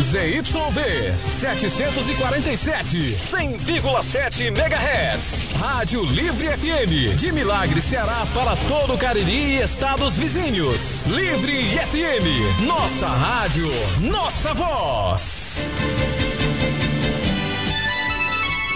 ZYV 0.00 1.18
747, 1.18 3.16
100,7 3.16 4.46
MHz. 4.46 5.54
Rádio 5.60 6.04
Livre 6.04 6.48
FM, 6.56 7.16
de 7.16 7.32
Milagre, 7.32 7.80
Ceará 7.80 8.24
para 8.32 8.54
todo 8.68 8.94
o 8.94 8.98
Cariri 8.98 9.56
e 9.56 9.62
estados 9.62 10.16
vizinhos. 10.16 11.02
Livre 11.06 11.62
FM, 11.62 12.66
nossa 12.66 13.08
rádio, 13.08 13.68
nossa 14.00 14.54
voz. 14.54 15.72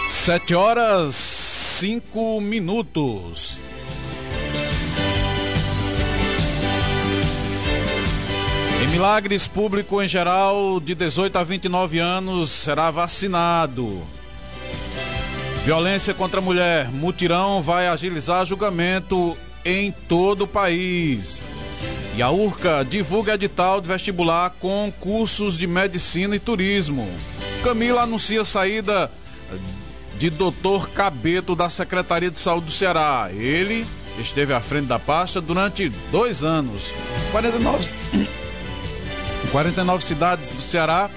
Sete 0.09 0.53
horas, 0.53 1.15
cinco 1.15 2.41
minutos. 2.41 3.59
Em 8.83 8.87
Milagres, 8.87 9.47
público 9.47 10.01
em 10.01 10.07
geral 10.09 10.77
de 10.77 10.93
18 10.93 11.37
a 11.37 11.43
29 11.45 11.99
anos 11.99 12.49
será 12.49 12.91
vacinado. 12.91 14.03
Violência 15.63 16.13
contra 16.13 16.41
a 16.41 16.43
mulher. 16.43 16.91
Mutirão 16.91 17.61
vai 17.61 17.87
agilizar 17.87 18.45
julgamento 18.45 19.37
em 19.63 19.89
todo 20.09 20.43
o 20.43 20.47
país. 20.47 21.41
E 22.17 22.21
a 22.21 22.29
URCA 22.29 22.83
divulga 22.83 23.35
edital 23.35 23.79
de 23.79 23.87
vestibular 23.87 24.49
com 24.59 24.91
cursos 24.99 25.57
de 25.57 25.65
medicina 25.65 26.35
e 26.35 26.39
turismo. 26.39 27.09
Camila 27.63 28.01
anuncia 28.01 28.43
saída 28.43 29.09
de 30.19 30.29
Dr. 30.29 30.89
Cabeto 30.93 31.55
da 31.55 31.69
Secretaria 31.69 32.29
de 32.29 32.37
Saúde 32.37 32.65
do 32.65 32.71
Ceará. 32.73 33.29
Ele 33.31 33.85
esteve 34.19 34.53
à 34.53 34.59
frente 34.59 34.87
da 34.87 34.99
pasta 34.99 35.39
durante 35.39 35.87
dois 36.11 36.43
anos. 36.43 36.91
49, 37.31 37.89
49 39.53 40.03
cidades 40.03 40.49
do 40.49 40.63
Ceará, 40.63 41.07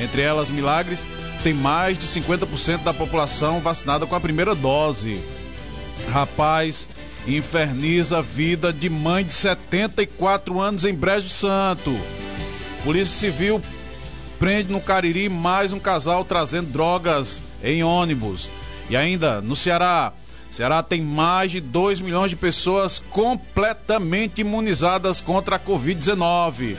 entre 0.00 0.22
elas 0.22 0.48
Milagres, 0.48 1.06
tem 1.42 1.52
mais 1.52 1.98
de 1.98 2.06
50% 2.06 2.82
da 2.82 2.94
população 2.94 3.60
vacinada 3.60 4.06
com 4.06 4.16
a 4.16 4.20
primeira 4.20 4.54
dose. 4.54 5.22
Rapaz, 6.10 6.88
inferniza 7.26 8.18
a 8.18 8.22
vida 8.22 8.72
de 8.72 8.88
mãe 8.88 9.22
de 9.22 9.34
74 9.34 10.58
anos 10.58 10.86
em 10.86 10.94
Brejo 10.94 11.28
Santo. 11.28 11.94
Polícia 12.82 13.30
Civil 13.30 13.60
prende 14.38 14.72
no 14.72 14.80
Cariri 14.80 15.28
mais 15.28 15.74
um 15.74 15.78
casal 15.78 16.24
trazendo 16.24 16.72
drogas 16.72 17.42
em 17.62 17.84
ônibus. 17.84 18.48
E 18.88 18.96
ainda 18.96 19.42
no 19.42 19.54
Ceará, 19.54 20.14
Ceará 20.50 20.82
tem 20.82 21.02
mais 21.02 21.50
de 21.50 21.60
2 21.60 22.00
milhões 22.00 22.30
de 22.30 22.36
pessoas 22.36 23.02
completamente 23.10 24.40
imunizadas 24.40 25.20
contra 25.20 25.56
a 25.56 25.60
Covid-19. 25.60 26.74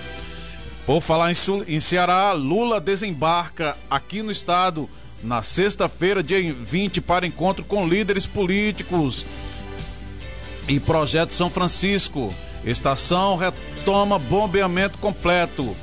Por 0.85 1.01
falar 1.01 1.31
em, 1.31 1.33
Sul, 1.33 1.63
em 1.67 1.79
Ceará, 1.79 2.33
Lula 2.33 2.79
desembarca 2.81 3.77
aqui 3.89 4.21
no 4.21 4.31
estado 4.31 4.89
na 5.23 5.41
sexta-feira, 5.41 6.21
dia 6.21 6.53
20, 6.53 6.99
para 6.99 7.25
encontro 7.25 7.63
com 7.63 7.87
líderes 7.87 8.27
políticos. 8.27 9.25
E 10.67 10.79
Projeto 10.79 11.33
São 11.33 11.49
Francisco. 11.49 12.33
Estação 12.65 13.37
retoma 13.37 14.19
bombeamento 14.19 14.97
completo. 14.97 15.75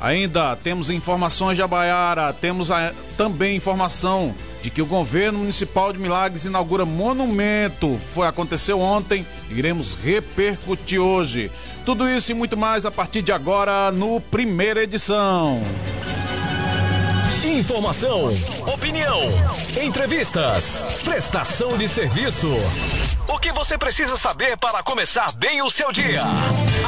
Ainda 0.00 0.56
temos 0.56 0.90
informações 0.90 1.56
de 1.56 1.62
Abaiara, 1.62 2.32
temos 2.32 2.70
a, 2.70 2.92
também 3.16 3.56
informação 3.56 4.34
de 4.66 4.70
que 4.70 4.82
o 4.82 4.86
governo 4.86 5.38
municipal 5.38 5.92
de 5.92 5.98
Milagres 6.00 6.44
inaugura 6.44 6.84
monumento. 6.84 8.00
Foi 8.12 8.26
aconteceu 8.26 8.80
ontem, 8.80 9.24
iremos 9.48 9.94
repercutir 9.94 10.98
hoje. 10.98 11.48
Tudo 11.84 12.08
isso 12.10 12.32
e 12.32 12.34
muito 12.34 12.56
mais 12.56 12.84
a 12.84 12.90
partir 12.90 13.22
de 13.22 13.30
agora 13.30 13.92
no 13.92 14.20
primeira 14.20 14.82
edição. 14.82 15.62
Informação, 17.44 18.24
opinião, 18.74 19.20
entrevistas, 19.80 21.00
prestação 21.04 21.78
de 21.78 21.86
serviço. 21.86 22.48
O 23.28 23.38
que 23.38 23.52
você 23.52 23.78
precisa 23.78 24.16
saber 24.16 24.56
para 24.56 24.82
começar 24.82 25.32
bem 25.36 25.62
o 25.62 25.70
seu 25.70 25.92
dia? 25.92 26.24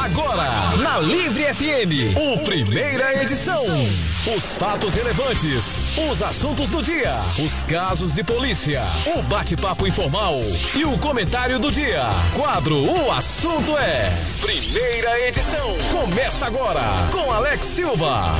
Agora, 0.04 0.76
na 0.76 1.00
Livre 1.00 1.42
FM, 1.52 2.16
o 2.16 2.38
primeira 2.44 3.20
edição. 3.20 3.60
Os 4.36 4.54
fatos 4.54 4.94
relevantes, 4.94 5.98
os 6.08 6.22
assuntos 6.22 6.70
do 6.70 6.80
dia, 6.80 7.12
os 7.44 7.64
casos 7.64 8.14
de 8.14 8.22
polícia, 8.22 8.80
o 9.16 9.22
bate-papo 9.22 9.88
informal 9.88 10.34
e 10.76 10.84
o 10.84 10.96
comentário 10.98 11.58
do 11.58 11.72
dia. 11.72 12.02
Quadro 12.34 12.76
O 12.76 13.10
Assunto 13.10 13.76
é. 13.76 14.08
Primeira 14.40 15.26
edição. 15.26 15.76
Começa 15.90 16.46
agora 16.46 17.08
com 17.10 17.32
Alex 17.32 17.66
Silva. 17.66 18.36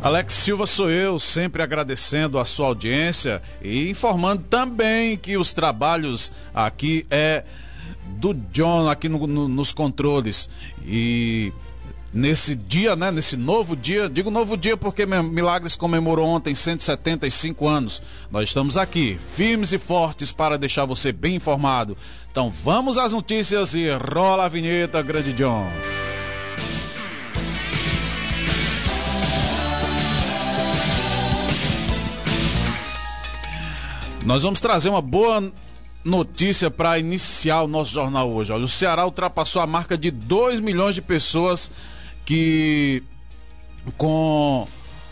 Alex 0.00 0.32
Silva 0.32 0.66
sou 0.66 0.90
eu, 0.90 1.18
sempre 1.18 1.62
agradecendo 1.62 2.38
a 2.38 2.44
sua 2.44 2.68
audiência 2.68 3.42
e 3.60 3.90
informando 3.90 4.44
também 4.48 5.16
que 5.16 5.36
os 5.36 5.52
trabalhos 5.52 6.32
aqui 6.54 7.04
é 7.10 7.44
do 8.18 8.34
John 8.34 8.88
aqui 8.88 9.08
no, 9.08 9.26
no, 9.26 9.48
nos 9.48 9.72
controles 9.72 10.48
e 10.84 11.52
nesse 12.12 12.54
dia, 12.54 12.96
né, 12.96 13.10
nesse 13.10 13.36
novo 13.36 13.76
dia, 13.76 14.08
digo 14.08 14.30
novo 14.30 14.56
dia 14.56 14.76
porque 14.76 15.06
Milagres 15.06 15.76
comemorou 15.76 16.26
ontem 16.26 16.54
175 16.54 17.68
anos. 17.68 18.02
Nós 18.30 18.48
estamos 18.48 18.76
aqui, 18.76 19.18
firmes 19.32 19.72
e 19.72 19.78
fortes 19.78 20.32
para 20.32 20.58
deixar 20.58 20.84
você 20.84 21.12
bem 21.12 21.36
informado. 21.36 21.96
Então 22.30 22.50
vamos 22.50 22.98
às 22.98 23.12
notícias 23.12 23.74
e 23.74 23.88
rola 23.90 24.44
a 24.44 24.48
vinheta, 24.48 25.00
grande 25.02 25.32
John. 25.32 25.66
Nós 34.24 34.42
vamos 34.42 34.60
trazer 34.60 34.90
uma 34.90 35.00
boa 35.00 35.50
notícia 36.08 36.70
para 36.70 36.98
iniciar 36.98 37.62
o 37.62 37.68
nosso 37.68 37.92
jornal 37.92 38.30
hoje. 38.30 38.50
Olha, 38.50 38.64
o 38.64 38.68
Ceará 38.68 39.04
ultrapassou 39.04 39.60
a 39.60 39.66
marca 39.66 39.96
de 39.96 40.10
2 40.10 40.60
milhões 40.60 40.94
de 40.94 41.02
pessoas 41.02 41.70
que 42.24 43.02
com 43.96 44.66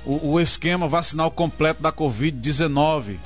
o, 0.04 0.32
o 0.32 0.40
esquema 0.40 0.88
vacinal 0.88 1.30
completo 1.30 1.82
da 1.82 1.92
Covid-19, 1.92 3.16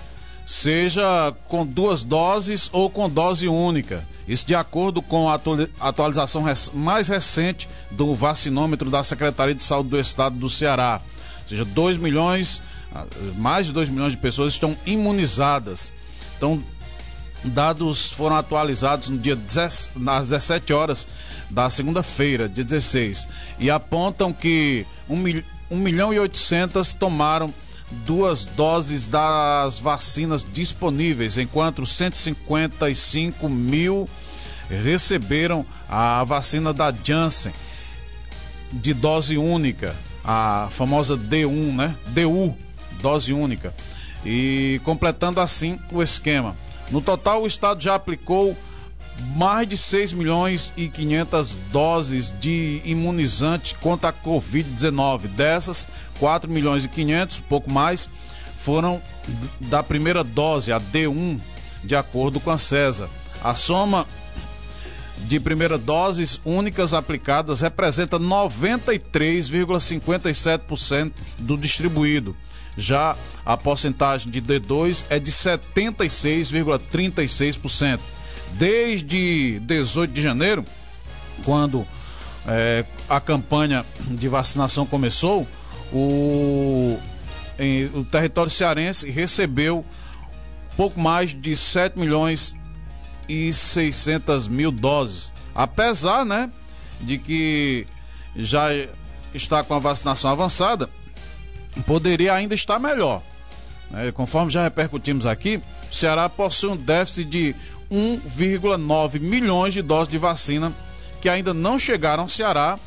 seja 0.47 1.35
com 1.47 1.65
duas 1.65 2.03
doses 2.03 2.69
ou 2.73 2.91
com 2.91 3.09
dose 3.09 3.47
única. 3.49 4.05
Isso 4.27 4.47
de 4.47 4.55
acordo 4.55 5.01
com 5.01 5.29
a 5.29 5.41
atualização 5.81 6.45
mais 6.75 7.09
recente 7.09 7.69
do 7.91 8.15
vacinômetro 8.15 8.91
da 8.91 9.03
Secretaria 9.03 9.55
de 9.55 9.63
Saúde 9.63 9.91
do 9.91 9.99
Estado 9.99 10.37
do 10.37 10.49
Ceará. 10.49 11.01
Ou 11.43 11.49
seja, 11.49 11.65
2 11.65 11.97
milhões 11.97 12.61
mais 13.37 13.67
de 13.67 13.73
2 13.73 13.89
milhões 13.89 14.13
de 14.13 14.19
pessoas 14.19 14.53
estão 14.53 14.77
imunizadas. 14.85 15.93
Então, 16.37 16.61
dados 17.45 18.13
foram 18.13 18.37
atualizados 18.37 19.09
no 19.09 19.19
dia 19.19 19.39
nas 19.97 20.29
17 20.29 20.73
horas 20.73 21.07
da 21.49 21.71
segunda-feira, 21.71 22.49
dia 22.49 22.65
16, 22.65 23.27
e 23.59 23.71
apontam 23.71 24.33
que 24.33 24.87
1, 25.09 25.17
mil, 25.17 25.43
1 25.71 25.77
milhão 25.77 26.13
e 26.13 26.19
800 26.19 26.95
tomaram 26.95 27.53
duas 28.07 28.45
doses 28.45 29.07
das 29.07 29.79
vacinas 29.79 30.45
disponíveis, 30.45 31.39
enquanto 31.39 31.85
155 31.85 33.49
mil 33.49 34.09
receberam 34.69 35.67
a 35.89 36.23
vacina 36.23 36.73
da 36.73 36.93
Janssen 36.93 37.53
de 38.73 38.95
dose 38.95 39.37
única, 39.37 39.95
a 40.25 40.69
famosa 40.71 41.17
D1, 41.17 41.75
né? 41.75 41.97
DU 42.09 42.57
dose 43.01 43.33
única, 43.33 43.75
e 44.25 44.81
completando 44.85 45.41
assim 45.41 45.79
o 45.91 46.03
esquema. 46.03 46.55
No 46.91 47.01
total, 47.01 47.43
o 47.43 47.47
Estado 47.47 47.83
já 47.83 47.95
aplicou 47.95 48.57
mais 49.37 49.69
de 49.69 49.77
6 49.77 50.13
milhões 50.13 50.73
e 50.77 50.89
500 50.89 51.55
doses 51.73 52.35
de 52.41 52.81
imunizante 52.85 53.75
contra 53.77 54.09
a 54.09 54.13
Covid-19. 54.13 55.29
Dessas, 55.29 55.87
4 56.19 56.51
milhões 56.51 56.85
e 56.85 56.89
500, 56.89 57.39
pouco 57.41 57.71
mais, 57.71 58.09
foram 58.63 59.01
da 59.61 59.83
primeira 59.83 60.25
dose, 60.25 60.73
a 60.73 60.81
D1, 60.81 61.39
de 61.85 61.95
acordo 61.95 62.41
com 62.41 62.51
a 62.51 62.59
CESA. 62.59 63.09
A 63.43 63.55
soma 63.55 64.07
de 65.19 65.39
primeira 65.39 65.79
doses 65.79 66.41
únicas 66.45 66.93
aplicadas 66.95 67.61
representa 67.61 68.19
93,57% 68.19 71.13
do 71.39 71.57
distribuído. 71.57 72.35
Já 72.77 73.17
a 73.45 73.57
porcentagem 73.57 74.31
de 74.31 74.41
D2 74.41 75.07
é 75.11 75.19
de 75.19 75.33
76,36%. 75.33 77.99
Desde 78.53 79.59
18 79.61 80.13
de 80.13 80.21
janeiro, 80.21 80.65
quando 81.45 81.87
é, 82.47 82.85
a 83.09 83.19
campanha 83.21 83.85
de 84.07 84.29
vacinação 84.29 84.87
começou, 84.87 85.47
o, 85.93 86.97
em, 87.59 87.87
o 87.95 88.05
território 88.05 88.51
cearense 88.51 89.11
recebeu 89.11 89.85
pouco 90.77 91.01
mais 91.01 91.35
de 91.35 91.55
7 91.55 91.99
milhões 91.99 92.55
e 93.29 93.53
600 93.53 94.49
mil 94.49 94.73
doses. 94.73 95.33
Apesar, 95.55 96.25
né, 96.25 96.51
de 97.01 97.19
que 97.19 97.87
já 98.35 98.69
está 99.35 99.63
com 99.63 99.75
a 99.75 99.79
vacinação 99.79 100.31
avançada, 100.31 100.89
poderia 101.87 102.35
ainda 102.35 102.55
estar 102.55 102.79
melhor. 102.79 103.23
Né? 103.91 104.13
Conforme 104.13 104.51
já 104.51 104.63
repercutimos 104.63 105.27
aqui, 105.27 105.61
o 105.91 105.95
Ceará 105.95 106.29
possui 106.29 106.71
um 106.71 106.77
déficit 106.77 107.25
de 107.25 107.57
1,9 107.91 109.21
milhões 109.21 109.75
de 109.75 109.83
doses 109.83 110.09
de 110.09 110.19
vacina 110.19 110.73
que 111.21 111.29
ainda 111.29 111.53
não 111.53 111.79
chegaram 111.79 112.23
ao 112.23 112.29
Ceará 112.29 112.79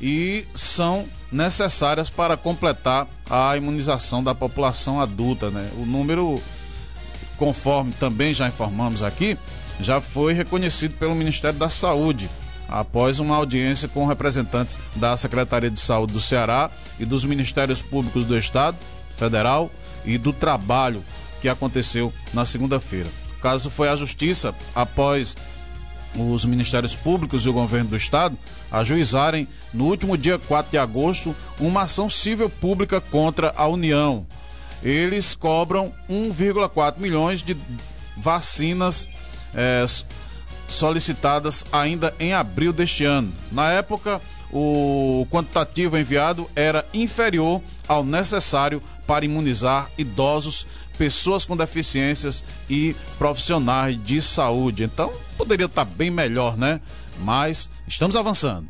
e 0.00 0.44
são 0.54 1.06
necessárias 1.30 2.10
para 2.10 2.36
completar 2.36 3.06
a 3.30 3.56
imunização 3.56 4.22
da 4.22 4.34
população 4.34 5.00
adulta. 5.00 5.50
Né? 5.50 5.70
O 5.78 5.86
número, 5.86 6.40
conforme 7.36 7.92
também 7.92 8.34
já 8.34 8.46
informamos 8.46 9.02
aqui, 9.02 9.38
já 9.80 10.00
foi 10.00 10.32
reconhecido 10.32 10.96
pelo 10.98 11.14
Ministério 11.14 11.58
da 11.58 11.70
Saúde 11.70 12.28
após 12.72 13.20
uma 13.20 13.36
audiência 13.36 13.86
com 13.86 14.06
representantes 14.06 14.78
da 14.96 15.16
Secretaria 15.16 15.70
de 15.70 15.78
Saúde 15.78 16.14
do 16.14 16.20
Ceará 16.20 16.70
e 16.98 17.04
dos 17.04 17.24
Ministérios 17.24 17.82
Públicos 17.82 18.24
do 18.24 18.36
Estado, 18.36 18.76
Federal 19.14 19.70
e 20.04 20.16
do 20.16 20.32
Trabalho, 20.32 21.04
que 21.40 21.48
aconteceu 21.48 22.12
na 22.32 22.44
segunda-feira. 22.44 23.08
O 23.38 23.42
caso 23.42 23.68
foi 23.68 23.88
à 23.88 23.96
Justiça 23.96 24.54
após 24.74 25.36
os 26.16 26.44
Ministérios 26.44 26.94
Públicos 26.94 27.44
e 27.44 27.48
o 27.48 27.52
Governo 27.52 27.90
do 27.90 27.96
Estado 27.96 28.36
ajuizarem, 28.70 29.46
no 29.72 29.84
último 29.84 30.16
dia 30.16 30.38
4 30.38 30.70
de 30.70 30.78
agosto, 30.78 31.36
uma 31.60 31.82
ação 31.82 32.08
civil 32.08 32.48
pública 32.48 33.00
contra 33.00 33.52
a 33.56 33.66
União. 33.66 34.26
Eles 34.82 35.34
cobram 35.34 35.92
1,4 36.08 36.94
milhões 36.98 37.42
de 37.42 37.56
vacinas 38.16 39.08
é, 39.54 39.84
solicitadas 40.74 41.64
ainda 41.72 42.14
em 42.18 42.32
abril 42.32 42.72
deste 42.72 43.04
ano. 43.04 43.32
Na 43.50 43.70
época, 43.70 44.20
o 44.52 45.26
quantitativo 45.30 45.96
enviado 45.96 46.48
era 46.54 46.84
inferior 46.92 47.60
ao 47.88 48.04
necessário 48.04 48.82
para 49.06 49.24
imunizar 49.24 49.90
idosos, 49.96 50.66
pessoas 50.98 51.44
com 51.44 51.56
deficiências 51.56 52.44
e 52.68 52.94
profissionais 53.18 54.02
de 54.02 54.20
saúde. 54.20 54.84
Então, 54.84 55.10
poderia 55.36 55.66
estar 55.66 55.84
bem 55.84 56.10
melhor, 56.10 56.56
né? 56.56 56.80
Mas 57.20 57.70
estamos 57.86 58.16
avançando. 58.16 58.66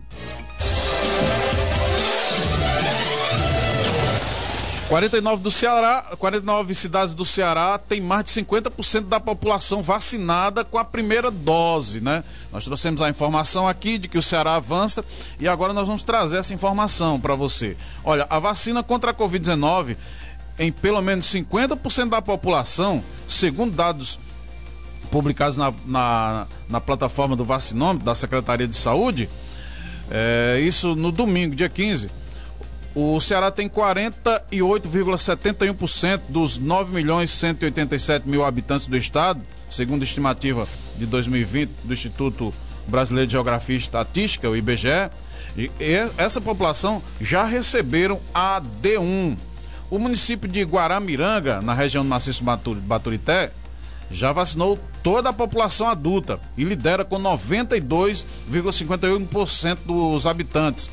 49 4.92 5.42
do 5.42 5.50
Ceará, 5.50 6.02
49 6.18 6.74
cidades 6.74 7.14
do 7.14 7.24
Ceará 7.24 7.78
tem 7.78 7.98
mais 7.98 8.24
de 8.24 8.30
50% 8.32 9.06
da 9.06 9.18
população 9.18 9.82
vacinada 9.82 10.66
com 10.66 10.76
a 10.76 10.84
primeira 10.84 11.30
dose, 11.30 12.02
né? 12.02 12.22
Nós 12.52 12.66
trouxemos 12.66 13.00
a 13.00 13.08
informação 13.08 13.66
aqui 13.66 13.96
de 13.96 14.06
que 14.06 14.18
o 14.18 14.22
Ceará 14.22 14.56
avança 14.56 15.02
e 15.40 15.48
agora 15.48 15.72
nós 15.72 15.88
vamos 15.88 16.02
trazer 16.02 16.36
essa 16.36 16.52
informação 16.52 17.18
para 17.18 17.34
você. 17.34 17.74
Olha, 18.04 18.26
a 18.28 18.38
vacina 18.38 18.82
contra 18.82 19.12
a 19.12 19.14
Covid-19 19.14 19.96
em 20.58 20.70
pelo 20.70 21.00
menos 21.00 21.24
50% 21.24 22.10
da 22.10 22.20
população, 22.20 23.02
segundo 23.26 23.74
dados 23.74 24.18
publicados 25.10 25.56
na, 25.56 25.72
na, 25.86 26.46
na 26.68 26.82
plataforma 26.82 27.34
do 27.34 27.46
vacinômetro 27.46 28.04
da 28.04 28.14
Secretaria 28.14 28.68
de 28.68 28.76
Saúde, 28.76 29.26
é, 30.10 30.60
isso 30.60 30.94
no 30.94 31.10
domingo, 31.10 31.56
dia 31.56 31.70
15 31.70 32.20
o 32.94 33.18
Ceará 33.20 33.50
tem 33.50 33.68
48,71% 33.68 36.20
dos 36.28 36.58
9 36.58 36.94
milhões 36.94 37.30
187 37.30 38.28
mil 38.28 38.44
habitantes 38.44 38.86
do 38.86 38.96
estado, 38.96 39.40
segundo 39.70 40.02
a 40.02 40.04
estimativa 40.04 40.68
de 40.96 41.06
2020 41.06 41.70
do 41.84 41.94
Instituto 41.94 42.52
Brasileiro 42.86 43.28
de 43.28 43.32
Geografia 43.32 43.76
e 43.76 43.78
Estatística, 43.78 44.50
o 44.50 44.56
IBGE. 44.56 45.10
E 45.56 45.70
essa 46.18 46.40
população 46.40 47.00
já 47.20 47.44
receberam 47.44 48.20
a 48.34 48.60
D1. 48.82 49.36
O 49.90 49.98
município 49.98 50.48
de 50.48 50.62
Guaramiranga, 50.62 51.62
na 51.62 51.74
região 51.74 52.02
do 52.02 52.08
Maciço 52.08 52.42
Baturité, 52.44 53.52
já 54.10 54.32
vacinou 54.32 54.78
toda 55.02 55.28
a 55.30 55.32
população 55.32 55.88
adulta 55.88 56.38
e 56.56 56.64
lidera 56.64 57.04
com 57.04 57.18
92,51% 57.18 59.78
dos 59.86 60.26
habitantes 60.26 60.90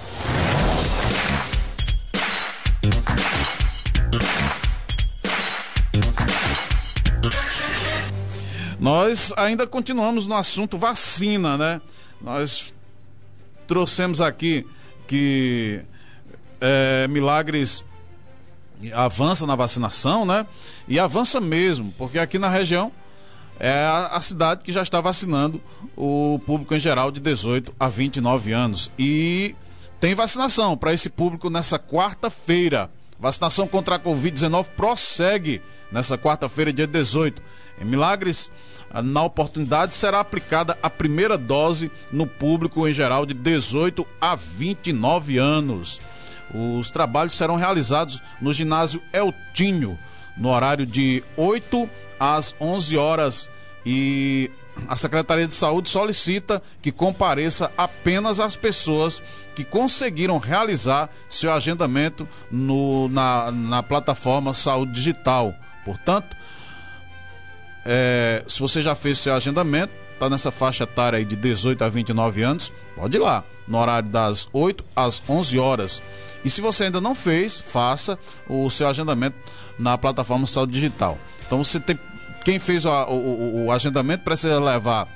Nós 8.83 9.33
ainda 9.37 9.65
continuamos 9.65 10.27
no 10.27 10.35
assunto 10.35 10.77
vacina, 10.77 11.57
né? 11.57 11.81
Nós 12.21 12.75
trouxemos 13.65 14.21
aqui 14.21 14.67
que 15.07 15.81
é, 16.61 17.07
Milagres 17.07 17.85
avança 18.93 19.47
na 19.47 19.55
vacinação, 19.55 20.27
né? 20.27 20.45
E 20.89 20.99
avança 20.99 21.41
mesmo, 21.41 21.95
porque 21.97 22.19
aqui 22.19 22.41
na 22.41 22.49
região 22.49 22.91
é 23.61 23.71
a, 23.71 24.17
a, 24.17 24.21
cidade 24.21 24.65
que 24.65 24.73
já 24.73 24.83
está 24.83 25.01
vacinando 25.01 25.63
o 25.97 26.41
público 26.45 26.75
em 26.75 26.81
geral 26.81 27.13
de 27.13 27.21
18 27.21 27.73
a 27.79 27.89
29 27.89 28.53
anos. 28.53 28.91
E 28.99 29.55
tem 30.01 30.13
vacinação 30.13 30.77
para 30.77 30.93
esse 30.93 31.09
público 31.09 31.49
nessa 31.49 31.79
quarta-feira. 31.79 32.91
Vacinação 33.17 33.69
contra 33.69 33.95
a 33.95 34.01
Covid-19 34.01 34.71
prossegue 34.77 35.63
nessa 35.93 36.19
quarta-feira, 36.19 36.73
dia 36.73 36.89
18. 36.89 37.41
Em 37.83 37.85
Milagres, 37.85 38.49
na 39.03 39.25
oportunidade, 39.25 39.93
será 39.93 40.21
aplicada 40.21 40.79
a 40.81 40.89
primeira 40.89 41.37
dose 41.37 41.91
no 42.13 42.29
público 42.29 42.87
em 42.87 42.93
geral 42.93 43.27
de 43.27 43.35
18 43.35 44.07
a 44.21 44.37
29 44.37 45.37
anos. 45.39 46.01
Os 46.55 46.93
trabalhos 46.93 47.35
serão 47.35 47.57
realizados 47.57 48.23
no 48.41 48.53
ginásio 48.53 49.03
Eltinho, 49.13 49.99
no 50.37 50.51
horário 50.51 50.87
de 50.87 51.25
8 51.37 51.91
às 52.21 52.55
11 52.61 52.97
horas 52.97 53.51
e 53.85 54.49
a 54.89 54.97
Secretaria 54.97 55.47
de 55.47 55.55
Saúde 55.55 55.89
solicita 55.91 56.63
que 56.81 56.93
compareça 56.93 57.71
apenas 57.77 58.39
as 58.39 58.55
pessoas 58.55 59.23
que 59.55 59.65
conseguiram 59.65 60.39
realizar 60.39 61.11
seu 61.29 61.53
agendamento 61.53 62.29
no, 62.51 63.09
na, 63.09 63.51
na 63.51 63.83
plataforma 63.83 64.55
Saúde 64.55 64.93
Digital. 64.93 65.55
Portanto, 65.85 66.37
é, 67.85 68.45
se 68.47 68.61
você 68.61 68.81
já 68.81 68.95
fez 68.95 69.19
seu 69.19 69.35
agendamento, 69.35 69.93
está 70.13 70.29
nessa 70.31 70.51
faixa 70.51 70.85
etária 70.85 71.19
aí 71.19 71.25
de 71.25 71.37
18 71.37 71.83
a 71.83 71.89
29 71.89 72.43
anos, 72.43 72.73
pode 72.95 73.17
ir 73.17 73.21
lá, 73.21 73.45
no 73.67 73.79
horário 73.79 74.09
das 74.09 74.49
8 74.53 74.85
às 74.95 75.23
11 75.29 75.59
horas. 75.59 76.03
E 76.45 76.51
se 76.51 76.61
você 76.61 76.85
ainda 76.85 77.01
não 77.01 77.15
fez, 77.15 77.59
faça 77.59 78.19
o 78.49 78.69
seu 78.71 78.89
agendamento 78.89 79.37
na 79.79 79.97
plataforma 79.97 80.47
Saúde 80.47 80.73
Digital. 80.73 81.19
Então 81.47 81.63
você 81.65 81.79
tem 81.79 81.99
quem 82.45 82.59
fez 82.59 82.85
o, 82.85 82.91
o, 82.91 83.67
o 83.67 83.73
agendamento 83.73 84.25
precisa 84.25 84.59
levar 84.59 85.07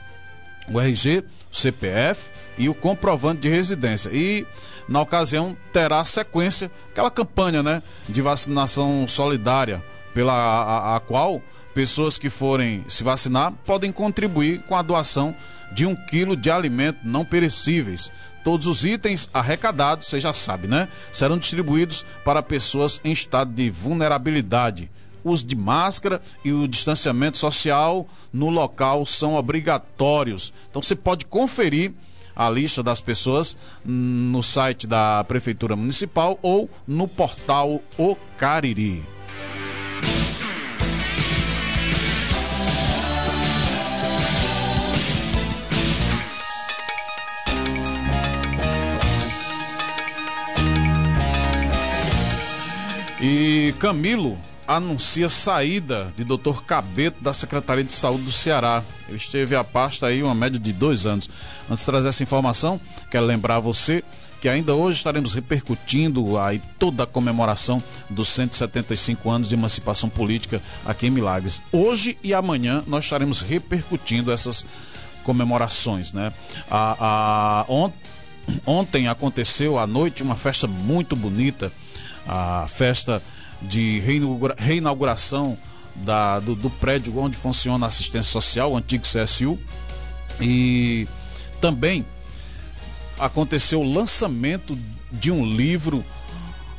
o 0.69 0.81
RG, 0.81 1.25
o 1.53 1.57
CPF 1.57 2.29
e 2.57 2.69
o 2.69 2.75
comprovante 2.75 3.43
de 3.43 3.49
residência. 3.49 4.11
E 4.13 4.47
na 4.89 5.01
ocasião 5.01 5.57
terá 5.73 6.05
sequência 6.05 6.71
aquela 6.91 7.11
campanha, 7.11 7.63
né, 7.63 7.83
de 8.09 8.23
vacinação 8.23 9.07
solidária 9.09 9.83
pela 10.15 10.33
a, 10.33 10.97
a, 10.97 11.01
qual 11.01 11.43
pessoas 11.77 12.17
que 12.17 12.31
forem 12.31 12.83
se 12.89 13.05
vacinar 13.05 13.53
podem 13.67 13.93
contribuir 13.93 14.63
com 14.63 14.75
a 14.75 14.81
doação 14.81 15.37
de 15.75 15.85
um 15.85 15.95
quilo 15.95 16.35
de 16.35 16.51
alimento 16.51 17.01
não 17.05 17.23
perecíveis. 17.23 18.11
Todos 18.43 18.67
os 18.67 18.83
itens 18.83 19.29
arrecadados, 19.35 20.07
você 20.07 20.19
já 20.19 20.33
sabe, 20.33 20.67
né? 20.67 20.89
Serão 21.13 21.37
distribuídos 21.37 22.03
para 22.25 22.43
pessoas 22.43 22.99
em 23.05 23.13
estado 23.13 23.53
de 23.53 23.69
vulnerabilidade 23.69 24.91
uso 25.23 25.45
de 25.45 25.57
máscara 25.57 26.23
e 26.45 26.53
o 26.53 26.69
distanciamento 26.69 27.37
social 27.37 28.07
no 28.33 28.49
local 28.49 29.05
são 29.05 29.35
obrigatórios. 29.35 30.53
Então 30.71 30.81
você 30.81 30.95
pode 30.95 31.27
conferir 31.27 31.93
a 32.35 32.49
lista 32.49 32.81
das 32.81 33.01
pessoas 33.01 33.57
no 33.85 34.41
site 34.41 34.87
da 34.87 35.25
Prefeitura 35.25 35.75
Municipal 35.75 36.39
ou 36.41 36.71
no 36.87 37.09
portal 37.09 37.83
O 37.99 38.17
Cariri. 38.39 39.16
E 53.21 53.75
Camilo 53.79 54.39
anuncia 54.67 55.29
saída 55.29 56.13
de 56.17 56.25
Dr. 56.25 56.63
Cabeto 56.67 57.23
da 57.23 57.33
Secretaria 57.33 57.85
de 57.85 57.93
Saúde 57.93 58.25
do 58.25 58.33
Ceará. 58.33 58.83
Ele 59.09 59.17
esteve 59.17 59.55
a 59.55 59.63
pasta 59.63 60.07
aí 60.07 60.23
uma 60.23 60.35
média 60.35 60.59
de 60.59 60.73
dois 60.73 61.07
anos. 61.07 61.29
Antes 61.71 61.81
de 61.81 61.87
trazer 61.87 62.09
essa 62.09 62.23
informação, 62.23 62.81
quero 63.11 63.25
lembrar 63.25 63.57
a 63.57 63.61
você 63.61 64.03
que 64.41 64.49
ainda 64.49 64.75
hoje 64.75 64.99
estaremos 64.99 65.35
repercutindo 65.35 66.39
aí 66.39 66.61
toda 66.79 67.05
a 67.05 67.07
comemoração 67.07 67.83
dos 68.11 68.29
175 68.29 69.31
anos 69.31 69.49
de 69.49 69.55
emancipação 69.55 70.09
política 70.09 70.61
aqui 70.85 71.07
em 71.07 71.11
Milagres. 71.11 71.63
Hoje 71.73 72.19
e 72.23 72.35
amanhã 72.35 72.83
nós 72.87 73.05
estaremos 73.05 73.41
repercutindo 73.41 74.31
essas 74.31 74.67
comemorações, 75.23 76.13
né? 76.13 76.33
A, 76.71 77.65
a, 77.67 77.73
ont, 77.73 77.93
ontem 78.67 79.09
aconteceu 79.09 79.79
à 79.79 79.87
noite 79.87 80.23
uma 80.23 80.37
festa 80.37 80.67
muito 80.67 81.17
bonita, 81.17 81.73
a 82.27 82.67
festa 82.69 83.23
de 83.63 84.03
reinauguração 84.59 85.57
da, 85.95 86.41
do, 86.41 86.55
do, 86.55 86.69
prédio 86.69 87.19
onde 87.19 87.37
funciona 87.37 87.87
a 87.87 87.89
assistência 87.89 88.31
social, 88.31 88.73
o 88.73 88.77
antigo 88.77 89.05
CSU. 89.05 89.59
E 90.41 91.09
também 91.61 92.05
aconteceu 93.19 93.81
o 93.81 93.93
lançamento 93.93 94.77
de 95.11 95.31
um 95.31 95.47
livro 95.47 96.05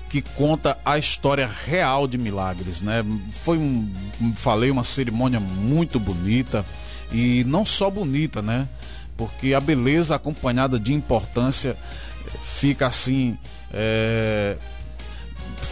que 0.10 0.22
conta 0.22 0.78
a 0.86 0.98
história 0.98 1.50
real 1.66 2.08
de 2.08 2.18
Milagres, 2.18 2.82
né? 2.82 3.04
Foi 3.32 3.58
um, 3.58 3.92
falei, 4.36 4.72
uma 4.72 4.84
cerimônia 4.84 5.40
muito 5.40 6.00
bonita 6.00 6.66
e 7.12 7.44
não 7.46 7.66
só 7.66 7.90
bonita, 7.90 8.42
né? 8.42 8.68
Porque 9.18 9.54
a 9.54 9.60
beleza 9.60 10.16
acompanhada 10.16 10.80
de 10.80 10.94
importância 10.94 11.76
fica 12.44 12.88
assim, 12.88 13.38
é, 13.74 14.58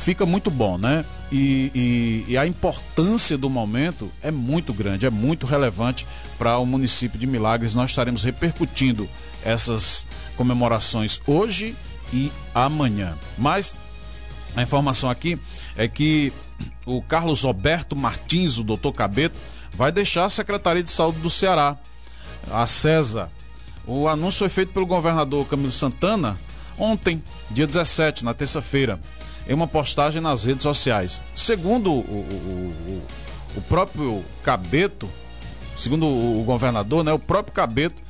fica 0.05 0.23
muito 0.23 0.51
bom, 0.51 0.77
né? 0.77 1.03
E, 1.31 1.71
e, 1.73 2.33
e, 2.33 2.37
a 2.37 2.45
importância 2.45 3.35
do 3.35 3.49
momento 3.49 4.11
é 4.21 4.29
muito 4.29 4.71
grande, 4.71 5.07
é 5.07 5.09
muito 5.09 5.47
relevante 5.47 6.05
para 6.37 6.59
o 6.59 6.65
município 6.65 7.17
de 7.17 7.25
Milagres. 7.25 7.73
Nós 7.73 7.89
estaremos 7.89 8.23
repercutindo 8.23 9.09
essas 9.43 10.05
comemorações 10.37 11.19
hoje 11.25 11.75
e 12.13 12.31
amanhã. 12.53 13.17
Mas 13.35 13.73
a 14.55 14.61
informação 14.61 15.09
aqui 15.09 15.39
é 15.75 15.87
que 15.87 16.31
o 16.85 17.01
Carlos 17.01 17.41
Roberto 17.41 17.95
Martins, 17.95 18.59
o 18.59 18.63
doutor 18.63 18.93
Cabeto, 18.93 19.35
vai 19.71 19.91
deixar 19.91 20.25
a 20.25 20.29
Secretaria 20.29 20.83
de 20.83 20.91
Saúde 20.91 21.17
do 21.17 21.31
Ceará, 21.31 21.75
a 22.51 22.67
CESA. 22.67 23.27
O 23.87 24.07
anúncio 24.07 24.37
foi 24.37 24.49
feito 24.49 24.71
pelo 24.71 24.85
governador 24.85 25.47
Camilo 25.47 25.71
Santana 25.71 26.35
ontem, 26.77 27.23
dia 27.49 27.65
17, 27.65 28.23
na 28.23 28.35
terça-feira 28.35 28.99
em 29.47 29.53
uma 29.53 29.67
postagem 29.67 30.21
nas 30.21 30.45
redes 30.45 30.63
sociais. 30.63 31.21
Segundo 31.35 31.91
o, 31.91 31.99
o, 31.99 32.73
o, 32.87 33.03
o 33.57 33.61
próprio 33.61 34.23
Cabeto, 34.43 35.09
segundo 35.77 36.05
o 36.05 36.43
governador, 36.43 37.03
né, 37.03 37.13
o 37.13 37.19
próprio 37.19 37.53
Cabeto 37.53 38.01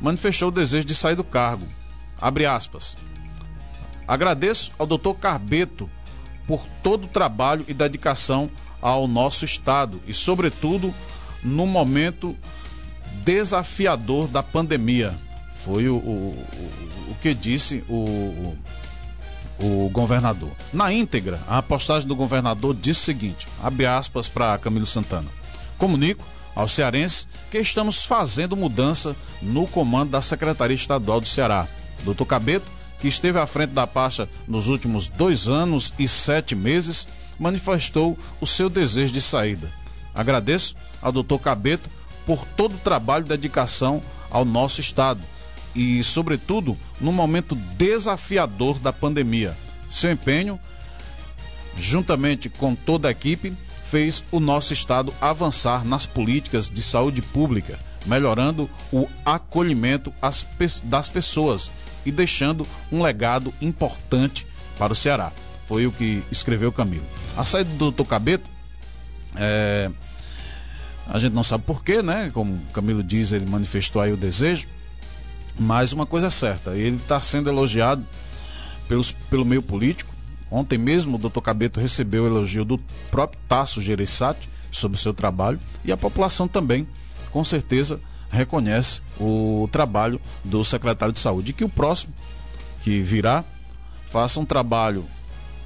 manifestou 0.00 0.48
o 0.48 0.52
desejo 0.52 0.86
de 0.86 0.94
sair 0.94 1.16
do 1.16 1.24
cargo. 1.24 1.66
Abre 2.20 2.46
aspas. 2.46 2.96
Agradeço 4.06 4.72
ao 4.78 4.86
doutor 4.86 5.14
Carbeto 5.14 5.88
por 6.46 6.66
todo 6.82 7.04
o 7.04 7.08
trabalho 7.08 7.64
e 7.66 7.72
dedicação 7.72 8.50
ao 8.80 9.08
nosso 9.08 9.44
Estado 9.44 10.00
e, 10.06 10.12
sobretudo, 10.12 10.92
no 11.42 11.66
momento 11.66 12.36
desafiador 13.24 14.28
da 14.28 14.42
pandemia. 14.42 15.14
Foi 15.64 15.88
o, 15.88 15.96
o, 15.96 15.98
o, 15.98 17.10
o 17.12 17.16
que 17.22 17.32
disse 17.32 17.82
o, 17.88 18.54
o 19.58 19.88
governador. 19.88 20.50
Na 20.72 20.92
íntegra, 20.92 21.40
a 21.48 21.62
postagem 21.62 22.08
do 22.08 22.16
governador 22.16 22.74
diz 22.74 22.98
o 22.98 23.04
seguinte: 23.04 23.46
abre 23.62 23.86
aspas 23.86 24.28
para 24.28 24.58
Camilo 24.58 24.86
Santana. 24.86 25.28
Comunico 25.78 26.24
aos 26.54 26.72
cearenses 26.72 27.28
que 27.50 27.58
estamos 27.58 28.04
fazendo 28.04 28.56
mudança 28.56 29.16
no 29.42 29.66
comando 29.66 30.10
da 30.10 30.22
Secretaria 30.22 30.74
Estadual 30.74 31.20
do 31.20 31.28
Ceará. 31.28 31.66
Doutor 32.04 32.26
Cabeto, 32.26 32.66
que 32.98 33.08
esteve 33.08 33.38
à 33.38 33.46
frente 33.46 33.70
da 33.70 33.86
pasta 33.86 34.28
nos 34.46 34.68
últimos 34.68 35.08
dois 35.08 35.48
anos 35.48 35.92
e 35.98 36.06
sete 36.06 36.54
meses, 36.54 37.06
manifestou 37.38 38.16
o 38.40 38.46
seu 38.46 38.68
desejo 38.68 39.12
de 39.12 39.20
saída. 39.20 39.70
Agradeço 40.14 40.76
ao 41.02 41.10
doutor 41.10 41.40
Cabeto 41.40 41.88
por 42.24 42.44
todo 42.56 42.74
o 42.74 42.78
trabalho 42.78 43.24
e 43.24 43.28
dedicação 43.28 44.00
ao 44.30 44.44
nosso 44.44 44.80
Estado 44.80 45.20
e, 45.74 46.02
sobretudo, 46.02 46.76
no 47.00 47.12
momento 47.12 47.54
desafiador 47.76 48.78
da 48.78 48.92
pandemia. 48.92 49.56
Seu 49.90 50.12
empenho, 50.12 50.58
juntamente 51.76 52.48
com 52.48 52.74
toda 52.74 53.08
a 53.08 53.10
equipe, 53.10 53.52
fez 53.84 54.22
o 54.32 54.40
nosso 54.40 54.72
estado 54.72 55.12
avançar 55.20 55.84
nas 55.84 56.06
políticas 56.06 56.68
de 56.70 56.82
saúde 56.82 57.22
pública, 57.22 57.78
melhorando 58.06 58.68
o 58.92 59.08
acolhimento 59.24 60.12
das 60.84 61.08
pessoas 61.08 61.70
e 62.04 62.10
deixando 62.10 62.66
um 62.90 63.02
legado 63.02 63.52
importante 63.60 64.46
para 64.78 64.92
o 64.92 64.96
Ceará. 64.96 65.32
Foi 65.66 65.86
o 65.86 65.92
que 65.92 66.22
escreveu 66.30 66.70
Camilo. 66.72 67.06
A 67.36 67.44
saída 67.44 67.70
do 67.70 67.78
doutor 67.78 68.06
Cabeto, 68.06 68.48
é, 69.36 69.90
a 71.08 71.18
gente 71.18 71.32
não 71.32 71.44
sabe 71.44 71.64
porquê, 71.64 72.02
né? 72.02 72.30
Como 72.32 72.60
Camilo 72.72 73.02
diz, 73.02 73.32
ele 73.32 73.48
manifestou 73.48 74.00
aí 74.00 74.12
o 74.12 74.16
desejo. 74.16 74.66
Mas 75.58 75.92
uma 75.92 76.06
coisa 76.06 76.26
é 76.26 76.30
certa, 76.30 76.76
ele 76.76 76.96
está 76.96 77.20
sendo 77.20 77.48
elogiado 77.48 78.04
pelos, 78.88 79.12
pelo 79.12 79.44
meio 79.44 79.62
político. 79.62 80.12
Ontem 80.50 80.78
mesmo 80.78 81.16
o 81.16 81.18
doutor 81.18 81.42
Cabeto 81.42 81.80
recebeu 81.80 82.24
o 82.24 82.26
elogio 82.26 82.64
do 82.64 82.78
próprio 83.10 83.40
Tasso 83.48 83.80
Gereissati 83.80 84.48
sobre 84.70 84.96
o 84.96 85.00
seu 85.00 85.14
trabalho 85.14 85.58
e 85.84 85.92
a 85.92 85.96
população 85.96 86.46
também, 86.48 86.86
com 87.30 87.44
certeza, 87.44 88.00
reconhece 88.30 89.00
o 89.18 89.68
trabalho 89.70 90.20
do 90.44 90.64
secretário 90.64 91.14
de 91.14 91.20
saúde. 91.20 91.50
E 91.50 91.54
que 91.54 91.64
o 91.64 91.68
próximo, 91.68 92.12
que 92.82 93.00
virá, 93.02 93.44
faça 94.10 94.38
um 94.40 94.44
trabalho 94.44 95.04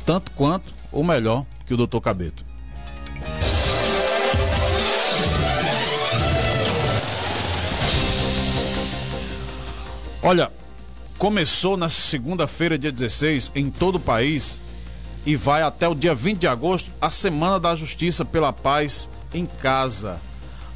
tanto 0.06 0.30
quanto 0.32 0.72
ou 0.92 1.02
melhor 1.02 1.44
que 1.66 1.74
o 1.74 1.76
doutor 1.76 2.00
Cabeto. 2.00 2.47
Olha, 10.22 10.50
começou 11.16 11.76
na 11.76 11.88
segunda-feira, 11.88 12.76
dia 12.76 12.90
16, 12.90 13.52
em 13.54 13.70
todo 13.70 13.96
o 13.96 14.00
país 14.00 14.60
e 15.24 15.36
vai 15.36 15.62
até 15.62 15.86
o 15.86 15.94
dia 15.94 16.14
20 16.14 16.38
de 16.38 16.48
agosto 16.48 16.90
a 17.00 17.08
Semana 17.08 17.60
da 17.60 17.74
Justiça 17.76 18.24
pela 18.24 18.52
Paz 18.52 19.08
em 19.32 19.46
Casa. 19.46 20.20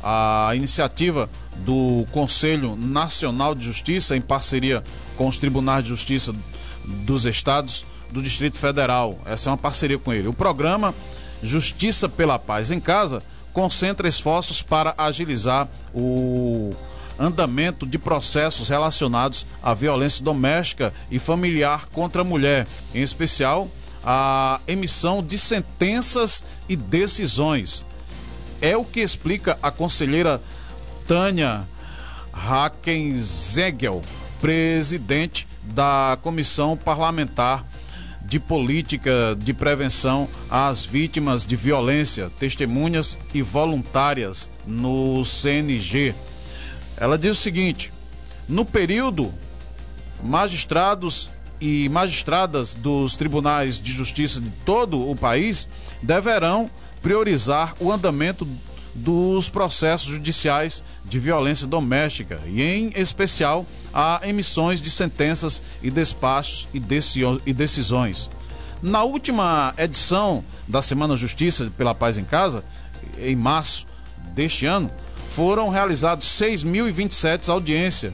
a 0.05 0.51
iniciativa 0.55 1.31
do 1.59 2.05
Conselho 2.11 2.75
Nacional 2.77 3.55
de 3.55 3.65
Justiça, 3.65 4.17
em 4.17 4.21
parceria 4.21 4.83
com 5.17 5.29
os 5.29 5.39
Tribunais 5.39 5.85
de 5.85 5.91
Justiça 5.91 6.35
dos 7.05 7.25
Estados 7.25 7.85
do 8.11 8.21
Distrito 8.21 8.59
Federal. 8.59 9.17
Essa 9.25 9.49
é 9.49 9.53
uma 9.53 9.57
parceria 9.57 9.99
com 9.99 10.13
ele. 10.13 10.27
O 10.27 10.33
programa 10.33 10.93
Justiça 11.41 12.09
pela 12.09 12.39
Paz 12.39 12.73
em 12.73 12.81
Casa 12.81 13.23
concentra 13.53 14.09
esforços 14.09 14.61
para 14.61 14.95
agilizar 14.99 15.69
o 15.95 16.71
andamento 17.23 17.87
de 17.87 17.99
processos 17.99 18.69
relacionados 18.69 19.47
à 19.63 19.73
violência 19.73 20.25
doméstica 20.25 20.93
e 21.11 21.19
familiar 21.19 21.87
contra 21.87 22.23
a 22.23 22.25
mulher, 22.25 22.67
em 22.95 23.01
especial 23.01 23.69
a 24.05 24.61
emissão 24.67 25.23
de 25.23 25.39
sentenças 25.39 26.43
e 26.69 26.75
decisões. 26.75 27.85
É 28.61 28.77
o 28.77 28.85
que 28.85 29.01
explica 29.01 29.59
a 29.63 29.71
conselheira 29.71 30.41
Tânia 31.07 31.63
Hackenzegel, 32.33 34.03
presidente 34.41 35.47
da 35.63 36.19
Comissão 36.23 36.77
Parlamentar 36.77 37.65
de 38.25 38.41
Política 38.41 39.37
de 39.39 39.53
Prevenção 39.53 40.29
às 40.51 40.85
Vítimas 40.85 41.45
de 41.45 41.55
Violência, 41.55 42.31
Testemunhas 42.39 43.19
e 43.35 43.43
Voluntárias 43.43 44.49
no 44.67 45.25
CNG. 45.25 46.15
Ela 47.03 47.19
diz 47.19 47.37
o 47.37 47.41
seguinte: 47.41 47.93
no 48.49 48.65
período, 48.65 49.35
magistrados 50.23 51.31
e 51.61 51.89
magistradas 51.89 52.75
dos 52.75 53.17
tribunais 53.17 53.81
de 53.81 53.93
justiça 53.93 54.41
de 54.41 54.49
todo 54.65 55.11
o 55.11 55.17
país 55.17 55.69
deverão 56.01 56.71
priorizar 57.03 57.75
o 57.81 57.91
andamento 57.91 58.47
dos 58.95 59.49
processos 59.51 60.11
judiciais 60.11 60.85
de 61.05 61.19
violência 61.19 61.67
doméstica 61.67 62.41
e, 62.47 62.63
em 62.63 62.93
especial, 62.95 63.67
a 63.93 64.21
emissões 64.23 64.81
de 64.81 64.89
sentenças 64.89 65.61
e 65.83 65.91
despachos 65.91 66.69
e 66.73 67.53
decisões. 67.53 68.31
Na 68.81 69.03
última 69.03 69.75
edição 69.77 70.45
da 70.69 70.81
Semana 70.81 71.17
Justiça 71.17 71.69
pela 71.77 71.97
Paz 71.97 72.17
em 72.17 72.25
Casa, 72.25 72.65
em 73.19 73.35
março 73.35 73.87
deste 74.35 74.67
ano, 74.67 74.89
foram 75.35 75.69
realizados 75.69 76.27
6.027 76.27 77.49
audiências 77.49 78.13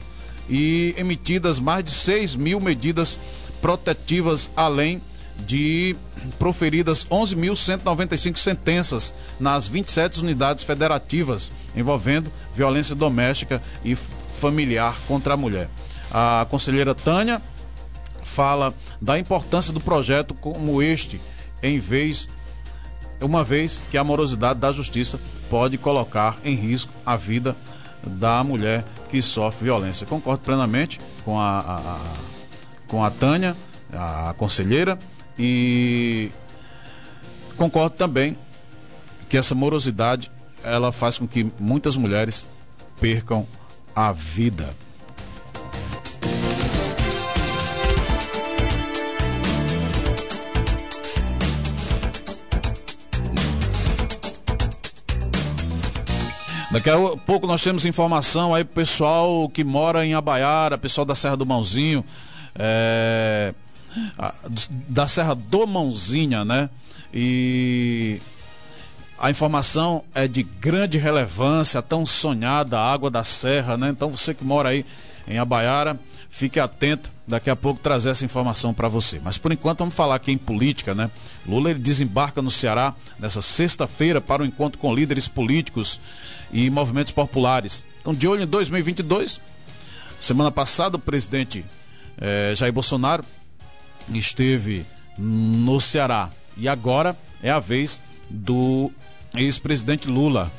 e 0.49 0.95
emitidas 0.97 1.59
mais 1.59 1.83
de 1.83 1.91
6 1.91 2.35
mil 2.35 2.59
medidas 2.59 3.19
protetivas, 3.61 4.49
além 4.55 5.01
de 5.45 5.95
proferidas 6.37 7.05
11.195 7.05 8.37
sentenças 8.37 9.13
nas 9.39 9.67
27 9.67 10.21
unidades 10.21 10.63
federativas 10.63 11.51
envolvendo 11.75 12.31
violência 12.55 12.95
doméstica 12.95 13.61
e 13.83 13.95
familiar 13.95 14.95
contra 15.07 15.33
a 15.33 15.37
mulher. 15.37 15.69
A 16.11 16.45
conselheira 16.49 16.95
Tânia 16.95 17.41
fala 18.23 18.73
da 19.01 19.19
importância 19.19 19.71
do 19.71 19.79
projeto 19.79 20.33
como 20.33 20.81
este, 20.81 21.19
em 21.61 21.79
vez 21.79 22.27
uma 23.21 23.43
vez 23.43 23.81
que 23.91 23.97
a 23.97 24.03
morosidade 24.03 24.59
da 24.59 24.71
justiça 24.71 25.19
pode 25.49 25.77
colocar 25.77 26.37
em 26.43 26.55
risco 26.55 26.93
a 27.05 27.15
vida 27.15 27.55
da 28.05 28.43
mulher 28.43 28.83
que 29.09 29.21
sofre 29.21 29.65
violência. 29.65 30.05
Concordo 30.07 30.43
plenamente 30.43 30.99
com 31.25 31.39
a, 31.39 31.59
a, 31.59 31.75
a 31.75 31.99
com 32.89 33.03
a 33.03 33.11
Tânia, 33.11 33.55
a 33.93 34.33
conselheira, 34.37 34.97
e 35.37 36.29
concordo 37.55 37.95
também 37.95 38.35
que 39.29 39.37
essa 39.37 39.55
morosidade 39.55 40.29
ela 40.63 40.91
faz 40.91 41.17
com 41.17 41.27
que 41.27 41.49
muitas 41.59 41.95
mulheres 41.95 42.45
percam 42.99 43.47
a 43.95 44.11
vida. 44.11 44.69
Daqui 56.71 56.89
a 56.89 56.97
pouco 57.25 57.47
nós 57.47 57.63
temos 57.63 57.83
informação 57.85 58.53
aí 58.53 58.63
pro 58.63 58.75
pessoal 58.75 59.49
que 59.49 59.63
mora 59.63 60.05
em 60.05 60.13
Abaiara, 60.13 60.77
pessoal 60.77 61.03
da 61.03 61.15
Serra 61.15 61.35
do 61.35 61.45
Mãozinho, 61.45 62.05
é, 62.55 63.53
da 64.87 65.07
Serra 65.07 65.33
do 65.33 65.65
Mãozinha, 65.65 66.45
né? 66.45 66.69
E 67.11 68.21
a 69.19 69.29
informação 69.29 70.03
é 70.13 70.27
de 70.27 70.43
grande 70.43 70.97
relevância, 70.97 71.81
tão 71.81 72.05
sonhada 72.05 72.79
água 72.79 73.11
da 73.11 73.23
serra, 73.23 73.75
né? 73.75 73.89
Então 73.89 74.09
você 74.09 74.33
que 74.33 74.45
mora 74.45 74.69
aí 74.69 74.85
em 75.27 75.37
Abaiara, 75.37 75.99
fique 76.29 76.59
atento, 76.59 77.11
daqui 77.27 77.49
a 77.49 77.55
pouco 77.55 77.81
trazer 77.81 78.11
essa 78.11 78.23
informação 78.23 78.73
para 78.73 78.87
você. 78.87 79.19
Mas 79.21 79.37
por 79.37 79.51
enquanto 79.51 79.79
vamos 79.79 79.93
falar 79.93 80.15
aqui 80.15 80.31
em 80.31 80.37
política, 80.37 80.95
né? 80.95 81.11
Lula 81.45 81.73
desembarca 81.73 82.41
no 82.41 82.49
Ceará 82.49 82.95
nessa 83.19 83.41
sexta-feira 83.41 84.21
para 84.21 84.41
o 84.41 84.45
um 84.45 84.47
encontro 84.47 84.79
com 84.79 84.95
líderes 84.95 85.27
políticos 85.27 85.99
e 86.51 86.69
movimentos 86.69 87.11
populares. 87.11 87.83
Então, 87.99 88.13
de 88.13 88.27
olho 88.27 88.43
em 88.43 88.47
2022, 88.47 89.41
semana 90.19 90.49
passada 90.49 90.95
o 90.95 90.99
presidente 90.99 91.65
eh, 92.17 92.53
Jair 92.55 92.71
Bolsonaro 92.71 93.23
esteve 94.13 94.85
no 95.17 95.79
Ceará 95.81 96.29
e 96.55 96.67
agora 96.69 97.15
é 97.43 97.51
a 97.51 97.59
vez 97.59 98.01
do 98.29 98.91
ex-presidente 99.35 100.07
Lula, 100.07 100.51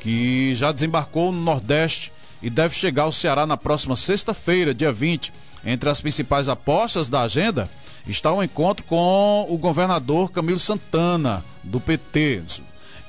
que 0.00 0.54
já 0.54 0.72
desembarcou 0.72 1.32
no 1.32 1.42
Nordeste 1.42 2.12
e 2.42 2.50
deve 2.50 2.74
chegar 2.74 3.04
ao 3.04 3.12
Ceará 3.12 3.46
na 3.46 3.56
próxima 3.56 3.96
sexta-feira, 3.96 4.74
dia 4.74 4.92
20. 4.92 5.32
Entre 5.64 5.88
as 5.88 6.00
principais 6.00 6.48
apostas 6.48 7.10
da 7.10 7.22
agenda 7.22 7.68
está 8.06 8.30
o 8.32 8.38
um 8.38 8.42
encontro 8.42 8.84
com 8.84 9.46
o 9.48 9.58
governador 9.58 10.30
Camilo 10.30 10.58
Santana, 10.58 11.44
do 11.64 11.80
PT, 11.80 12.42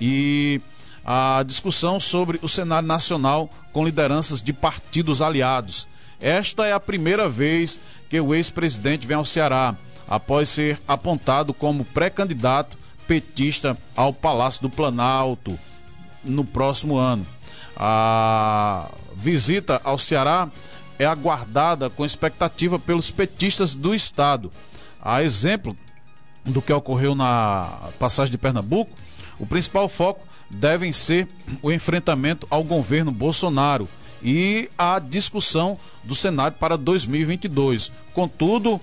e 0.01 0.60
a 1.06 1.43
discussão 1.45 1.99
sobre 1.99 2.39
o 2.41 2.47
cenário 2.47 2.88
nacional 2.88 3.49
com 3.71 3.86
lideranças 3.86 4.41
de 4.41 4.51
partidos 4.51 5.21
aliados. 5.21 5.88
Esta 6.19 6.65
é 6.65 6.73
a 6.73 6.80
primeira 6.80 7.30
vez 7.30 7.80
que 8.10 8.19
o 8.19 8.34
ex-presidente 8.34 9.06
vem 9.06 9.17
ao 9.17 9.25
Ceará, 9.25 9.75
após 10.10 10.49
ser 10.49 10.80
apontado 10.88 11.53
como 11.53 11.86
pré-candidato 11.86 12.77
petista 13.08 13.78
ao 13.96 14.13
Palácio 14.13 14.62
do 14.62 14.70
Planalto 14.70 15.58
no 16.24 16.43
próximo 16.43 16.98
ano. 16.98 17.26
A 17.76 18.89
visita 19.15 19.80
ao 19.84 19.98
Ceará 19.98 20.50
é 21.00 21.06
aguardada 21.06 21.89
com 21.89 22.06
expectativa 22.06 22.78
pelos 22.78 23.10
petistas 23.10 23.76
do 23.76 23.93
estado. 23.93 24.52
A 25.02 25.24
exemplo 25.24 25.76
do 26.43 26.62
que 26.62 26.74
ocorreu 26.74 27.13
na 27.15 27.89
passagem 28.00 28.32
de 28.32 28.38
Pernambuco, 28.38 28.91
o 29.39 29.46
principal 29.46 29.88
foco 29.88 30.28
devem 30.50 30.91
ser 30.91 31.28
o 31.62 31.72
enfrentamento 31.72 32.48
ao 32.50 32.63
governo 32.63 33.12
Bolsonaro 33.12 33.88
e 34.24 34.70
a 34.78 35.00
discussão 35.00 35.78
do 36.04 36.15
cenário 36.15 36.58
para 36.58 36.78
2022. 36.78 37.91
Contudo, 38.13 38.82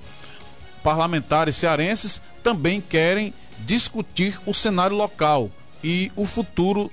parlamentares 0.82 1.56
cearenses 1.56 2.20
também 2.42 2.80
querem 2.80 3.32
discutir 3.60 4.38
o 4.46 4.54
cenário 4.54 4.96
local 4.96 5.50
e 5.82 6.10
o 6.16 6.24
futuro 6.24 6.90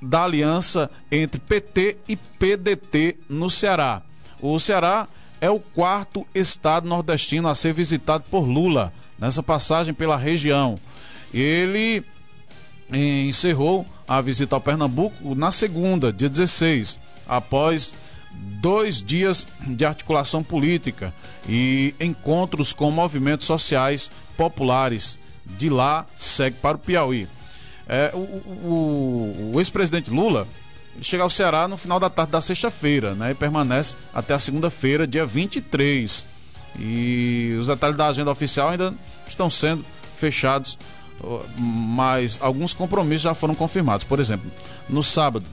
da 0.00 0.24
aliança 0.24 0.90
entre 1.10 1.40
PT 1.40 1.98
e 2.08 2.16
PDT 2.16 3.16
no 3.28 3.50
Ceará. 3.50 4.02
O 4.40 4.58
Ceará 4.58 5.08
é 5.40 5.50
o 5.50 5.58
quarto 5.58 6.26
estado 6.34 6.88
nordestino 6.88 7.48
a 7.48 7.54
ser 7.54 7.72
visitado 7.72 8.24
por 8.30 8.40
Lula 8.40 8.92
nessa 9.18 9.42
passagem 9.42 9.94
pela 9.94 10.16
região. 10.16 10.76
Ele 11.32 12.04
encerrou 12.92 13.84
a 14.06 14.20
visita 14.20 14.56
ao 14.56 14.60
Pernambuco 14.60 15.34
na 15.34 15.52
segunda, 15.52 16.12
dia 16.12 16.28
16, 16.28 16.98
após 17.26 17.94
dois 18.32 19.02
dias 19.02 19.46
de 19.66 19.84
articulação 19.84 20.42
política 20.42 21.12
e 21.48 21.94
encontros 22.00 22.72
com 22.72 22.90
movimentos 22.90 23.46
sociais 23.46 24.10
populares. 24.36 25.18
De 25.56 25.68
lá 25.68 26.06
segue 26.16 26.56
para 26.60 26.76
o 26.76 26.80
Piauí. 26.80 27.26
É, 27.88 28.10
o, 28.12 28.18
o, 28.18 29.50
o 29.54 29.60
ex-presidente 29.60 30.10
Lula 30.10 30.46
chega 31.00 31.22
ao 31.22 31.30
Ceará 31.30 31.66
no 31.66 31.76
final 31.76 31.98
da 31.98 32.10
tarde 32.10 32.32
da 32.32 32.40
sexta-feira, 32.40 33.14
né? 33.14 33.30
E 33.30 33.34
permanece 33.34 33.96
até 34.12 34.34
a 34.34 34.38
segunda-feira, 34.38 35.06
dia 35.06 35.24
23. 35.24 36.24
E 36.78 37.56
os 37.58 37.66
detalhes 37.66 37.96
da 37.96 38.08
agenda 38.08 38.30
oficial 38.30 38.68
ainda 38.68 38.94
estão 39.26 39.50
sendo 39.50 39.84
fechados, 40.18 40.78
mas 41.58 42.38
alguns 42.40 42.74
compromissos 42.74 43.22
já 43.22 43.34
foram 43.34 43.54
confirmados. 43.54 44.04
Por 44.04 44.20
exemplo, 44.20 44.50
no 44.88 45.02
sábado, 45.02 45.46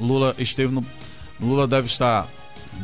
Lula 0.00 0.34
esteve 0.38 0.72
no. 0.72 0.84
Lula 1.40 1.66
deve 1.66 1.88
estar 1.88 2.26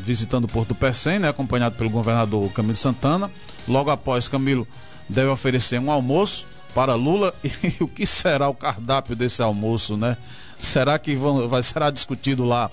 visitando 0.05 0.45
o 0.45 0.49
Porto 0.49 0.75
Pecém, 0.75 1.19
né? 1.19 1.29
Acompanhado 1.29 1.77
pelo 1.77 1.91
governador 1.91 2.51
Camilo 2.53 2.77
Santana. 2.77 3.31
Logo 3.67 3.91
após, 3.91 4.29
Camilo 4.29 4.67
deve 5.09 5.29
oferecer 5.31 5.81
um 5.81 5.91
almoço 5.91 6.47
para 6.75 6.95
Lula 6.95 7.35
e 7.43 7.83
o 7.83 7.89
que 7.89 8.07
será 8.07 8.49
o 8.49 8.55
cardápio 8.55 9.17
desse 9.17 9.43
almoço, 9.43 9.97
né? 9.97 10.17
Será 10.59 10.99
que 10.99 11.15
vão, 11.15 11.49
vai, 11.49 11.63
será 11.63 11.91
discutido 11.91 12.45
lá 12.45 12.71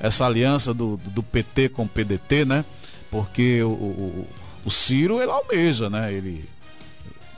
essa 0.00 0.26
aliança 0.26 0.74
do, 0.74 0.96
do 0.96 1.22
PT 1.22 1.70
com 1.70 1.84
o 1.84 1.88
PDT, 1.88 2.44
né? 2.44 2.64
Porque 3.10 3.62
o, 3.62 3.70
o, 3.70 4.28
o 4.64 4.70
Ciro, 4.70 5.20
ele 5.22 5.30
almeja, 5.30 5.88
né? 5.88 6.12
Ele 6.12 6.48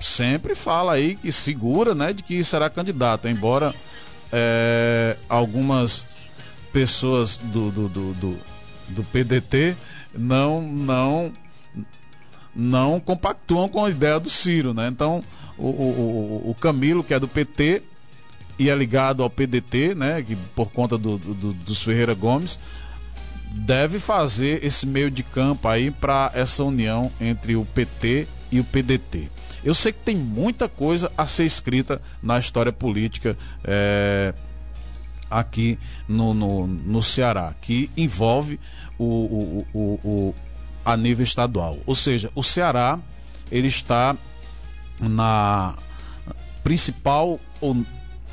sempre 0.01 0.55
fala 0.55 0.95
aí 0.95 1.17
que 1.17 1.31
segura, 1.31 1.95
né? 1.95 2.13
De 2.13 2.23
que 2.23 2.43
será 2.43 2.71
candidato, 2.71 3.29
embora 3.29 3.75
é, 4.33 5.17
algumas 5.29 6.07
pessoas 6.73 7.39
do, 7.39 7.71
do, 7.71 7.89
do, 7.89 8.13
do, 8.15 8.39
do 8.89 9.05
PDT 9.05 9.77
não, 10.15 10.63
não 10.63 11.33
não 12.57 12.99
compactuam 12.99 13.69
com 13.69 13.85
a 13.85 13.91
ideia 13.91 14.19
do 14.19 14.31
Ciro, 14.31 14.73
né? 14.73 14.89
Então, 14.89 15.23
o, 15.59 15.67
o, 15.67 16.51
o 16.51 16.55
Camilo, 16.55 17.05
que 17.05 17.13
é 17.13 17.21
do 17.21 17.29
PT 17.29 17.83
e 18.59 18.71
é 18.71 18.75
ligado 18.75 19.23
ao 19.23 19.29
PDT, 19.29 19.95
né? 19.95 20.23
Que 20.23 20.35
por 20.55 20.71
conta 20.71 20.97
do, 20.97 21.19
do, 21.19 21.53
dos 21.53 21.83
Ferreira 21.83 22.15
Gomes, 22.15 22.59
deve 23.53 23.99
fazer 23.99 24.65
esse 24.65 24.87
meio 24.87 25.11
de 25.11 25.23
campo 25.23 25.69
aí 25.69 25.91
para 25.91 26.31
essa 26.35 26.65
união 26.65 27.13
entre 27.21 27.57
o 27.57 27.65
PT 27.65 28.27
e 28.51 28.59
o 28.59 28.65
PDT. 28.65 29.31
Eu 29.63 29.75
sei 29.75 29.93
que 29.93 29.99
tem 29.99 30.17
muita 30.17 30.69
coisa 30.69 31.11
a 31.17 31.27
ser 31.27 31.45
escrita 31.45 32.01
na 32.23 32.39
história 32.39 32.73
política 32.73 33.37
é, 33.65 34.33
aqui 35.31 35.79
no, 36.09 36.33
no, 36.33 36.67
no, 36.67 37.03
Ceará, 37.03 37.53
que 37.61 37.91
envolve 37.97 38.61
o, 38.97 39.05
o, 39.05 39.67
o, 39.75 39.81
o, 40.05 40.35
a 40.87 40.97
nível 40.97 41.25
estadual. 41.25 41.79
Ou 41.85 41.97
seja, 41.97 42.31
o 42.35 42.45
Ceará 42.45 42.99
ele 43.51 43.67
está 43.67 44.17
na 45.01 45.75
principal 46.63 47.41
ou 47.61 47.77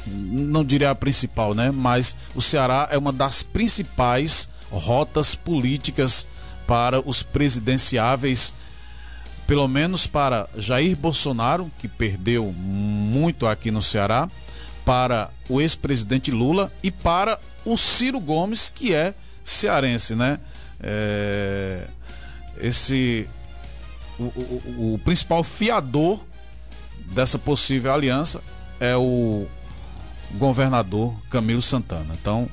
não 0.05 0.63
diria 0.63 0.91
a 0.91 0.95
principal, 0.95 1.55
né? 1.55 1.71
Mas 1.71 2.15
o 2.35 2.41
Ceará 2.41 2.87
é 2.91 2.97
uma 2.97 3.11
das 3.11 3.41
principais 3.41 4.47
rotas 4.69 5.33
políticas 5.33 6.27
para 6.67 6.99
os 6.99 7.23
presidenciáveis, 7.23 8.53
pelo 9.47 9.67
menos 9.67 10.05
para 10.05 10.47
Jair 10.57 10.95
Bolsonaro, 10.95 11.71
que 11.79 11.87
perdeu 11.87 12.53
muito 12.53 13.47
aqui 13.47 13.71
no 13.71 13.81
Ceará, 13.81 14.29
para 14.85 15.29
o 15.49 15.61
ex-presidente 15.61 16.31
Lula 16.31 16.71
e 16.83 16.91
para 16.91 17.39
o 17.65 17.77
Ciro 17.77 18.19
Gomes, 18.19 18.71
que 18.73 18.93
é 18.93 19.13
cearense, 19.43 20.15
né? 20.15 20.39
É 20.79 21.87
esse 22.63 23.27
o, 24.17 24.23
o, 24.23 24.93
o, 24.93 24.99
principal 24.99 25.43
fiador 25.43 26.19
dessa 27.07 27.37
possível 27.37 27.93
aliança 27.93 28.41
é 28.79 28.95
o 28.95 29.45
governador 30.35 31.13
Camilo 31.29 31.61
Santana. 31.61 32.15
Então, 32.19 32.49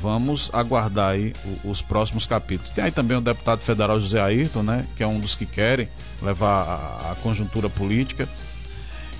vamos 0.00 0.50
aguardar 0.54 1.10
aí 1.10 1.32
os 1.64 1.82
próximos 1.82 2.26
capítulos. 2.26 2.70
Tem 2.70 2.84
aí 2.84 2.90
também 2.90 3.16
o 3.16 3.20
deputado 3.20 3.60
federal 3.60 4.00
José 4.00 4.20
Ayrton, 4.20 4.62
né, 4.62 4.86
que 4.96 5.02
é 5.02 5.06
um 5.06 5.20
dos 5.20 5.34
que 5.34 5.44
querem 5.44 5.88
levar 6.22 6.62
a, 6.62 7.12
a 7.12 7.14
conjuntura 7.16 7.68
política. 7.68 8.28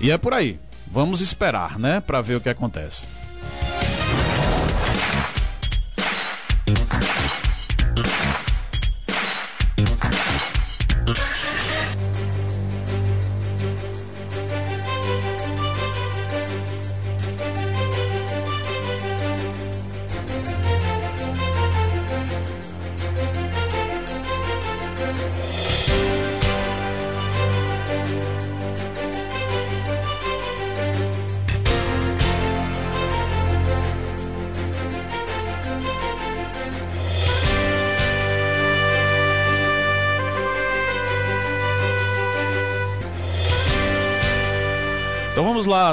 E 0.01 0.09
é 0.09 0.17
por 0.17 0.33
aí. 0.33 0.59
Vamos 0.87 1.21
esperar, 1.21 1.77
né, 1.77 2.01
para 2.01 2.21
ver 2.21 2.35
o 2.35 2.41
que 2.41 2.49
acontece. 2.49 3.22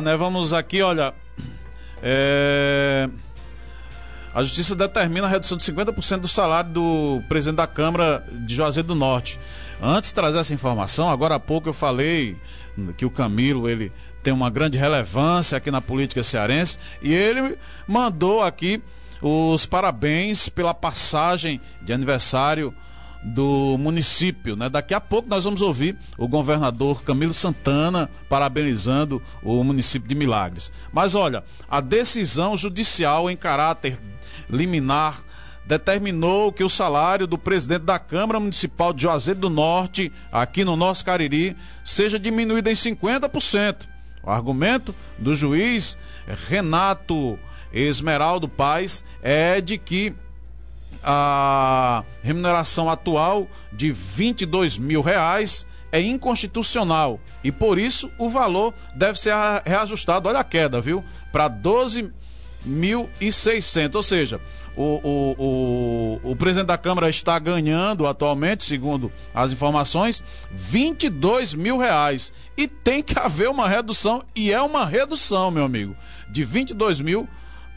Né? 0.01 0.17
Vamos 0.17 0.53
aqui, 0.53 0.83
olha. 0.83 1.15
É... 2.03 3.09
A 4.33 4.43
justiça 4.43 4.77
determina 4.77 5.27
a 5.27 5.31
redução 5.31 5.59
de 5.59 5.65
50% 5.65 6.19
do 6.19 6.29
salário 6.29 6.71
do 6.71 7.23
presidente 7.29 7.57
da 7.57 7.67
Câmara 7.67 8.25
de 8.31 8.55
Juazeiro 8.55 8.89
do 8.89 8.95
Norte. 8.95 9.39
Antes 9.83 10.11
de 10.11 10.15
trazer 10.15 10.39
essa 10.39 10.55
informação, 10.55 11.09
agora 11.09 11.35
há 11.35 11.41
pouco 11.41 11.69
eu 11.69 11.73
falei 11.73 12.37
que 12.97 13.05
o 13.05 13.11
Camilo 13.11 13.69
ele 13.69 13.93
tem 14.23 14.33
uma 14.33 14.49
grande 14.49 14.79
relevância 14.79 15.59
aqui 15.59 15.71
na 15.71 15.81
política 15.81 16.23
cearense 16.23 16.79
e 17.03 17.13
ele 17.13 17.59
mandou 17.89 18.43
aqui 18.43 18.83
os 19.21 19.67
parabéns 19.67 20.49
pela 20.49 20.75
passagem 20.75 21.61
de 21.83 21.93
aniversário 21.93 22.75
do 23.23 23.77
município. 23.79 24.57
Né? 24.57 24.69
Daqui 24.69 24.95
a 24.95 25.01
pouco 25.01 25.29
nós 25.29 25.45
vamos 25.45 25.61
ouvir 25.61 25.97
o 26.17 26.27
governador 26.27 27.03
Camilo 27.03 27.35
Santana 27.35 28.09
parabenizando 28.29 29.23
o 29.43 29.63
município 29.63 30.09
de 30.09 30.15
Milagres. 30.15 30.73
Mas 30.93 31.15
olha, 31.15 31.45
a 31.69 31.81
decisão 31.81 32.57
judicial 32.57 33.31
em 33.31 33.37
caráter 33.37 33.99
liminar 34.49 35.23
determinou 35.67 36.53
que 36.53 36.65
o 36.65 36.69
salário 36.69 37.27
do 37.27 37.39
presidente 37.39 37.83
da 37.83 37.99
Câmara 37.99 38.41
Municipal 38.41 38.93
de 38.93 39.03
Juazeiro 39.03 39.39
do 39.39 39.51
Norte, 39.51 40.11
aqui 40.33 40.65
no 40.65 40.75
nosso 40.75 41.05
Cariri, 41.05 41.57
seja 41.85 42.19
diminuído 42.19 42.69
em 42.69 42.75
50%. 42.75 43.77
O 44.23 44.31
argumento 44.31 44.95
do 45.17 45.35
juiz 45.35 45.97
Renato 46.49 47.39
Esmeraldo 47.73 48.49
Paz 48.49 49.05
é 49.23 49.61
de 49.61 49.79
que 49.79 50.15
a 51.03 52.05
remuneração 52.23 52.91
atual 52.91 53.49
de 53.73 53.91
22 53.91 54.79
mil 54.79 55.03
reais 55.03 55.67
é 55.93 56.01
inconstitucional 56.01 57.19
e 57.43 57.51
por 57.51 57.77
isso 57.79 58.13
o 58.19 58.29
valor 58.29 58.75
deve 58.95 59.19
ser 59.19 59.35
reajustado, 59.65 60.29
olha 60.29 60.41
a 60.41 60.45
queda, 60.45 60.79
viu? 60.81 61.03
Para 61.33 61.51
12.600, 61.51 63.97
ou 63.97 64.03
seja, 64.03 64.39
o, 64.77 64.83
o, 64.83 66.21
o, 66.25 66.33
o 66.33 66.37
presidente 66.37 66.69
da 66.69 66.79
Câmara 66.79 67.11
está 67.11 67.39
ganhando 67.39 68.07
atualmente, 68.07 68.65
segundo 68.65 69.13
as 69.35 69.53
informações, 69.53 70.23
22 70.53 71.55
mil 71.55 71.77
reais. 71.77 72.33
E 72.57 72.69
tem 72.69 73.03
que 73.03 73.19
haver 73.19 73.49
uma 73.49 73.69
redução, 73.69 74.23
e 74.35 74.53
é 74.53 74.63
uma 74.63 74.87
redução, 74.87 75.51
meu 75.51 75.65
amigo, 75.65 75.97
de 76.31 76.45
22 76.45 77.01
mil 77.01 77.29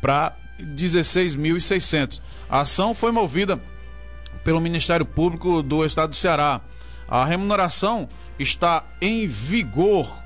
para 0.02 0.36
16.600. 0.66 2.22
A 2.50 2.62
ação 2.62 2.94
foi 2.94 3.12
movida 3.12 3.62
pelo 4.44 4.62
Ministério 4.62 5.06
Público 5.06 5.64
do 5.64 5.86
Estado 5.86 6.12
do 6.12 6.16
Ceará. 6.16 6.62
A 7.08 7.26
remuneração 7.26 8.08
está 8.38 8.84
em 9.02 9.28
vigor 9.28 10.22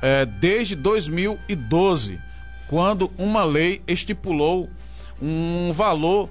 é, 0.00 0.24
desde 0.26 0.74
2012, 0.74 2.20
quando 2.68 3.10
uma 3.18 3.44
lei 3.44 3.82
estipulou 3.86 4.70
um 5.20 5.72
valor 5.72 6.28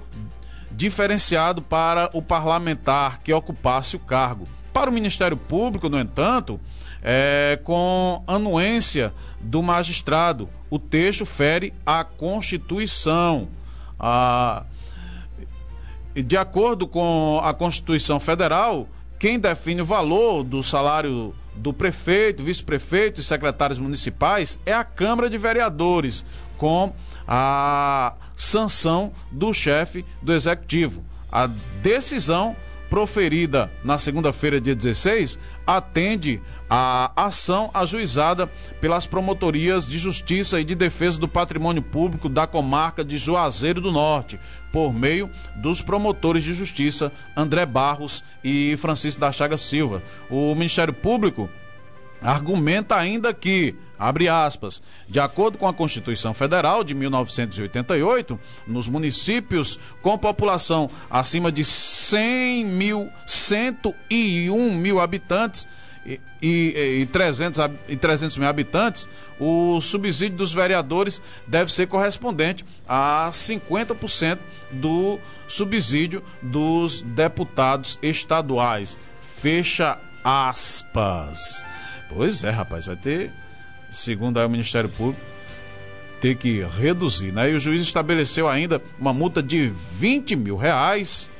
diferenciado 0.70 1.62
para 1.62 2.10
o 2.12 2.20
parlamentar 2.20 3.20
que 3.22 3.32
ocupasse 3.32 3.96
o 3.96 4.00
cargo. 4.00 4.46
Para 4.72 4.90
o 4.90 4.92
Ministério 4.92 5.36
Público, 5.36 5.88
no 5.88 5.98
entanto, 5.98 6.60
é, 7.08 7.60
com 7.62 8.20
anuência 8.26 9.14
do 9.40 9.62
magistrado, 9.62 10.48
o 10.68 10.76
texto 10.76 11.24
fere 11.24 11.72
a 11.86 12.02
Constituição. 12.02 13.46
A, 13.96 14.64
de 16.12 16.36
acordo 16.36 16.88
com 16.88 17.40
a 17.44 17.54
Constituição 17.54 18.18
Federal, 18.18 18.88
quem 19.20 19.38
define 19.38 19.82
o 19.82 19.84
valor 19.84 20.42
do 20.42 20.64
salário 20.64 21.32
do 21.54 21.72
prefeito, 21.72 22.42
vice-prefeito 22.42 23.20
e 23.20 23.22
secretários 23.22 23.78
municipais 23.78 24.58
é 24.66 24.72
a 24.72 24.82
Câmara 24.82 25.30
de 25.30 25.38
Vereadores, 25.38 26.24
com 26.58 26.92
a 27.26 28.14
sanção 28.34 29.12
do 29.30 29.54
chefe 29.54 30.04
do 30.20 30.32
executivo. 30.32 31.04
A 31.30 31.46
decisão 31.80 32.56
proferida 32.88 33.70
na 33.84 33.98
segunda-feira, 33.98 34.60
dia 34.60 34.74
16, 34.74 35.38
atende 35.66 36.40
à 36.68 37.12
ação 37.16 37.70
ajuizada 37.72 38.46
pelas 38.80 39.06
promotorias 39.06 39.86
de 39.86 39.98
justiça 39.98 40.60
e 40.60 40.64
de 40.64 40.74
defesa 40.74 41.18
do 41.18 41.28
patrimônio 41.28 41.82
público 41.82 42.28
da 42.28 42.46
comarca 42.46 43.04
de 43.04 43.16
Juazeiro 43.16 43.80
do 43.80 43.92
Norte, 43.92 44.38
por 44.72 44.92
meio 44.92 45.30
dos 45.56 45.80
promotores 45.80 46.42
de 46.42 46.52
justiça 46.52 47.12
André 47.36 47.64
Barros 47.64 48.22
e 48.42 48.76
Francisco 48.78 49.20
da 49.20 49.32
Chaga 49.32 49.56
Silva. 49.56 50.02
O 50.28 50.54
Ministério 50.54 50.92
Público 50.92 51.48
argumenta 52.22 52.96
ainda 52.96 53.32
que 53.32 53.76
Abre 53.98 54.28
aspas. 54.28 54.82
De 55.08 55.18
acordo 55.18 55.56
com 55.58 55.66
a 55.66 55.72
Constituição 55.72 56.34
Federal 56.34 56.84
de 56.84 56.94
1988, 56.94 58.38
nos 58.66 58.88
municípios 58.88 59.78
com 60.02 60.18
população 60.18 60.88
acima 61.10 61.50
de 61.50 61.64
100 61.64 62.64
mil, 62.66 63.10
101 63.26 64.74
mil 64.74 65.00
habitantes 65.00 65.66
e, 66.04 66.20
e, 66.40 67.00
e, 67.02 67.06
300, 67.06 67.60
e 67.88 67.96
300 67.96 68.36
mil 68.36 68.48
habitantes, 68.48 69.08
o 69.40 69.80
subsídio 69.80 70.36
dos 70.36 70.52
vereadores 70.52 71.20
deve 71.46 71.72
ser 71.72 71.88
correspondente 71.88 72.64
a 72.86 73.30
50% 73.32 74.38
do 74.70 75.18
subsídio 75.48 76.22
dos 76.42 77.02
deputados 77.02 77.98
estaduais. 78.02 78.96
Fecha 79.20 79.98
aspas. 80.22 81.64
Pois 82.08 82.44
é, 82.44 82.50
rapaz, 82.50 82.86
vai 82.86 82.96
ter 82.96 83.32
segundo 83.90 84.38
o 84.38 84.48
Ministério 84.48 84.90
Público, 84.90 85.20
ter 86.20 86.34
que 86.36 86.62
reduzir. 86.78 87.32
Né? 87.32 87.50
E 87.50 87.54
o 87.54 87.60
juiz 87.60 87.80
estabeleceu 87.80 88.48
ainda 88.48 88.82
uma 88.98 89.12
multa 89.12 89.42
de 89.42 89.72
20 89.92 90.36
mil 90.36 90.56
reais 90.56 91.30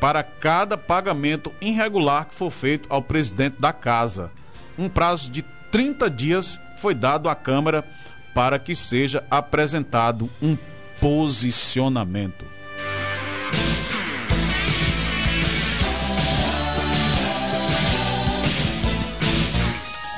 para 0.00 0.22
cada 0.22 0.76
pagamento 0.76 1.52
irregular 1.60 2.26
que 2.26 2.34
for 2.34 2.50
feito 2.50 2.86
ao 2.88 3.02
presidente 3.02 3.60
da 3.60 3.72
casa. 3.72 4.32
Um 4.78 4.88
prazo 4.88 5.30
de 5.30 5.42
30 5.70 6.10
dias 6.10 6.58
foi 6.78 6.94
dado 6.94 7.28
à 7.28 7.34
Câmara 7.34 7.84
para 8.34 8.58
que 8.58 8.74
seja 8.74 9.24
apresentado 9.30 10.28
um 10.42 10.56
posicionamento. 11.00 12.44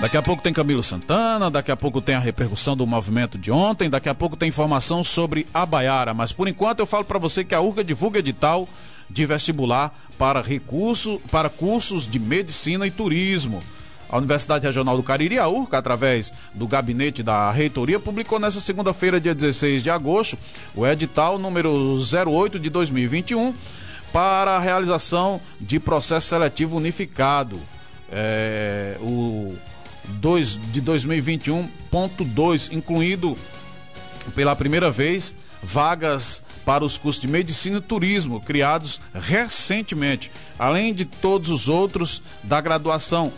Daqui 0.05 0.19
a 0.19 0.23
pouco 0.23 0.43
tem 0.43 0.53
Camilo 0.53 0.83
Santana, 0.83 1.51
daqui 1.51 1.73
a 1.73 1.77
pouco 1.79 1.99
tem 1.99 2.15
a 2.15 2.19
repercussão 2.19 2.77
do 2.77 2.87
movimento 2.87 3.39
de 3.39 3.51
ontem, 3.51 3.89
daqui 3.89 4.07
a 4.07 4.15
pouco 4.15 4.37
tem 4.37 4.51
informação 4.51 5.03
sobre 5.03 5.47
a 5.55 5.65
Baiara, 5.65 6.13
mas 6.13 6.31
por 6.31 6.47
enquanto 6.47 6.81
eu 6.81 6.85
falo 6.85 7.07
para 7.07 7.19
você 7.19 7.43
que 7.43 7.55
a 7.55 7.61
URGA 7.63 7.83
divulga 7.83 8.19
edital 8.19 8.69
de 9.09 9.25
vestibular 9.25 9.99
para 10.19 10.43
recurso, 10.43 11.19
para 11.31 11.49
cursos 11.49 12.07
de 12.07 12.19
medicina 12.19 12.87
e 12.87 12.91
turismo. 12.91 13.61
A 14.11 14.19
Universidade 14.19 14.67
Regional 14.67 14.95
do 14.95 15.03
Cariri, 15.03 15.39
a 15.39 15.49
URCA, 15.49 15.79
através 15.79 16.31
do 16.53 16.69
gabinete 16.69 17.23
da 17.23 17.51
reitoria, 17.51 17.99
publicou 17.99 18.39
nesta 18.39 18.61
segunda-feira, 18.61 19.19
dia 19.19 19.35
16 19.35 19.83
de 19.83 19.89
agosto, 19.89 20.37
o 20.75 20.87
edital 20.87 21.39
número 21.39 21.73
08 21.97 22.59
de 22.59 22.69
2021 22.69 23.55
para 24.13 24.57
a 24.57 24.59
realização 24.59 25.41
de 25.59 25.81
processo 25.81 26.29
seletivo 26.29 26.77
unificado. 26.77 27.59
É, 28.13 28.99
o 29.01 29.57
2 30.09 30.73
de 30.73 30.83
2021.2, 30.83 32.73
incluindo 32.73 33.37
pela 34.35 34.57
primeira 34.57 34.91
vez 34.91 35.35
vagas 35.63 36.43
para 36.65 36.85
os 36.85 36.99
cursos 36.99 37.21
de 37.21 37.29
medicina 37.29 37.79
e 37.79 37.81
turismo 37.81 38.41
criados 38.41 39.01
recentemente, 39.15 40.31
além 40.59 40.95
de 40.95 41.05
todos 41.05 41.51
os 41.51 41.69
outros 41.69 42.23
da 42.43 42.61
graduação. 42.61 43.33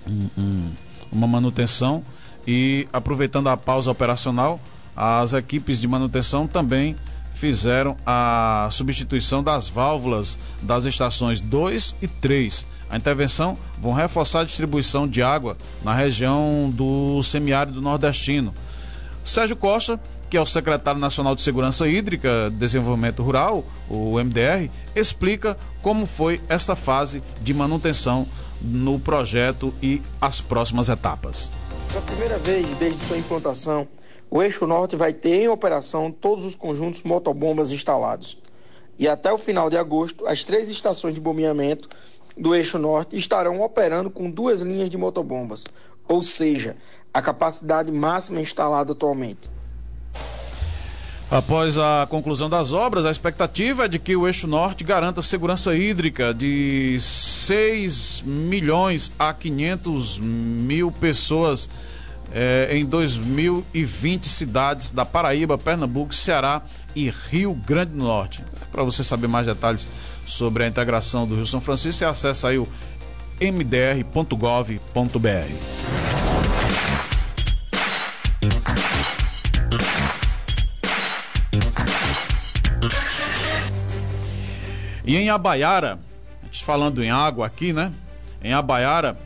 um, 0.06 0.28
um, 0.38 0.70
uma 1.12 1.26
manutenção 1.26 2.02
e 2.46 2.88
aproveitando 2.92 3.48
a 3.48 3.56
pausa 3.56 3.90
operacional, 3.90 4.60
as 4.96 5.32
equipes 5.32 5.80
de 5.80 5.86
manutenção 5.86 6.46
também 6.46 6.96
fizeram 7.34 7.96
a 8.04 8.68
substituição 8.70 9.42
das 9.42 9.68
válvulas 9.68 10.36
das 10.62 10.86
estações 10.86 11.40
2 11.40 11.96
e 12.02 12.08
3. 12.08 12.66
A 12.90 12.96
intervenção 12.96 13.56
vão 13.80 13.92
reforçar 13.92 14.40
a 14.40 14.44
distribuição 14.44 15.06
de 15.06 15.22
água 15.22 15.56
na 15.84 15.94
região 15.94 16.70
do 16.74 17.22
semiárido 17.22 17.80
nordestino. 17.80 18.52
Sérgio 19.24 19.56
Costa 19.56 20.00
que 20.28 20.36
é 20.36 20.40
o 20.40 20.46
secretário 20.46 21.00
nacional 21.00 21.34
de 21.34 21.42
Segurança 21.42 21.88
Hídrica, 21.88 22.50
Desenvolvimento 22.50 23.22
Rural, 23.22 23.64
o 23.88 24.18
MDR, 24.18 24.70
explica 24.94 25.56
como 25.82 26.06
foi 26.06 26.40
essa 26.48 26.76
fase 26.76 27.22
de 27.40 27.54
manutenção 27.54 28.26
no 28.60 28.98
projeto 28.98 29.72
e 29.82 30.02
as 30.20 30.40
próximas 30.40 30.88
etapas. 30.88 31.50
Pela 31.88 32.02
primeira 32.02 32.36
vez 32.38 32.66
desde 32.76 33.00
sua 33.00 33.16
implantação, 33.16 33.88
o 34.30 34.42
Eixo 34.42 34.66
Norte 34.66 34.96
vai 34.96 35.12
ter 35.12 35.44
em 35.44 35.48
operação 35.48 36.10
todos 36.10 36.44
os 36.44 36.54
conjuntos 36.54 37.02
motobombas 37.02 37.72
instalados. 37.72 38.38
E 38.98 39.08
até 39.08 39.32
o 39.32 39.38
final 39.38 39.70
de 39.70 39.78
agosto, 39.78 40.26
as 40.26 40.44
três 40.44 40.68
estações 40.68 41.14
de 41.14 41.20
bombeamento 41.20 41.88
do 42.36 42.54
Eixo 42.54 42.78
Norte 42.78 43.16
estarão 43.16 43.62
operando 43.62 44.10
com 44.10 44.30
duas 44.30 44.60
linhas 44.60 44.90
de 44.90 44.98
motobombas, 44.98 45.64
ou 46.06 46.22
seja, 46.22 46.76
a 47.14 47.22
capacidade 47.22 47.90
máxima 47.90 48.40
instalada 48.40 48.92
atualmente. 48.92 49.57
Após 51.30 51.76
a 51.76 52.06
conclusão 52.08 52.48
das 52.48 52.72
obras, 52.72 53.04
a 53.04 53.10
expectativa 53.10 53.84
é 53.84 53.88
de 53.88 53.98
que 53.98 54.16
o 54.16 54.26
Eixo 54.26 54.46
Norte 54.46 54.82
garanta 54.82 55.20
segurança 55.20 55.76
hídrica 55.76 56.32
de 56.32 56.96
6 56.98 58.22
milhões 58.24 59.12
a 59.18 59.34
500 59.34 60.18
mil 60.20 60.90
pessoas 60.90 61.68
eh, 62.32 62.70
em 62.72 62.86
2020 62.86 64.26
cidades 64.26 64.90
da 64.90 65.04
Paraíba, 65.04 65.58
Pernambuco, 65.58 66.14
Ceará 66.14 66.62
e 66.96 67.12
Rio 67.30 67.52
Grande 67.52 67.92
do 67.92 67.98
Norte. 67.98 68.42
Para 68.72 68.82
você 68.82 69.04
saber 69.04 69.28
mais 69.28 69.46
detalhes 69.46 69.86
sobre 70.26 70.64
a 70.64 70.66
integração 70.66 71.28
do 71.28 71.34
Rio 71.34 71.46
São 71.46 71.60
Francisco, 71.60 71.98
você 71.98 72.06
acessa 72.06 72.48
aí 72.48 72.56
o 72.56 72.66
mdr.gov.br. 73.38 74.68
E 85.08 85.16
em 85.16 85.30
Abaiara, 85.30 85.98
falando 86.64 87.02
em 87.02 87.10
água 87.10 87.46
aqui, 87.46 87.72
né? 87.72 87.90
Em 88.44 88.52
Abaiara, 88.52 89.18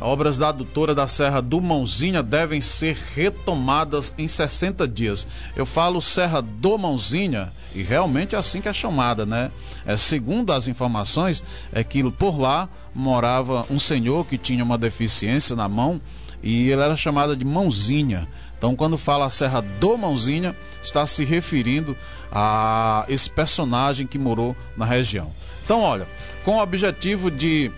Obras 0.00 0.38
da 0.38 0.48
adutora 0.48 0.94
da 0.94 1.06
Serra 1.06 1.42
do 1.42 1.60
Mãozinha 1.60 2.22
devem 2.22 2.62
ser 2.62 2.96
retomadas 3.14 4.14
em 4.16 4.26
60 4.26 4.88
dias. 4.88 5.26
Eu 5.54 5.66
falo 5.66 6.00
Serra 6.00 6.40
do 6.40 6.78
Mãozinha 6.78 7.52
e 7.74 7.82
realmente 7.82 8.34
é 8.34 8.38
assim 8.38 8.62
que 8.62 8.68
é 8.68 8.72
chamada, 8.72 9.26
né? 9.26 9.50
É, 9.84 9.98
segundo 9.98 10.54
as 10.54 10.68
informações, 10.68 11.44
é 11.70 11.84
que 11.84 12.02
por 12.12 12.40
lá 12.40 12.66
morava 12.94 13.66
um 13.70 13.78
senhor 13.78 14.24
que 14.24 14.38
tinha 14.38 14.64
uma 14.64 14.78
deficiência 14.78 15.54
na 15.54 15.68
mão 15.68 16.00
e 16.42 16.70
ele 16.70 16.80
era 16.80 16.96
chamada 16.96 17.36
de 17.36 17.44
Mãozinha. 17.44 18.26
Então, 18.60 18.76
quando 18.76 18.98
fala 18.98 19.24
a 19.24 19.30
Serra 19.30 19.62
do 19.62 19.96
Mãozinha, 19.96 20.54
está 20.82 21.06
se 21.06 21.24
referindo 21.24 21.96
a 22.30 23.06
esse 23.08 23.30
personagem 23.30 24.06
que 24.06 24.18
morou 24.18 24.54
na 24.76 24.84
região. 24.84 25.32
Então, 25.64 25.80
olha, 25.80 26.06
com 26.44 26.56
o 26.56 26.62
objetivo 26.62 27.30
de 27.30 27.72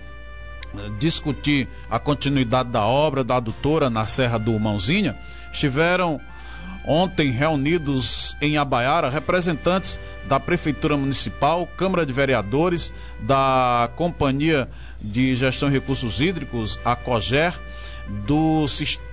discutir 0.98 1.68
a 1.88 2.00
continuidade 2.00 2.70
da 2.70 2.84
obra 2.84 3.22
da 3.22 3.36
adutora 3.36 3.88
na 3.88 4.08
Serra 4.08 4.38
do 4.38 4.58
Mãozinha, 4.58 5.16
estiveram 5.52 6.20
ontem 6.84 7.30
reunidos 7.30 8.34
em 8.40 8.58
Abaiara 8.58 9.08
representantes 9.08 10.00
da 10.24 10.40
Prefeitura 10.40 10.96
Municipal, 10.96 11.64
Câmara 11.76 12.04
de 12.04 12.12
Vereadores, 12.12 12.92
da 13.20 13.88
Companhia 13.94 14.68
de 15.00 15.36
Gestão 15.36 15.68
de 15.68 15.76
Recursos 15.76 16.20
Hídricos, 16.20 16.76
a 16.84 16.96
COGER, 16.96 17.54
do 18.26 18.66
Sistema 18.66 19.11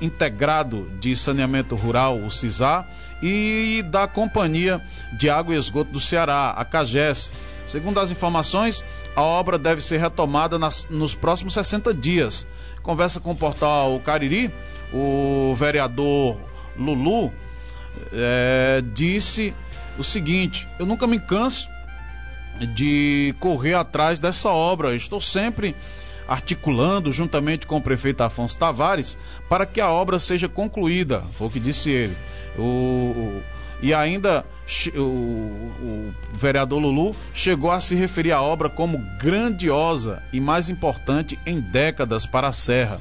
Integrado 0.00 0.90
de 1.00 1.14
Saneamento 1.16 1.74
Rural, 1.74 2.18
o 2.18 2.30
CISA, 2.30 2.86
e 3.22 3.84
da 3.90 4.06
Companhia 4.06 4.80
de 5.12 5.28
Água 5.28 5.54
e 5.54 5.58
Esgoto 5.58 5.92
do 5.92 6.00
Ceará, 6.00 6.50
a 6.50 6.64
CAGES. 6.64 7.30
Segundo 7.66 8.00
as 8.00 8.10
informações, 8.10 8.84
a 9.14 9.22
obra 9.22 9.58
deve 9.58 9.80
ser 9.80 9.98
retomada 9.98 10.58
nas, 10.58 10.86
nos 10.90 11.14
próximos 11.14 11.54
60 11.54 11.92
dias. 11.94 12.46
Conversa 12.82 13.20
com 13.20 13.32
o 13.32 13.36
portal 13.36 14.00
Cariri, 14.04 14.52
o 14.92 15.54
vereador 15.56 16.40
Lulu 16.76 17.32
é, 18.12 18.82
disse 18.92 19.54
o 19.98 20.04
seguinte: 20.04 20.66
Eu 20.78 20.86
nunca 20.86 21.06
me 21.06 21.18
canso 21.18 21.68
de 22.74 23.34
correr 23.38 23.74
atrás 23.74 24.20
dessa 24.20 24.50
obra. 24.50 24.94
Estou 24.94 25.20
sempre 25.20 25.74
articulando 26.30 27.10
juntamente 27.10 27.66
com 27.66 27.78
o 27.78 27.82
prefeito 27.82 28.22
Afonso 28.22 28.56
Tavares 28.56 29.18
para 29.48 29.66
que 29.66 29.80
a 29.80 29.90
obra 29.90 30.16
seja 30.20 30.48
concluída. 30.48 31.24
Foi 31.32 31.48
o 31.48 31.50
que 31.50 31.58
disse 31.58 31.90
ele. 31.90 32.16
O, 32.56 33.42
e 33.82 33.92
ainda 33.92 34.44
o, 34.94 35.00
o, 35.00 36.14
vereador 36.32 36.78
Lulu 36.78 37.16
chegou 37.34 37.72
a 37.72 37.80
se 37.80 37.96
referir 37.96 38.30
à 38.30 38.40
obra 38.40 38.68
como 38.68 39.04
grandiosa 39.18 40.22
e 40.32 40.40
mais 40.40 40.70
importante 40.70 41.36
em 41.44 41.58
décadas 41.58 42.26
para 42.26 42.46
a 42.46 42.52
Serra. 42.52 43.00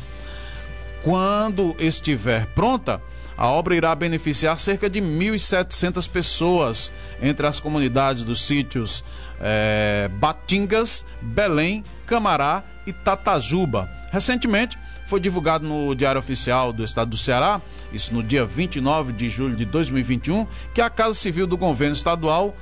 Quando 1.03 1.75
estiver 1.77 2.47
pronta, 2.47 2.99
a 3.37 3.47
obra 3.47 3.75
irá 3.75 3.93
beneficiar 3.93 4.59
cerca 4.59 4.89
de 4.89 4.99
1.700 4.99 6.09
pessoas 6.09 6.91
entre 7.21 7.45
as 7.45 7.59
comunidades 7.59 8.23
dos 8.23 8.41
sítios 8.41 9.03
é, 9.39 10.09
Batingas, 10.13 11.05
Belém, 11.21 11.83
Camará 12.07 12.63
Tatajuba. 12.93 13.89
Recentemente, 14.11 14.77
foi 15.05 15.19
divulgado 15.19 15.67
no 15.67 15.95
Diário 15.95 16.19
Oficial 16.19 16.71
do 16.71 16.83
Estado 16.83 17.11
do 17.11 17.17
Ceará, 17.17 17.59
isso 17.91 18.13
no 18.13 18.21
dia 18.21 18.45
29 18.45 19.11
de 19.11 19.27
julho 19.27 19.55
de 19.55 19.65
2021, 19.65 20.45
que 20.73 20.81
a 20.81 20.89
Casa 20.89 21.15
Civil 21.15 21.47
do 21.47 21.57
Governo 21.57 21.95
Estadual 21.95 22.55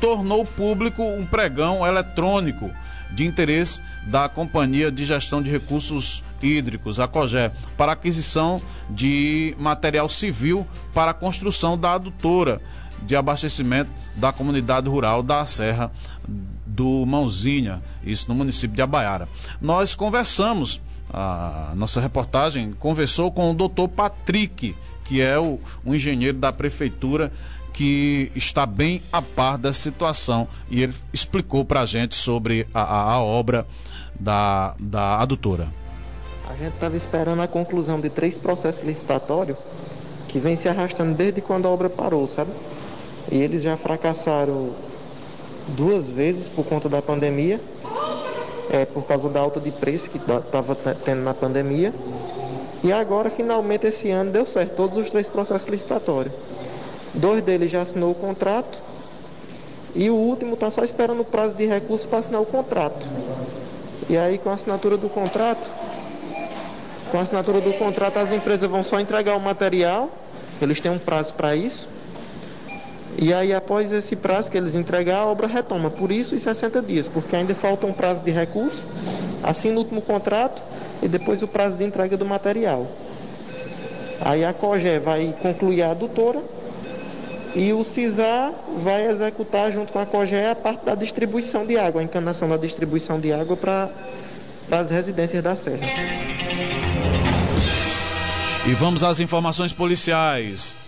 tornou 0.00 0.44
público 0.44 1.02
um 1.02 1.26
pregão 1.26 1.86
eletrônico 1.86 2.70
de 3.12 3.24
interesse 3.24 3.82
da 4.06 4.28
Companhia 4.28 4.90
de 4.90 5.04
Gestão 5.04 5.42
de 5.42 5.50
Recursos 5.50 6.22
Hídricos, 6.42 7.00
a 7.00 7.08
COGÉ, 7.08 7.50
para 7.76 7.92
aquisição 7.92 8.60
de 8.90 9.54
material 9.58 10.08
civil 10.08 10.66
para 10.92 11.12
a 11.12 11.14
construção 11.14 11.78
da 11.78 11.94
adutora 11.94 12.60
de 13.02 13.16
abastecimento 13.16 13.90
da 14.16 14.32
comunidade 14.32 14.88
rural 14.88 15.22
da 15.22 15.44
Serra 15.46 15.90
do 16.74 17.06
Mãozinha, 17.06 17.80
isso 18.02 18.26
no 18.28 18.34
município 18.34 18.74
de 18.74 18.82
Abaiara. 18.82 19.28
Nós 19.60 19.94
conversamos, 19.94 20.80
a 21.12 21.72
nossa 21.76 22.00
reportagem 22.00 22.72
conversou 22.72 23.30
com 23.30 23.50
o 23.50 23.54
doutor 23.54 23.88
Patrick, 23.88 24.74
que 25.04 25.20
é 25.20 25.38
o, 25.38 25.60
um 25.86 25.94
engenheiro 25.94 26.36
da 26.36 26.52
prefeitura 26.52 27.30
que 27.72 28.30
está 28.34 28.66
bem 28.66 29.02
a 29.12 29.20
par 29.20 29.58
da 29.58 29.72
situação 29.72 30.46
e 30.70 30.82
ele 30.82 30.94
explicou 31.12 31.64
para 31.64 31.80
a 31.80 31.86
gente 31.86 32.14
sobre 32.14 32.66
a, 32.72 32.82
a, 32.82 33.12
a, 33.14 33.20
obra 33.20 33.66
da, 34.18 34.74
da 34.78 35.20
adutora. 35.20 35.68
A 36.48 36.56
gente 36.56 36.74
estava 36.74 36.96
esperando 36.96 37.42
a 37.42 37.48
conclusão 37.48 38.00
de 38.00 38.10
três 38.10 38.38
processos 38.38 38.84
licitatórios 38.84 39.56
que 40.28 40.38
vem 40.38 40.56
se 40.56 40.68
arrastando 40.68 41.14
desde 41.14 41.40
quando 41.40 41.66
a 41.66 41.70
obra 41.70 41.90
parou, 41.90 42.26
sabe? 42.28 42.52
E 43.30 43.36
eles 43.36 43.62
já 43.62 43.76
fracassaram 43.76 44.72
duas 45.68 46.10
vezes 46.10 46.48
por 46.48 46.64
conta 46.64 46.88
da 46.88 47.00
pandemia, 47.00 47.60
é, 48.70 48.84
por 48.84 49.04
causa 49.04 49.28
da 49.28 49.40
alta 49.40 49.60
de 49.60 49.70
preço 49.70 50.10
que 50.10 50.18
estava 50.18 50.74
tendo 51.04 51.22
na 51.22 51.34
pandemia. 51.34 51.92
E 52.82 52.92
agora, 52.92 53.30
finalmente, 53.30 53.86
esse 53.86 54.10
ano 54.10 54.30
deu 54.30 54.46
certo, 54.46 54.76
todos 54.76 54.98
os 54.98 55.10
três 55.10 55.28
processos 55.28 55.68
licitatórios. 55.68 56.34
Dois 57.14 57.42
deles 57.42 57.70
já 57.70 57.82
assinou 57.82 58.10
o 58.10 58.14
contrato 58.14 58.78
e 59.94 60.10
o 60.10 60.14
último 60.14 60.54
está 60.54 60.70
só 60.70 60.82
esperando 60.82 61.20
o 61.20 61.24
prazo 61.24 61.56
de 61.56 61.64
recurso 61.64 62.08
para 62.08 62.18
assinar 62.18 62.42
o 62.42 62.46
contrato. 62.46 63.06
E 64.10 64.16
aí 64.16 64.36
com 64.36 64.50
a 64.50 64.54
assinatura 64.54 64.96
do 64.96 65.08
contrato, 65.08 65.64
com 67.10 67.18
a 67.18 67.22
assinatura 67.22 67.60
do 67.60 67.72
contrato 67.74 68.18
as 68.18 68.32
empresas 68.32 68.68
vão 68.68 68.82
só 68.82 68.98
entregar 68.98 69.36
o 69.36 69.40
material, 69.40 70.10
eles 70.60 70.80
têm 70.80 70.90
um 70.90 70.98
prazo 70.98 71.32
para 71.34 71.54
isso. 71.54 71.88
E 73.16 73.32
aí 73.32 73.52
após 73.52 73.92
esse 73.92 74.16
prazo 74.16 74.50
que 74.50 74.58
eles 74.58 74.74
entregar, 74.74 75.18
a 75.18 75.26
obra 75.26 75.46
retoma. 75.46 75.90
Por 75.90 76.10
isso, 76.10 76.34
em 76.34 76.38
60 76.38 76.82
dias, 76.82 77.08
porque 77.08 77.36
ainda 77.36 77.54
falta 77.54 77.86
um 77.86 77.92
prazo 77.92 78.24
de 78.24 78.30
recurso, 78.30 78.86
assina 79.42 79.76
o 79.76 79.78
último 79.78 80.02
contrato 80.02 80.62
e 81.02 81.08
depois 81.08 81.42
o 81.42 81.48
prazo 81.48 81.78
de 81.78 81.84
entrega 81.84 82.16
do 82.16 82.26
material. 82.26 82.90
Aí 84.20 84.44
a 84.44 84.52
COGÉ 84.52 84.98
vai 84.98 85.34
concluir 85.40 85.82
a 85.82 85.90
adutora 85.90 86.42
e 87.54 87.72
o 87.72 87.84
CISA 87.84 88.52
vai 88.78 89.06
executar 89.06 89.70
junto 89.72 89.92
com 89.92 89.98
a 89.98 90.06
COGE 90.06 90.34
a 90.34 90.56
parte 90.56 90.84
da 90.84 90.94
distribuição 90.94 91.64
de 91.64 91.78
água, 91.78 92.00
a 92.00 92.04
encanação 92.04 92.48
da 92.48 92.56
distribuição 92.56 93.20
de 93.20 93.32
água 93.32 93.56
para 93.56 93.90
as 94.70 94.90
residências 94.90 95.42
da 95.42 95.54
Serra. 95.54 95.86
E 98.66 98.72
vamos 98.72 99.04
às 99.04 99.20
informações 99.20 99.72
policiais. 99.72 100.83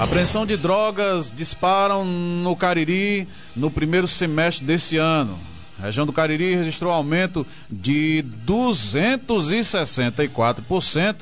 Apreensão 0.00 0.44
de 0.46 0.56
drogas 0.56 1.30
disparam 1.30 2.06
no 2.06 2.56
Cariri 2.56 3.28
no 3.54 3.70
primeiro 3.70 4.06
semestre 4.06 4.64
desse 4.64 4.96
ano. 4.96 5.38
A 5.78 5.82
região 5.84 6.06
do 6.06 6.12
Cariri 6.12 6.54
registrou 6.54 6.90
aumento 6.90 7.46
de 7.70 8.24
264% 8.46 11.16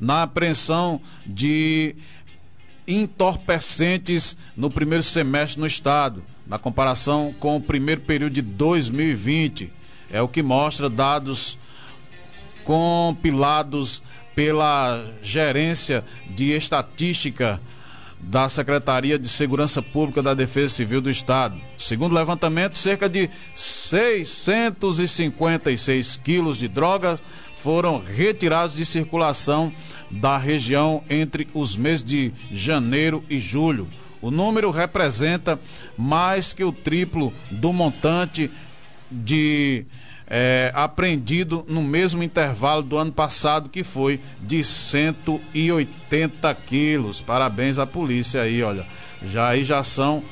na 0.00 0.24
apreensão 0.24 1.00
de 1.24 1.94
entorpecentes 2.88 4.36
no 4.56 4.68
primeiro 4.68 5.04
semestre 5.04 5.60
no 5.60 5.66
estado, 5.66 6.20
na 6.44 6.58
comparação 6.58 7.32
com 7.38 7.54
o 7.54 7.60
primeiro 7.60 8.00
período 8.00 8.32
de 8.32 8.42
2020. 8.42 9.72
É 10.10 10.20
o 10.20 10.26
que 10.26 10.42
mostra 10.42 10.90
dados 10.90 11.56
compilados 12.64 14.02
pela 14.34 15.08
Gerência 15.22 16.04
de 16.34 16.50
Estatística 16.50 17.60
da 18.26 18.48
Secretaria 18.48 19.18
de 19.18 19.28
Segurança 19.28 19.82
Pública 19.82 20.22
da 20.22 20.32
Defesa 20.34 20.74
Civil 20.74 21.00
do 21.00 21.10
Estado. 21.10 21.60
Segundo 21.76 22.12
o 22.12 22.14
levantamento, 22.14 22.78
cerca 22.78 23.08
de 23.08 23.28
656 23.54 26.16
quilos 26.16 26.58
de 26.58 26.68
drogas 26.68 27.20
foram 27.56 28.00
retirados 28.02 28.76
de 28.76 28.84
circulação 28.84 29.72
da 30.10 30.36
região 30.36 31.02
entre 31.08 31.48
os 31.54 31.76
meses 31.76 32.04
de 32.04 32.32
janeiro 32.50 33.24
e 33.28 33.38
julho. 33.38 33.88
O 34.20 34.30
número 34.30 34.70
representa 34.70 35.58
mais 35.96 36.52
que 36.52 36.64
o 36.64 36.72
triplo 36.72 37.32
do 37.50 37.72
montante 37.72 38.50
de 39.10 39.86
é, 40.36 40.72
apreendido 40.74 41.64
no 41.68 41.80
mesmo 41.80 42.20
intervalo 42.20 42.82
do 42.82 42.98
ano 42.98 43.12
passado, 43.12 43.68
que 43.68 43.84
foi 43.84 44.18
de 44.40 44.64
180 44.64 46.52
quilos. 46.66 47.20
Parabéns 47.20 47.78
à 47.78 47.86
polícia 47.86 48.42
aí, 48.42 48.60
olha. 48.60 48.84
Já 49.24 49.50
aí 49.50 49.62
já 49.62 49.84
são 49.84 50.24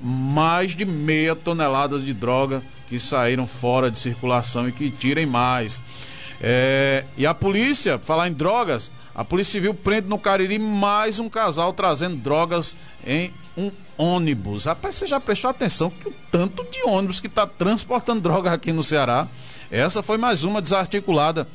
mais 0.00 0.76
de 0.76 0.84
meia 0.84 1.34
tonelada 1.34 1.98
de 1.98 2.14
droga 2.14 2.62
que 2.88 3.00
saíram 3.00 3.44
fora 3.44 3.90
de 3.90 3.98
circulação 3.98 4.68
e 4.68 4.72
que 4.72 4.88
tirem 4.88 5.26
mais. 5.26 5.82
É, 6.40 7.04
e 7.16 7.26
a 7.26 7.34
polícia, 7.34 7.98
falar 7.98 8.28
em 8.28 8.32
drogas, 8.32 8.92
a 9.16 9.24
Polícia 9.24 9.54
Civil 9.54 9.74
prende 9.74 10.06
no 10.06 10.18
Cariri 10.18 10.60
mais 10.60 11.18
um 11.18 11.28
casal 11.28 11.72
trazendo 11.72 12.14
drogas 12.14 12.76
em 13.04 13.32
um 13.56 13.68
ônibus. 13.96 14.64
Rapaz, 14.64 14.94
você 14.94 15.06
já 15.06 15.20
prestou 15.20 15.50
atenção 15.50 15.90
que 15.90 16.08
o 16.08 16.14
tanto 16.30 16.64
de 16.70 16.82
ônibus 16.84 17.20
que 17.20 17.26
está 17.26 17.46
transportando 17.46 18.20
droga 18.20 18.52
aqui 18.52 18.72
no 18.72 18.82
Ceará 18.82 19.28
Essa 19.70 20.02
foi 20.02 20.18
mais 20.18 20.44
uma 20.44 20.62
desarticulada 20.62 21.46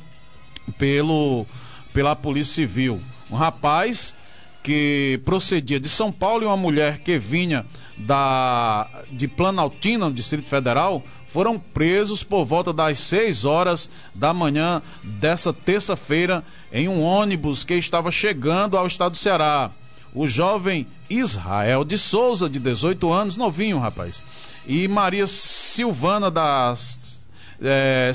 pelo, 0.76 1.46
pela 1.92 2.14
Polícia 2.16 2.54
Civil. 2.54 3.00
Um 3.30 3.36
rapaz 3.36 4.14
que 4.62 5.20
procedia 5.24 5.80
de 5.80 5.88
São 5.88 6.12
Paulo 6.12 6.44
e 6.44 6.46
uma 6.46 6.56
mulher 6.56 6.98
que 6.98 7.18
vinha 7.18 7.64
da 7.96 8.88
de 9.10 9.26
Planaltina, 9.26 10.08
no 10.08 10.14
Distrito 10.14 10.48
Federal, 10.48 11.02
foram 11.26 11.58
presos 11.58 12.22
por 12.22 12.44
volta 12.44 12.72
das 12.72 12.98
6 12.98 13.44
horas 13.44 13.88
da 14.14 14.32
manhã 14.34 14.82
dessa 15.02 15.52
terça-feira 15.52 16.44
em 16.72 16.88
um 16.88 17.02
ônibus 17.02 17.64
que 17.64 17.74
estava 17.74 18.10
chegando 18.10 18.76
ao 18.76 18.86
estado 18.86 19.12
do 19.12 19.18
Ceará. 19.18 19.70
O 20.14 20.26
jovem 20.26 20.86
Israel 21.08 21.84
de 21.84 21.98
Souza, 21.98 22.48
de 22.48 22.58
18 22.58 23.12
anos, 23.12 23.36
novinho, 23.36 23.78
rapaz, 23.78 24.22
e 24.66 24.88
Maria 24.88 25.26
Silvana 25.26 26.30
das, 26.30 27.20
é, 27.60 28.12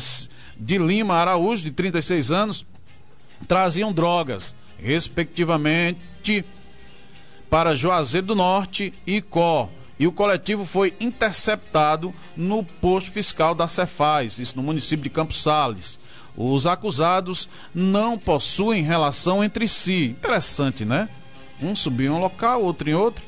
de 0.58 0.78
Lima 0.78 1.16
Araújo, 1.16 1.64
de 1.64 1.72
36 1.72 2.32
anos, 2.32 2.66
traziam 3.48 3.94
drogas, 3.94 4.56
respectivamente, 4.78 6.46
para 7.50 7.76
Juazeiro 7.76 8.28
do 8.28 8.36
Norte 8.36 8.94
e 9.06 9.22
Có 9.22 9.70
e 10.00 10.08
o 10.08 10.12
coletivo 10.12 10.66
foi 10.66 10.94
interceptado 11.00 12.14
no 12.36 12.64
posto 12.64 13.12
fiscal 13.12 13.54
da 13.54 13.68
Cefaz, 13.68 14.39
isso 14.39 14.58
no 14.58 14.64
município 14.64 15.04
de 15.04 15.10
Campos 15.10 15.41
Sales. 15.41 16.00
Os 16.36 16.66
acusados 16.66 17.48
não 17.74 18.18
possuem 18.18 18.84
relação 18.84 19.44
entre 19.44 19.68
si. 19.68 20.16
Interessante, 20.20 20.84
né? 20.84 21.08
Um 21.64 21.76
subiu 21.76 22.14
em 22.14 22.16
um 22.16 22.20
local, 22.20 22.61
outro 22.61 22.89
em 22.89 22.93
outro, 22.93 23.24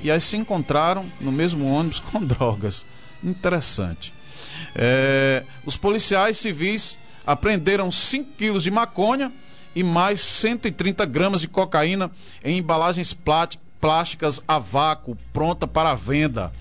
e 0.00 0.10
aí 0.10 0.20
se 0.20 0.36
encontraram 0.36 1.10
no 1.20 1.32
mesmo 1.32 1.66
ônibus 1.66 2.00
com 2.12 2.24
drogas. 2.24 2.86
Interessante. 3.22 4.12
É, 4.74 5.44
os 5.64 5.76
policiais 5.76 6.38
civis 6.38 6.98
apreenderam 7.26 7.90
5 7.90 8.32
quilos 8.36 8.62
de 8.62 8.70
maconha 8.70 9.32
e 9.74 9.82
mais 9.82 10.20
130 10.20 11.04
gramas 11.04 11.40
de 11.40 11.48
cocaína 11.48 12.10
em 12.42 12.58
embalagens 12.58 13.16
plásticas 13.80 14.42
a 14.48 14.58
vácuo 14.58 15.16
pronta 15.32 15.66
para 15.66 15.94
venda. 15.94 16.52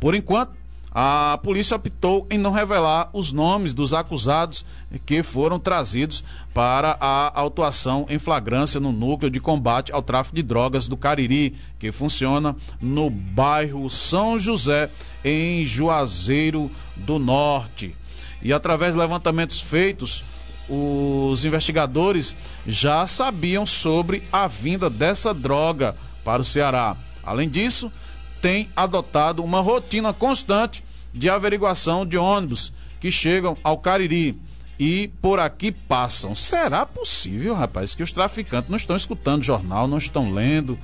Por 0.00 0.14
enquanto, 0.14 0.52
a 0.98 1.38
polícia 1.42 1.76
optou 1.76 2.26
em 2.30 2.38
não 2.38 2.50
revelar 2.50 3.10
os 3.12 3.30
nomes 3.30 3.74
dos 3.74 3.92
acusados 3.92 4.64
que 5.04 5.22
foram 5.22 5.58
trazidos 5.58 6.24
para 6.54 6.96
a 6.98 7.38
autuação 7.38 8.06
em 8.08 8.18
flagrância 8.18 8.80
no 8.80 8.92
núcleo 8.92 9.30
de 9.30 9.38
combate 9.38 9.92
ao 9.92 10.00
tráfico 10.00 10.34
de 10.34 10.42
drogas 10.42 10.88
do 10.88 10.96
Cariri, 10.96 11.54
que 11.78 11.92
funciona 11.92 12.56
no 12.80 13.10
bairro 13.10 13.90
São 13.90 14.38
José, 14.38 14.88
em 15.22 15.66
Juazeiro 15.66 16.70
do 16.96 17.18
Norte. 17.18 17.94
E 18.40 18.50
através 18.50 18.94
de 18.94 19.00
levantamentos 19.00 19.60
feitos, 19.60 20.24
os 20.66 21.44
investigadores 21.44 22.34
já 22.66 23.06
sabiam 23.06 23.66
sobre 23.66 24.22
a 24.32 24.46
vinda 24.46 24.88
dessa 24.88 25.34
droga 25.34 25.94
para 26.24 26.40
o 26.40 26.44
Ceará. 26.44 26.96
Além 27.22 27.50
disso, 27.50 27.92
tem 28.40 28.70
adotado 28.74 29.44
uma 29.44 29.60
rotina 29.60 30.14
constante 30.14 30.85
de 31.16 31.30
averiguação 31.30 32.04
de 32.04 32.18
ônibus 32.18 32.72
que 33.00 33.10
chegam 33.10 33.56
ao 33.64 33.78
Cariri 33.78 34.38
e 34.78 35.08
por 35.22 35.40
aqui 35.40 35.72
passam. 35.72 36.36
Será 36.36 36.84
possível, 36.84 37.54
rapaz, 37.54 37.94
que 37.94 38.02
os 38.02 38.12
traficantes 38.12 38.68
não 38.68 38.76
estão 38.76 38.94
escutando 38.94 39.42
jornal, 39.42 39.88
não 39.88 39.96
estão 39.96 40.30
lendo, 40.30 40.78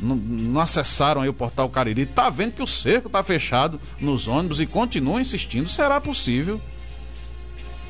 não, 0.00 0.16
não 0.16 0.60
acessaram 0.60 1.20
aí 1.20 1.28
o 1.28 1.34
portal 1.34 1.68
Cariri, 1.68 2.06
tá 2.06 2.30
vendo 2.30 2.54
que 2.54 2.62
o 2.62 2.66
cerco 2.66 3.10
tá 3.10 3.22
fechado 3.22 3.78
nos 4.00 4.26
ônibus 4.26 4.60
e 4.60 4.66
continuam 4.66 5.20
insistindo? 5.20 5.68
Será 5.68 6.00
possível? 6.00 6.60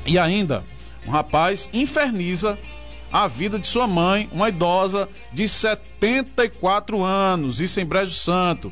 E 0.05 0.19
ainda, 0.19 0.65
um 1.05 1.11
rapaz 1.11 1.69
inferniza 1.71 2.59
a 3.11 3.27
vida 3.27 3.57
de 3.57 3.65
sua 3.65 3.87
mãe, 3.87 4.29
uma 4.33 4.49
idosa 4.49 5.07
de 5.31 5.47
74 5.47 7.01
anos, 7.01 7.61
isso 7.61 7.79
em 7.79 7.85
Brejo 7.85 8.13
Santo. 8.13 8.71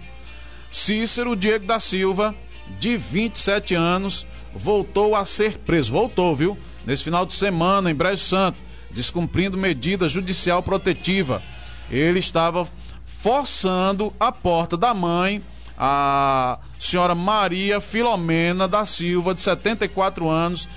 Cícero 0.69 1.37
Diego 1.37 1.65
da 1.65 1.79
Silva, 1.79 2.35
de 2.79 2.97
27 2.97 3.75
anos, 3.75 4.25
voltou 4.53 5.15
a 5.15 5.25
ser 5.25 5.57
preso. 5.57 5.91
Voltou, 5.91 6.35
viu? 6.35 6.57
Nesse 6.85 7.03
final 7.03 7.25
de 7.25 7.33
semana, 7.33 7.89
em 7.89 7.95
Brejo 7.95 8.21
Santo, 8.23 8.59
descumprindo 8.91 9.57
medida 9.57 10.07
judicial 10.07 10.61
protetiva. 10.61 11.41
Ele 11.89 12.19
estava 12.19 12.67
forçando 13.05 14.13
a 14.19 14.31
porta 14.31 14.77
da 14.77 14.93
mãe, 14.93 15.41
a 15.77 16.59
senhora 16.79 17.15
Maria 17.15 17.81
Filomena 17.81 18.67
da 18.67 18.85
Silva, 18.85 19.33
de 19.33 19.41
74 19.41 20.29
anos, 20.29 20.69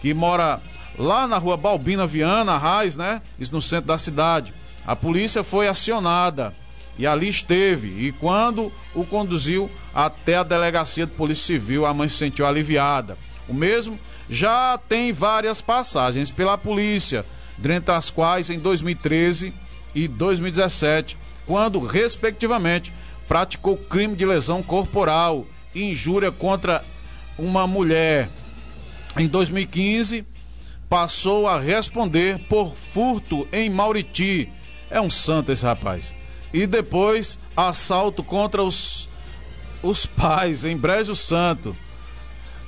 que 0.00 0.12
mora 0.12 0.60
lá 0.98 1.26
na 1.26 1.38
rua 1.38 1.56
Balbina 1.56 2.06
Viana, 2.06 2.58
Raiz, 2.58 2.96
né? 2.96 3.20
Isso 3.38 3.52
no 3.54 3.62
centro 3.62 3.86
da 3.86 3.98
cidade. 3.98 4.52
A 4.86 4.94
polícia 4.94 5.42
foi 5.42 5.66
acionada 5.66 6.54
e 6.98 7.06
ali 7.06 7.28
esteve. 7.28 7.88
E 8.06 8.12
quando 8.12 8.70
o 8.94 9.04
conduziu 9.04 9.70
até 9.94 10.36
a 10.36 10.42
delegacia 10.42 11.06
de 11.06 11.12
Polícia 11.12 11.46
Civil, 11.46 11.86
a 11.86 11.94
mãe 11.94 12.08
se 12.08 12.16
sentiu 12.16 12.46
aliviada. 12.46 13.16
O 13.48 13.54
mesmo 13.54 13.98
já 14.28 14.78
tem 14.88 15.12
várias 15.12 15.60
passagens 15.60 16.30
pela 16.30 16.58
polícia, 16.58 17.24
dentre 17.56 17.94
as 17.94 18.10
quais 18.10 18.50
em 18.50 18.58
2013 18.58 19.52
e 19.94 20.08
2017, 20.08 21.16
quando, 21.46 21.78
respectivamente, 21.78 22.92
praticou 23.28 23.76
crime 23.76 24.16
de 24.16 24.26
lesão 24.26 24.62
corporal 24.62 25.46
e 25.74 25.84
injúria 25.90 26.32
contra 26.32 26.84
uma 27.38 27.66
mulher. 27.66 28.28
Em 29.16 29.28
2015, 29.28 30.26
passou 30.88 31.46
a 31.46 31.60
responder 31.60 32.38
por 32.48 32.74
furto 32.74 33.46
em 33.52 33.70
Mauriti. 33.70 34.50
É 34.90 35.00
um 35.00 35.10
santo 35.10 35.52
esse 35.52 35.64
rapaz. 35.64 36.14
E 36.52 36.66
depois, 36.66 37.38
assalto 37.56 38.22
contra 38.22 38.62
os, 38.62 39.08
os 39.84 40.06
pais 40.06 40.64
em 40.64 40.76
Brejo 40.76 41.14
Santo. 41.14 41.76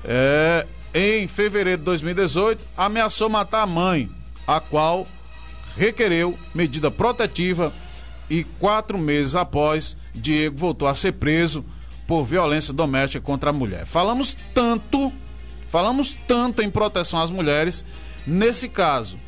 É, 0.04 0.66
em 0.94 1.26
fevereiro 1.26 1.78
de 1.78 1.84
2018, 1.84 2.64
ameaçou 2.76 3.28
matar 3.28 3.62
a 3.62 3.66
mãe, 3.66 4.08
a 4.46 4.60
qual 4.60 5.06
requereu 5.76 6.38
medida 6.54 6.90
protetiva 6.90 7.72
e 8.30 8.44
quatro 8.44 8.98
meses 8.98 9.34
após, 9.34 9.96
Diego 10.14 10.56
voltou 10.56 10.86
a 10.86 10.94
ser 10.94 11.12
preso 11.12 11.64
por 12.06 12.24
violência 12.24 12.72
doméstica 12.72 13.20
contra 13.20 13.50
a 13.50 13.52
mulher. 13.52 13.84
Falamos 13.84 14.36
tanto, 14.54 15.12
falamos 15.68 16.16
tanto 16.26 16.62
em 16.62 16.70
proteção 16.70 17.20
às 17.20 17.30
mulheres 17.30 17.84
Nesse 18.26 18.68
caso, 18.68 19.18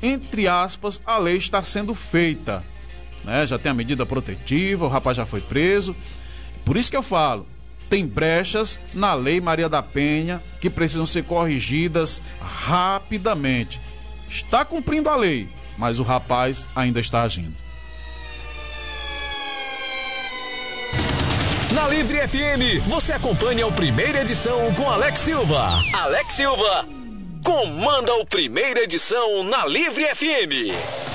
entre 0.00 0.46
aspas, 0.46 1.02
a 1.04 1.18
lei 1.18 1.36
está 1.36 1.62
sendo 1.64 1.92
feita. 1.92 2.62
Né? 3.24 3.44
Já 3.46 3.58
tem 3.58 3.72
a 3.72 3.74
medida 3.74 4.06
protetiva, 4.06 4.84
o 4.84 4.88
rapaz 4.88 5.16
já 5.16 5.26
foi 5.26 5.40
preso. 5.40 5.96
Por 6.64 6.76
isso 6.76 6.90
que 6.90 6.96
eu 6.96 7.02
falo, 7.02 7.46
tem 7.88 8.06
brechas 8.06 8.78
na 8.92 9.14
lei 9.14 9.40
Maria 9.40 9.68
da 9.68 9.82
Penha 9.82 10.42
que 10.60 10.70
precisam 10.70 11.06
ser 11.06 11.24
corrigidas 11.24 12.22
rapidamente. 12.40 13.80
Está 14.28 14.64
cumprindo 14.64 15.08
a 15.08 15.16
lei, 15.16 15.48
mas 15.76 16.00
o 16.00 16.02
rapaz 16.02 16.66
ainda 16.74 17.00
está 17.00 17.22
agindo. 17.22 17.54
Na 21.72 21.88
Livre 21.88 22.26
FM, 22.26 22.86
você 22.86 23.12
acompanha 23.12 23.66
a 23.66 23.72
primeira 23.72 24.22
edição 24.22 24.72
com 24.74 24.88
Alex 24.88 25.20
Silva. 25.20 25.82
Alex 25.92 26.32
Silva 26.32 26.88
comanda 27.44 28.14
o 28.14 28.26
primeira 28.26 28.82
edição 28.82 29.44
na 29.44 29.66
Livre 29.66 30.04
FM. 30.14 31.13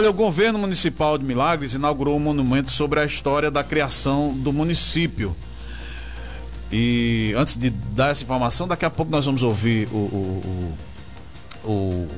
Olha, 0.00 0.08
o 0.08 0.14
governo 0.14 0.58
municipal 0.58 1.18
de 1.18 1.24
Milagres 1.26 1.74
inaugurou 1.74 2.16
um 2.16 2.18
monumento 2.18 2.70
sobre 2.70 3.00
a 3.00 3.04
história 3.04 3.50
da 3.50 3.62
criação 3.62 4.32
do 4.32 4.50
município. 4.50 5.36
E 6.72 7.34
antes 7.36 7.54
de 7.58 7.68
dar 7.68 8.08
essa 8.08 8.22
informação, 8.22 8.66
daqui 8.66 8.86
a 8.86 8.88
pouco 8.88 9.12
nós 9.12 9.26
vamos 9.26 9.42
ouvir 9.42 9.88
o, 9.92 9.96
o, 9.98 10.74
o, 11.64 11.70
o 11.70 12.08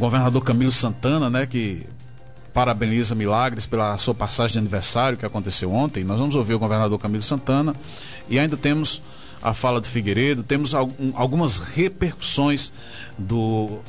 governador 0.00 0.42
Camilo 0.42 0.72
Santana, 0.72 1.28
né, 1.28 1.44
que 1.44 1.86
parabeniza 2.54 3.14
Milagres 3.14 3.66
pela 3.66 3.98
sua 3.98 4.14
passagem 4.14 4.54
de 4.54 4.58
aniversário 4.60 5.18
que 5.18 5.26
aconteceu 5.26 5.70
ontem. 5.70 6.04
Nós 6.04 6.18
vamos 6.18 6.34
ouvir 6.34 6.54
o 6.54 6.58
governador 6.58 6.98
Camilo 6.98 7.22
Santana 7.22 7.74
e 8.26 8.38
ainda 8.38 8.56
temos 8.56 9.02
a 9.42 9.52
fala 9.52 9.82
do 9.82 9.86
Figueiredo, 9.86 10.42
temos 10.42 10.72
algumas 11.14 11.58
repercussões 11.58 12.72
do, 13.18 13.82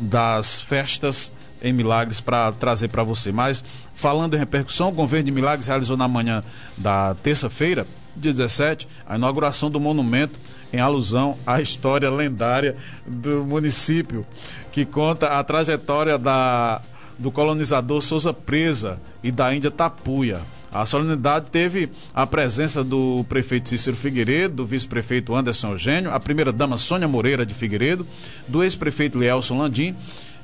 das 0.00 0.60
festas 0.62 1.30
em 1.62 1.72
Milagres 1.72 2.20
para 2.20 2.52
trazer 2.52 2.88
para 2.88 3.02
você. 3.02 3.32
Mas 3.32 3.62
falando 3.94 4.34
em 4.34 4.38
repercussão, 4.38 4.88
o 4.88 4.92
governo 4.92 5.26
de 5.26 5.32
Milagres 5.32 5.66
realizou 5.66 5.96
na 5.96 6.08
manhã 6.08 6.42
da 6.76 7.14
terça-feira, 7.14 7.86
dia 8.16 8.32
17, 8.32 8.88
a 9.06 9.16
inauguração 9.16 9.70
do 9.70 9.80
monumento 9.80 10.38
em 10.72 10.80
alusão 10.80 11.36
à 11.46 11.60
história 11.60 12.10
lendária 12.10 12.74
do 13.06 13.44
município, 13.44 14.26
que 14.72 14.84
conta 14.84 15.38
a 15.38 15.44
trajetória 15.44 16.18
da, 16.18 16.80
do 17.18 17.30
colonizador 17.30 18.00
Souza 18.02 18.32
Presa 18.32 19.00
e 19.22 19.30
da 19.30 19.54
Índia 19.54 19.70
Tapuia. 19.70 20.40
A 20.72 20.84
solenidade 20.84 21.46
teve 21.50 21.88
a 22.14 22.26
presença 22.26 22.84
do 22.84 23.24
prefeito 23.28 23.68
Cícero 23.68 23.96
Figueiredo, 23.96 24.56
do 24.56 24.66
vice-prefeito 24.66 25.34
Anderson 25.34 25.70
Eugênio, 25.70 26.12
a 26.12 26.20
primeira-dama 26.20 26.76
Sônia 26.76 27.08
Moreira 27.08 27.46
de 27.46 27.54
Figueiredo, 27.54 28.06
do 28.46 28.62
ex-prefeito 28.62 29.18
Lielson 29.18 29.56
Landim 29.56 29.96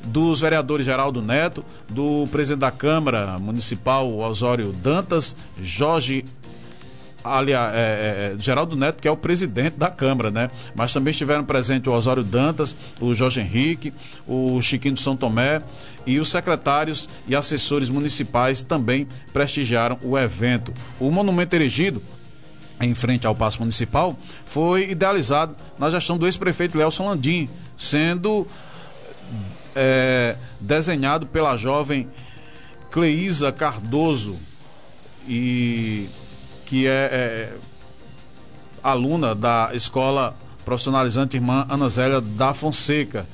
dos 0.04 0.40
vereadores 0.40 0.86
Geraldo 0.86 1.22
Neto, 1.22 1.64
do 1.88 2.26
presidente 2.30 2.60
da 2.60 2.70
Câmara 2.70 3.38
Municipal 3.38 4.12
Osório 4.18 4.72
Dantas, 4.72 5.36
Jorge 5.62 6.24
aliás, 7.24 7.74
é, 7.74 7.78
é, 7.78 8.34
é, 8.34 8.36
Geraldo 8.38 8.76
Neto, 8.76 9.00
que 9.00 9.08
é 9.08 9.10
o 9.10 9.16
presidente 9.16 9.76
da 9.76 9.88
Câmara, 9.88 10.30
né? 10.30 10.50
Mas 10.74 10.92
também 10.92 11.12
estiveram 11.12 11.44
presentes 11.44 11.86
o 11.86 11.94
Osório 11.94 12.24
Dantas, 12.24 12.76
o 13.00 13.14
Jorge 13.14 13.40
Henrique, 13.40 13.92
o 14.26 14.60
Chiquinho 14.60 14.94
do 14.94 15.00
São 15.00 15.16
Tomé 15.16 15.62
e 16.06 16.18
os 16.18 16.30
secretários 16.30 17.08
e 17.28 17.36
assessores 17.36 17.88
municipais 17.88 18.64
também 18.64 19.06
prestigiaram 19.32 19.98
o 20.02 20.18
evento. 20.18 20.72
O 20.98 21.10
monumento 21.10 21.54
erigido 21.54 22.02
em 22.80 22.94
frente 22.94 23.26
ao 23.26 23.34
Paço 23.34 23.60
Municipal 23.60 24.16
foi 24.44 24.90
idealizado 24.90 25.54
na 25.78 25.88
gestão 25.88 26.18
do 26.18 26.26
ex-prefeito 26.26 26.76
Léo 26.76 26.90
Landim, 27.00 27.48
sendo 27.76 28.46
é, 29.74 30.36
desenhado 30.60 31.26
pela 31.26 31.56
jovem 31.56 32.08
Cleísa 32.90 33.50
Cardoso, 33.50 34.38
e 35.26 36.08
que 36.66 36.86
é, 36.86 36.90
é 36.90 37.52
aluna 38.82 39.34
da 39.34 39.70
escola 39.72 40.36
profissionalizante 40.64 41.36
irmã 41.36 41.66
Ana 41.68 41.88
Zélia 41.88 42.20
da 42.20 42.52
Fonseca 42.52 43.26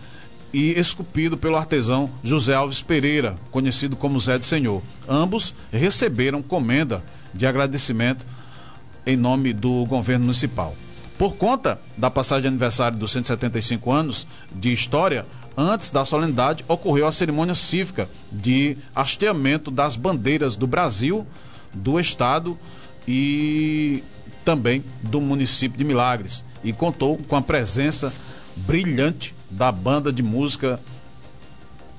e 0.52 0.78
esculpido 0.78 1.36
pelo 1.36 1.56
artesão 1.56 2.08
José 2.22 2.54
Alves 2.54 2.80
Pereira, 2.80 3.36
conhecido 3.50 3.96
como 3.96 4.18
Zé 4.20 4.38
de 4.38 4.46
Senhor. 4.46 4.82
Ambos 5.08 5.54
receberam 5.70 6.42
comenda 6.42 7.02
de 7.34 7.46
agradecimento 7.46 8.24
em 9.06 9.16
nome 9.16 9.52
do 9.52 9.84
governo 9.86 10.24
municipal. 10.24 10.74
Por 11.18 11.34
conta 11.34 11.80
da 11.96 12.10
passagem 12.10 12.42
de 12.42 12.48
aniversário 12.48 12.96
dos 12.96 13.12
175 13.12 13.90
anos 13.90 14.26
de 14.54 14.72
história, 14.72 15.26
antes 15.58 15.90
da 15.90 16.04
solenidade, 16.04 16.64
ocorreu 16.68 17.08
a 17.08 17.12
cerimônia 17.12 17.54
cívica 17.56 18.08
de 18.30 18.78
hasteamento 18.94 19.72
das 19.72 19.96
bandeiras 19.96 20.54
do 20.54 20.68
Brasil, 20.68 21.26
do 21.74 21.98
Estado 21.98 22.56
e 23.08 24.04
também 24.44 24.84
do 25.02 25.20
município 25.20 25.76
de 25.76 25.84
Milagres. 25.84 26.44
E 26.62 26.72
contou 26.72 27.18
com 27.26 27.34
a 27.34 27.42
presença 27.42 28.12
brilhante 28.56 29.34
da 29.50 29.72
banda 29.72 30.12
de 30.12 30.22
música 30.22 30.78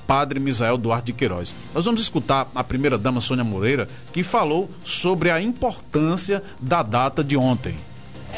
Padre 0.08 0.40
Misael 0.40 0.78
Duarte 0.78 1.08
de 1.08 1.14
Queiroz. 1.14 1.54
Nós 1.74 1.84
vamos 1.84 2.00
escutar 2.00 2.50
a 2.56 2.64
primeira 2.64 2.98
dama 2.98 3.20
Sônia 3.20 3.44
Moreira, 3.44 3.88
que 4.14 4.24
falou 4.24 4.70
sobre 4.86 5.30
a 5.30 5.42
importância 5.42 6.42
da 6.62 6.82
data 6.82 7.24
de 7.24 7.36
ontem. 7.36 7.76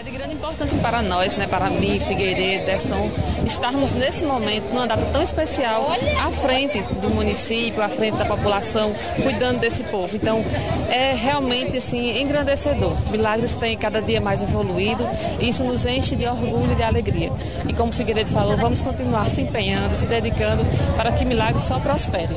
É 0.01 0.03
de 0.03 0.09
grande 0.09 0.33
importância 0.33 0.79
para 0.79 1.03
nós, 1.03 1.37
né, 1.37 1.45
para 1.45 1.69
mim, 1.69 1.99
Figueiredo, 1.99 2.65
Desson, 2.65 3.07
estarmos 3.45 3.93
nesse 3.93 4.25
momento, 4.25 4.73
numa 4.73 4.87
data 4.87 5.05
tão 5.13 5.21
especial, 5.21 5.87
à 6.25 6.31
frente 6.31 6.81
do 7.01 7.11
município, 7.11 7.83
à 7.83 7.87
frente 7.87 8.17
da 8.17 8.25
população, 8.25 8.91
cuidando 9.21 9.59
desse 9.59 9.83
povo. 9.83 10.15
Então, 10.15 10.43
é 10.89 11.13
realmente 11.13 11.77
assim, 11.77 12.19
engrandecedor. 12.19 12.93
Milagres 13.11 13.55
tem 13.57 13.77
cada 13.77 14.01
dia 14.01 14.19
mais 14.19 14.41
evoluído 14.41 15.07
e 15.39 15.49
isso 15.49 15.63
nos 15.63 15.85
enche 15.85 16.15
de 16.15 16.25
orgulho 16.25 16.71
e 16.71 16.75
de 16.75 16.81
alegria. 16.81 17.29
E 17.69 17.73
como 17.75 17.91
Figueiredo 17.91 18.31
falou, 18.31 18.57
vamos 18.57 18.81
continuar 18.81 19.23
se 19.25 19.41
empenhando, 19.41 19.95
se 19.95 20.07
dedicando 20.07 20.65
para 20.97 21.11
que 21.11 21.23
Milagres 21.25 21.61
só 21.61 21.77
prospere. 21.77 22.35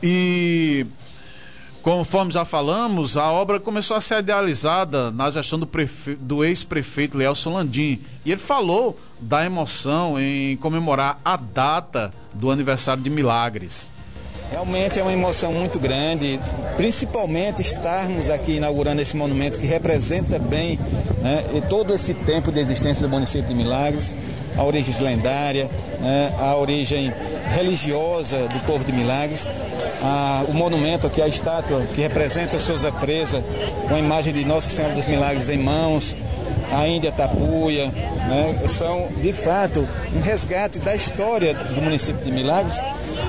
E 0.00 0.86
Conforme 1.82 2.30
já 2.30 2.44
falamos, 2.44 3.16
a 3.16 3.32
obra 3.32 3.58
começou 3.58 3.96
a 3.96 4.00
ser 4.00 4.20
idealizada 4.20 5.10
na 5.10 5.28
gestão 5.32 5.58
do, 5.58 5.68
do 6.20 6.44
ex-prefeito 6.44 7.18
Leelson 7.18 7.54
Landim. 7.54 7.98
E 8.24 8.30
ele 8.30 8.40
falou 8.40 8.96
da 9.20 9.44
emoção 9.44 10.18
em 10.18 10.56
comemorar 10.58 11.18
a 11.24 11.36
data 11.36 12.12
do 12.32 12.52
aniversário 12.52 13.02
de 13.02 13.10
Milagres. 13.10 13.90
Realmente 14.52 15.00
é 15.00 15.02
uma 15.02 15.12
emoção 15.12 15.52
muito 15.52 15.80
grande, 15.80 16.38
principalmente 16.76 17.62
estarmos 17.62 18.30
aqui 18.30 18.58
inaugurando 18.58 19.00
esse 19.00 19.16
monumento 19.16 19.58
que 19.58 19.66
representa 19.66 20.38
bem 20.38 20.78
né, 21.22 21.62
todo 21.68 21.92
esse 21.94 22.14
tempo 22.14 22.52
de 22.52 22.60
existência 22.60 23.08
do 23.08 23.10
município 23.10 23.48
de 23.48 23.54
Milagres, 23.54 24.14
a 24.56 24.62
origem 24.62 24.94
lendária, 25.00 25.68
né, 26.00 26.32
a 26.40 26.56
origem 26.56 27.12
religiosa 27.54 28.38
do 28.48 28.60
povo 28.60 28.84
de 28.84 28.92
Milagres, 28.92 29.48
a, 30.02 30.44
o 30.48 30.54
monumento 30.54 31.06
aqui, 31.06 31.22
a 31.22 31.28
estátua 31.28 31.80
que 31.94 32.00
representa 32.00 32.58
Souza 32.58 32.90
Presa, 32.90 33.42
com 33.88 33.94
a 33.94 33.98
imagem 33.98 34.32
de 34.32 34.44
Nossa 34.44 34.68
Senhora 34.68 34.94
dos 34.94 35.06
Milagres 35.06 35.48
em 35.48 35.58
mãos, 35.58 36.16
a 36.72 36.88
Índia 36.88 37.12
Tapuia, 37.12 37.86
né, 37.86 38.54
são 38.66 39.08
de 39.20 39.32
fato 39.32 39.86
um 40.16 40.20
resgate 40.20 40.78
da 40.78 40.96
história 40.96 41.52
do 41.54 41.82
município 41.82 42.24
de 42.24 42.32
Milagres 42.32 42.80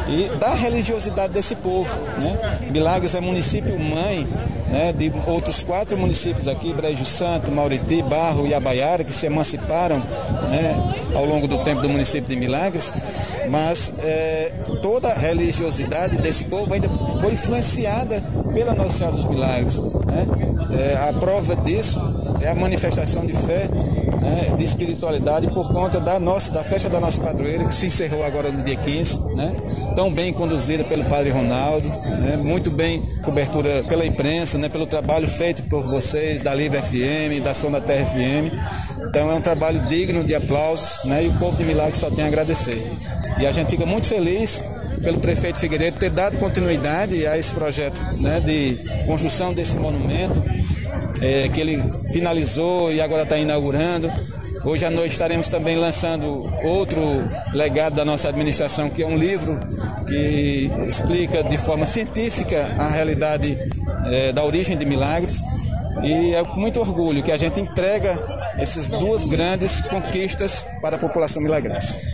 e 0.08 0.30
da 0.38 0.54
religiosidade 0.56 1.34
desse 1.34 1.56
povo. 1.56 1.94
Né? 2.22 2.70
Milagres 2.72 3.14
é 3.16 3.22
município 3.22 3.78
mãe 3.78 4.26
né, 4.70 4.94
de 4.94 5.12
outros 5.28 5.62
quatro 5.62 5.98
municípios 5.98 6.48
aqui, 6.48 6.74
Brejo 6.74 7.06
Santo, 7.06 7.52
Mauriti, 7.52 8.02
Barro 8.02 8.48
e 8.48 8.54
Abaiara, 8.54 9.04
que 9.04 9.14
se 9.14 9.26
emanciparam 9.26 10.00
né, 10.00 10.94
ao 11.16 11.26
longo 11.26 11.48
do 11.48 11.60
tempo 11.60 11.82
do 11.82 11.90
município 11.90 12.30
de 12.30 12.36
Milagres, 12.36 12.94
mas 13.50 13.92
é, 14.00 14.52
toda 14.82 15.10
a 15.10 15.14
religiosidade 15.14 16.18
desse 16.18 16.46
povo 16.46 16.74
ainda 16.74 16.90
foi 17.22 17.34
influenciada 17.34 18.22
pela 18.54 18.74
Nossa 18.74 18.98
Senhora 18.98 19.16
dos 19.16 19.26
Milagres. 19.26 19.82
Né? 19.82 20.28
É, 20.80 21.10
a 21.10 21.14
prova 21.14 21.56
disso 21.58 22.00
é 22.42 22.50
a 22.50 22.56
manifestação 22.56 23.26
de 23.26 23.34
fé 23.34 23.70
né, 24.24 24.56
de 24.58 24.64
espiritualidade 24.64 25.48
por 25.50 25.72
conta 25.72 26.00
da 26.00 26.20
nossa, 26.20 26.52
da 26.52 26.64
festa 26.64 26.90
da 26.90 27.00
nossa 27.00 27.22
padroeira, 27.22 27.66
que 27.66 27.74
se 27.74 27.88
encerrou 27.88 28.24
agora 28.24 28.52
no 28.52 28.64
dia 28.64 28.76
15, 28.76 29.20
né, 29.36 29.56
tão 29.96 30.12
bem 30.12 30.32
conduzida 30.34 30.84
pelo 30.84 31.04
Padre 31.06 31.30
Ronaldo, 31.32 31.88
né, 31.88 32.38
muito 32.38 32.72
bem 32.72 33.02
cobertura 33.24 33.84
pela 33.84 34.06
imprensa, 34.06 34.58
né, 34.58 34.70
pelo 34.70 34.88
trabalho 34.88 35.28
feito 35.28 35.64
por 35.64 35.84
vocês, 35.84 36.42
da 36.42 36.54
Livre 36.54 36.80
FM, 36.82 37.44
da 37.44 37.54
Sonda 37.54 37.82
Terra 37.82 38.06
FM. 38.06 38.93
Então 39.08 39.32
é 39.32 39.34
um 39.36 39.42
trabalho 39.42 39.80
digno 39.88 40.24
de 40.24 40.36
aplausos, 40.36 41.04
né, 41.06 41.26
e 41.26 41.28
o 41.28 41.34
povo 41.34 41.58
de 41.58 41.66
Milagres 41.66 41.98
só 41.98 42.10
tem 42.10 42.24
a 42.24 42.28
agradecer. 42.28 42.82
E 43.40 43.46
a 43.46 43.52
gente 43.52 43.70
fica 43.70 43.86
muito 43.86 44.08
feliz 44.08 44.64
pelo 45.04 45.20
prefeito 45.20 45.60
Figueiredo 45.60 45.98
ter 45.98 46.10
dado 46.10 46.38
continuidade 46.38 47.28
a 47.28 47.38
esse 47.38 47.52
projeto 47.54 48.00
né, 48.20 48.40
de 48.40 48.78
construção 49.06 49.54
desse 49.54 49.76
monumento 49.76 50.42
é, 51.22 51.50
que 51.50 51.60
ele 51.60 51.84
finalizou 52.12 52.92
e 52.92 53.02
agora 53.02 53.24
está 53.24 53.38
inaugurando. 53.38 54.12
Hoje 54.66 54.86
à 54.86 54.90
noite 54.90 55.12
estaremos 55.12 55.50
também 55.50 55.76
lançando 55.76 56.50
outro 56.64 57.02
legado 57.54 57.96
da 57.96 58.06
nossa 58.06 58.30
administração, 58.30 58.90
que 58.90 59.04
é 59.04 59.06
um 59.06 59.18
livro 59.18 59.60
que 60.08 60.72
explica 60.88 61.44
de 61.44 61.58
forma 61.58 61.86
científica 61.86 62.74
a 62.78 62.88
realidade 62.88 63.58
é, 64.06 64.32
da 64.32 64.44
origem 64.44 64.78
de 64.78 64.86
milagres. 64.86 65.44
E 66.02 66.34
é 66.34 66.44
com 66.44 66.60
muito 66.60 66.80
orgulho 66.80 67.22
que 67.22 67.32
a 67.32 67.38
gente 67.38 67.60
entrega 67.60 68.18
essas 68.58 68.90
duas 68.90 69.26
grandes 69.26 69.82
conquistas 69.82 70.66
para 70.82 70.96
a 70.96 71.00
população 71.00 71.42
milagrense. 71.42 72.14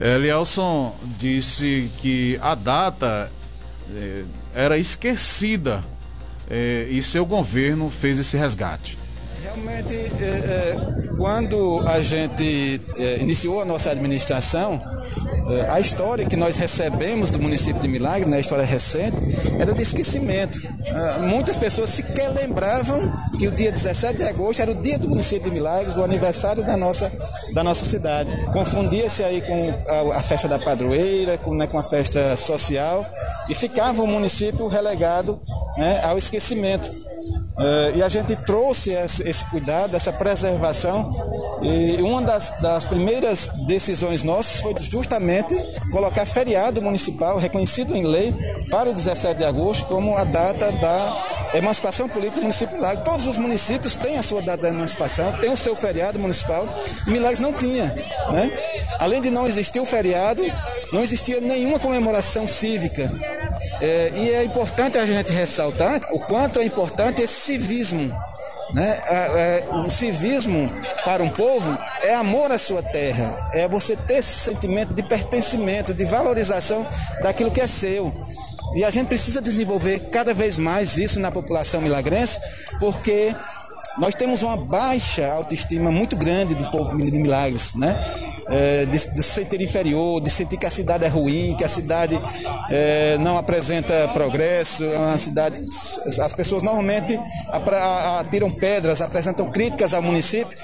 Elielson 0.00 0.94
disse 1.18 1.90
que 2.00 2.38
a 2.40 2.54
data 2.54 3.30
é, 3.94 4.24
era 4.54 4.78
esquecida 4.78 5.84
é, 6.48 6.86
e 6.90 7.02
seu 7.02 7.26
governo 7.26 7.90
fez 7.90 8.18
esse 8.18 8.36
resgate. 8.36 8.99
Realmente, 9.42 9.94
é, 9.94 10.26
é, 10.26 11.16
quando 11.16 11.80
a 11.86 12.00
gente 12.00 12.80
é, 12.96 13.18
iniciou 13.18 13.62
a 13.62 13.64
nossa 13.64 13.90
administração, 13.90 14.80
a 15.68 15.80
história 15.80 16.24
que 16.26 16.36
nós 16.36 16.58
recebemos 16.58 17.30
do 17.30 17.40
município 17.40 17.80
de 17.80 17.88
Milagres, 17.88 18.26
na 18.26 18.36
né, 18.36 18.40
história 18.40 18.64
recente, 18.64 19.16
era 19.58 19.72
de 19.72 19.82
esquecimento. 19.82 20.60
É, 20.84 21.18
muitas 21.20 21.56
pessoas 21.56 21.90
sequer 21.90 22.28
lembravam 22.28 23.12
que 23.38 23.48
o 23.48 23.50
dia 23.50 23.72
17 23.72 24.18
de 24.18 24.24
agosto 24.24 24.60
era 24.60 24.70
o 24.70 24.74
dia 24.74 24.98
do 24.98 25.08
município 25.08 25.48
de 25.48 25.56
Milagres, 25.56 25.94
do 25.94 26.04
aniversário 26.04 26.62
da 26.62 26.76
nossa, 26.76 27.10
da 27.54 27.64
nossa 27.64 27.84
cidade. 27.84 28.30
Confundia-se 28.52 29.24
aí 29.24 29.40
com 29.40 30.12
a, 30.12 30.18
a, 30.18 30.22
festa 30.22 30.46
da 30.46 30.58
padroeira, 30.58 31.38
com, 31.38 31.54
né, 31.54 31.66
com 31.66 31.78
a 31.78 31.82
festa 31.82 32.36
social, 32.36 33.04
e 33.48 33.54
ficava 33.54 34.02
o 34.02 34.06
município 34.06 34.68
relegado 34.68 35.40
né, 35.78 36.00
ao 36.04 36.18
esquecimento. 36.18 36.88
Uh, 37.30 37.96
e 37.96 38.02
a 38.02 38.08
gente 38.08 38.34
trouxe 38.44 38.92
esse, 38.92 39.44
cuidado, 39.46 39.94
essa 39.94 40.12
preservação. 40.12 41.12
E 41.62 42.00
uma 42.02 42.22
das, 42.22 42.60
das, 42.60 42.84
primeiras 42.84 43.48
decisões 43.66 44.22
nossas 44.22 44.60
foi 44.60 44.74
justamente 44.78 45.54
colocar 45.92 46.24
feriado 46.26 46.80
municipal 46.80 47.38
reconhecido 47.38 47.94
em 47.94 48.06
lei 48.06 48.32
para 48.70 48.88
o 48.88 48.94
17 48.94 49.38
de 49.38 49.44
agosto 49.44 49.86
como 49.86 50.16
a 50.16 50.24
data 50.24 50.72
da 50.72 51.26
emancipação 51.54 52.08
política 52.08 52.40
Milagres. 52.40 53.04
Todos 53.04 53.26
os 53.26 53.38
municípios 53.38 53.96
têm 53.96 54.18
a 54.18 54.22
sua 54.22 54.42
data 54.42 54.62
da 54.62 54.68
emancipação, 54.68 55.32
têm 55.38 55.52
o 55.52 55.56
seu 55.56 55.74
feriado 55.74 56.18
municipal. 56.18 56.66
Milagres 57.06 57.40
não 57.40 57.52
tinha. 57.52 57.84
Né? 57.84 58.58
Além 58.98 59.20
de 59.20 59.30
não 59.30 59.46
existir 59.46 59.80
o 59.80 59.84
feriado, 59.84 60.42
não 60.92 61.02
existia 61.02 61.40
nenhuma 61.40 61.78
comemoração 61.78 62.46
cívica. 62.46 63.10
É, 63.80 64.12
e 64.14 64.30
é 64.30 64.44
importante 64.44 64.98
a 64.98 65.06
gente 65.06 65.32
ressaltar 65.32 66.00
o 66.12 66.20
quanto 66.20 66.60
é 66.60 66.64
importante 66.64 67.22
esse 67.22 67.32
civismo. 67.32 68.14
Né? 68.74 69.02
É, 69.08 69.14
é, 69.14 69.74
o 69.74 69.90
civismo 69.90 70.70
para 71.04 71.22
um 71.22 71.28
povo 71.28 71.76
é 72.02 72.14
amor 72.14 72.52
à 72.52 72.58
sua 72.58 72.82
terra, 72.82 73.50
é 73.52 73.66
você 73.66 73.96
ter 73.96 74.18
esse 74.18 74.32
sentimento 74.32 74.94
de 74.94 75.02
pertencimento, 75.02 75.92
de 75.92 76.04
valorização 76.04 76.86
daquilo 77.20 77.50
que 77.50 77.60
é 77.60 77.66
seu. 77.66 78.14
E 78.76 78.84
a 78.84 78.90
gente 78.90 79.08
precisa 79.08 79.40
desenvolver 79.40 80.10
cada 80.10 80.32
vez 80.32 80.56
mais 80.56 80.96
isso 80.96 81.18
na 81.18 81.32
população 81.32 81.80
milagrense, 81.80 82.38
porque 82.78 83.34
nós 83.98 84.14
temos 84.14 84.42
uma 84.42 84.56
baixa 84.56 85.26
autoestima 85.32 85.90
muito 85.90 86.16
grande 86.16 86.54
do 86.54 86.70
povo 86.70 86.96
de 86.96 87.10
Milagres, 87.10 87.74
né? 87.74 87.96
É, 88.48 88.84
de, 88.84 88.90
de, 88.90 89.22
se 89.22 89.22
sentir 89.22 89.60
inferior, 89.60 90.20
de 90.20 90.30
sentir 90.30 90.56
que 90.56 90.66
a 90.66 90.70
cidade 90.70 91.04
é 91.04 91.08
ruim, 91.08 91.54
que 91.56 91.64
a 91.64 91.68
cidade 91.68 92.20
é, 92.68 93.16
não 93.18 93.38
apresenta 93.38 94.08
progresso, 94.08 94.84
é 94.84 94.98
uma 94.98 95.18
cidade. 95.18 95.60
As 96.20 96.32
pessoas 96.32 96.62
normalmente 96.62 97.18
atiram 98.18 98.50
pedras, 98.50 99.00
apresentam 99.00 99.50
críticas 99.50 99.94
ao 99.94 100.02
município 100.02 100.56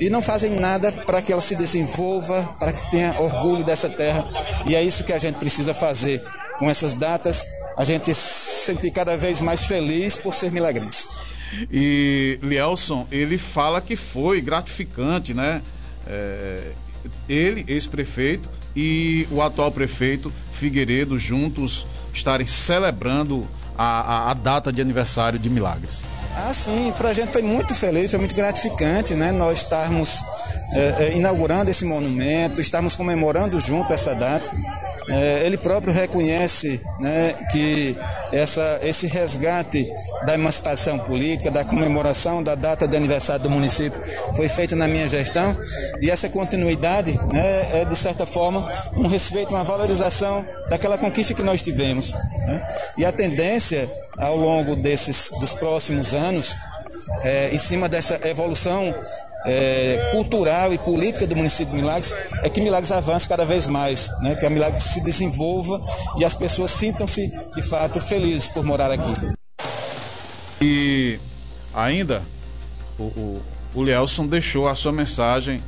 e 0.00 0.08
não 0.08 0.22
fazem 0.22 0.50
nada 0.52 0.92
para 0.92 1.20
que 1.20 1.32
ela 1.32 1.40
se 1.42 1.56
desenvolva, 1.56 2.56
para 2.58 2.72
que 2.72 2.90
tenha 2.90 3.20
orgulho 3.20 3.64
dessa 3.64 3.88
terra. 3.88 4.26
E 4.66 4.74
é 4.74 4.82
isso 4.82 5.04
que 5.04 5.12
a 5.12 5.18
gente 5.18 5.38
precisa 5.38 5.74
fazer 5.74 6.22
com 6.58 6.68
essas 6.68 6.94
datas, 6.94 7.46
a 7.76 7.84
gente 7.84 8.12
se 8.14 8.66
sentir 8.66 8.90
cada 8.90 9.16
vez 9.16 9.40
mais 9.40 9.64
feliz 9.64 10.16
por 10.18 10.34
ser 10.34 10.50
milagrense. 10.50 11.08
E 11.70 12.38
Lielson, 12.42 13.06
ele 13.10 13.38
fala 13.38 13.80
que 13.80 13.96
foi 13.96 14.40
gratificante, 14.40 15.34
né? 15.34 15.62
É, 16.06 16.72
ele, 17.28 17.64
ex-prefeito, 17.68 18.48
e 18.74 19.26
o 19.30 19.42
atual 19.42 19.70
prefeito 19.70 20.32
Figueiredo 20.52 21.18
juntos 21.18 21.86
estarem 22.12 22.46
celebrando 22.46 23.46
a, 23.76 24.28
a, 24.28 24.30
a 24.30 24.34
data 24.34 24.72
de 24.72 24.80
aniversário 24.80 25.38
de 25.38 25.48
Milagres. 25.48 26.02
Ah, 26.34 26.52
sim, 26.52 26.92
para 26.96 27.08
a 27.08 27.12
gente 27.12 27.32
foi 27.32 27.42
muito 27.42 27.74
feliz, 27.74 28.10
foi 28.10 28.18
muito 28.20 28.34
gratificante, 28.34 29.14
né? 29.14 29.32
Nós 29.32 29.58
estarmos 29.58 30.22
é, 30.72 30.94
é, 31.06 31.16
inaugurando 31.16 31.70
esse 31.70 31.84
monumento, 31.84 32.60
estarmos 32.60 32.94
comemorando 32.94 33.58
junto 33.58 33.92
essa 33.92 34.14
data. 34.14 34.48
É, 35.08 35.46
ele 35.46 35.56
próprio 35.56 35.92
reconhece 35.92 36.80
né, 37.00 37.34
que 37.50 37.96
essa, 38.32 38.78
esse 38.82 39.06
resgate 39.06 39.90
da 40.24 40.34
emancipação 40.34 40.98
política, 40.98 41.50
da 41.50 41.64
comemoração 41.64 42.42
da 42.42 42.54
data 42.54 42.86
de 42.86 42.96
aniversário 42.96 43.44
do 43.44 43.50
município, 43.50 44.00
foi 44.36 44.48
feito 44.48 44.76
na 44.76 44.86
minha 44.86 45.08
gestão 45.08 45.56
e 46.00 46.10
essa 46.10 46.28
continuidade 46.28 47.12
né, 47.32 47.80
é, 47.80 47.84
de 47.84 47.96
certa 47.96 48.26
forma, 48.26 48.70
um 48.96 49.06
respeito, 49.06 49.54
uma 49.54 49.64
valorização 49.64 50.44
daquela 50.68 50.98
conquista 50.98 51.34
que 51.34 51.42
nós 51.42 51.62
tivemos. 51.62 52.12
Né? 52.12 52.68
E 52.98 53.04
a 53.04 53.12
tendência 53.12 53.90
ao 54.16 54.36
longo 54.36 54.76
desses 54.76 55.30
dos 55.40 55.54
próximos 55.54 56.14
anos, 56.14 56.56
é, 57.22 57.50
em 57.50 57.58
cima 57.58 57.88
dessa 57.88 58.18
evolução 58.26 58.94
é, 59.46 60.10
cultural 60.12 60.72
e 60.72 60.78
política 60.78 61.26
do 61.26 61.36
município 61.36 61.74
de 61.74 61.80
Milagres 61.80 62.14
é 62.42 62.48
que 62.48 62.60
Milagres 62.60 62.92
avance 62.92 63.28
cada 63.28 63.44
vez 63.44 63.66
mais, 63.66 64.10
né? 64.22 64.34
que 64.34 64.44
a 64.44 64.50
Milagres 64.50 64.82
se 64.82 65.00
desenvolva 65.00 65.82
e 66.18 66.24
as 66.24 66.34
pessoas 66.34 66.70
sintam-se 66.70 67.30
de 67.54 67.62
fato 67.62 68.00
felizes 68.00 68.48
por 68.48 68.64
morar 68.64 68.90
aqui. 68.90 69.12
E 70.60 71.18
ainda 71.72 72.22
o, 72.98 73.04
o, 73.04 73.42
o 73.74 73.84
Lielson 73.84 74.26
deixou 74.26 74.68
a 74.68 74.74
sua 74.74 74.92
mensagem 74.92 75.62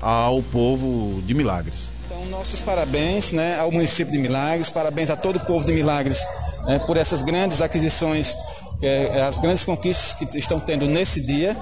ao 0.00 0.42
povo 0.42 1.22
de 1.22 1.32
Milagres. 1.34 1.92
Então, 2.06 2.24
nossos 2.26 2.62
parabéns 2.62 3.32
né, 3.32 3.58
ao 3.58 3.70
município 3.70 4.12
de 4.12 4.18
Milagres, 4.18 4.68
parabéns 4.68 5.10
a 5.10 5.16
todo 5.16 5.36
o 5.36 5.40
povo 5.40 5.64
de 5.64 5.72
Milagres 5.72 6.26
né, 6.66 6.78
por 6.80 6.96
essas 6.96 7.22
grandes 7.22 7.60
aquisições, 7.60 8.36
é, 8.82 9.22
as 9.22 9.38
grandes 9.38 9.64
conquistas 9.64 10.14
que 10.14 10.38
estão 10.38 10.60
tendo 10.60 10.86
nesse 10.86 11.20
dia 11.20 11.56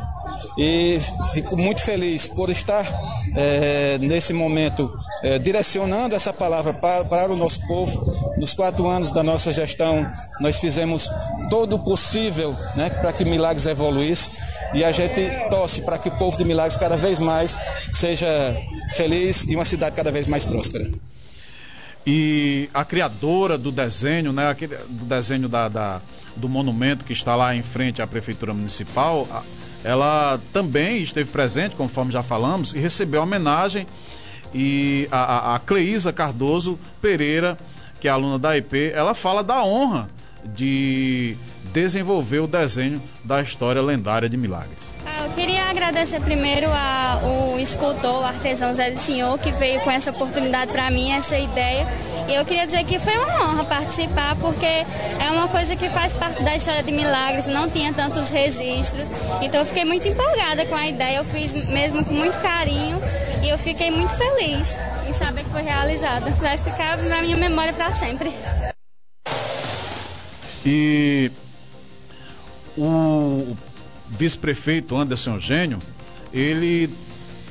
e 0.58 0.98
fico 1.32 1.56
muito 1.56 1.80
feliz 1.80 2.26
por 2.26 2.50
estar 2.50 2.86
é, 3.36 3.98
nesse 3.98 4.32
momento 4.32 4.92
é, 5.22 5.38
direcionando 5.38 6.14
essa 6.14 6.32
palavra 6.32 6.72
para, 6.74 7.04
para, 7.04 7.32
o 7.32 7.36
nosso 7.36 7.66
povo. 7.66 8.12
Nos 8.38 8.52
quatro 8.52 8.88
anos 8.88 9.10
da 9.10 9.22
nossa 9.22 9.52
gestão, 9.52 10.10
nós 10.40 10.58
fizemos 10.58 11.10
todo 11.48 11.76
o 11.76 11.84
possível 11.84 12.52
né, 12.76 12.90
para 12.90 13.12
que 13.12 13.24
Milagres 13.24 13.66
evoluísse 13.66 14.30
e 14.72 14.84
a 14.84 14.92
gente 14.92 15.20
torce 15.50 15.82
para 15.82 15.98
que 15.98 16.08
o 16.08 16.18
povo 16.18 16.36
de 16.36 16.44
Milagres 16.44 16.76
cada 16.76 16.96
vez 16.96 17.18
mais 17.18 17.58
seja 17.92 18.26
feliz 18.92 19.44
e 19.48 19.54
uma 19.54 19.64
cidade 19.64 19.96
cada 19.96 20.10
vez 20.10 20.26
mais 20.26 20.44
próspera. 20.44 20.90
E 22.06 22.68
a 22.74 22.84
criadora 22.84 23.56
do 23.56 23.72
desenho, 23.72 24.32
né, 24.32 24.54
do 24.54 25.04
desenho 25.06 25.48
da, 25.48 25.68
da 25.68 26.00
do 26.36 26.48
monumento 26.48 27.04
que 27.04 27.12
está 27.12 27.36
lá 27.36 27.54
em 27.54 27.62
frente 27.62 28.02
à 28.02 28.06
Prefeitura 28.06 28.52
Municipal, 28.54 29.26
ela 29.84 30.40
também 30.52 31.02
esteve 31.02 31.30
presente, 31.30 31.74
conforme 31.76 32.10
já 32.10 32.22
falamos, 32.22 32.72
e 32.74 32.78
recebeu 32.78 33.22
homenagem. 33.22 33.86
E 34.52 35.08
a, 35.10 35.56
a 35.56 35.58
Cleísa 35.58 36.12
Cardoso 36.12 36.78
Pereira, 37.02 37.56
que 38.00 38.08
é 38.08 38.10
aluna 38.10 38.38
da 38.38 38.56
IP, 38.56 38.92
ela 38.94 39.14
fala 39.14 39.42
da 39.42 39.62
honra 39.64 40.08
de 40.44 41.36
desenvolver 41.74 42.38
o 42.38 42.46
desenho 42.46 43.02
da 43.24 43.42
história 43.42 43.82
lendária 43.82 44.28
de 44.28 44.36
Milagres. 44.36 44.94
Ah, 45.04 45.24
eu 45.24 45.30
queria 45.32 45.64
agradecer 45.64 46.20
primeiro 46.20 46.68
ao 46.72 47.58
escultor, 47.58 48.22
o 48.22 48.24
artesão 48.24 48.72
Zé 48.72 48.92
do 48.92 49.00
Senhor, 49.00 49.36
que 49.40 49.50
veio 49.50 49.80
com 49.80 49.90
essa 49.90 50.12
oportunidade 50.12 50.70
para 50.70 50.88
mim, 50.92 51.10
essa 51.10 51.36
ideia. 51.36 51.84
E 52.28 52.34
eu 52.34 52.44
queria 52.44 52.64
dizer 52.64 52.84
que 52.84 53.00
foi 53.00 53.18
uma 53.18 53.50
honra 53.50 53.64
participar, 53.64 54.36
porque 54.36 54.64
é 54.64 55.30
uma 55.32 55.48
coisa 55.48 55.74
que 55.74 55.88
faz 55.88 56.14
parte 56.14 56.44
da 56.44 56.54
história 56.54 56.84
de 56.84 56.92
Milagres, 56.92 57.48
não 57.48 57.68
tinha 57.68 57.92
tantos 57.92 58.30
registros. 58.30 59.10
Então 59.42 59.58
eu 59.58 59.66
fiquei 59.66 59.84
muito 59.84 60.06
empolgada 60.06 60.64
com 60.66 60.76
a 60.76 60.86
ideia, 60.86 61.16
eu 61.16 61.24
fiz 61.24 61.52
mesmo 61.70 62.04
com 62.04 62.14
muito 62.14 62.40
carinho 62.40 62.96
e 63.42 63.48
eu 63.48 63.58
fiquei 63.58 63.90
muito 63.90 64.14
feliz 64.14 64.78
em 65.08 65.12
saber 65.12 65.42
que 65.42 65.50
foi 65.50 65.62
realizada. 65.62 66.30
Vai 66.30 66.56
ficar 66.56 66.96
na 66.98 67.20
minha 67.20 67.36
memória 67.36 67.72
para 67.72 67.92
sempre. 67.92 68.32
E 70.64 71.32
o 72.76 73.56
vice-prefeito 74.08 74.96
Anderson 74.96 75.34
Eugênio, 75.34 75.78
ele 76.32 76.90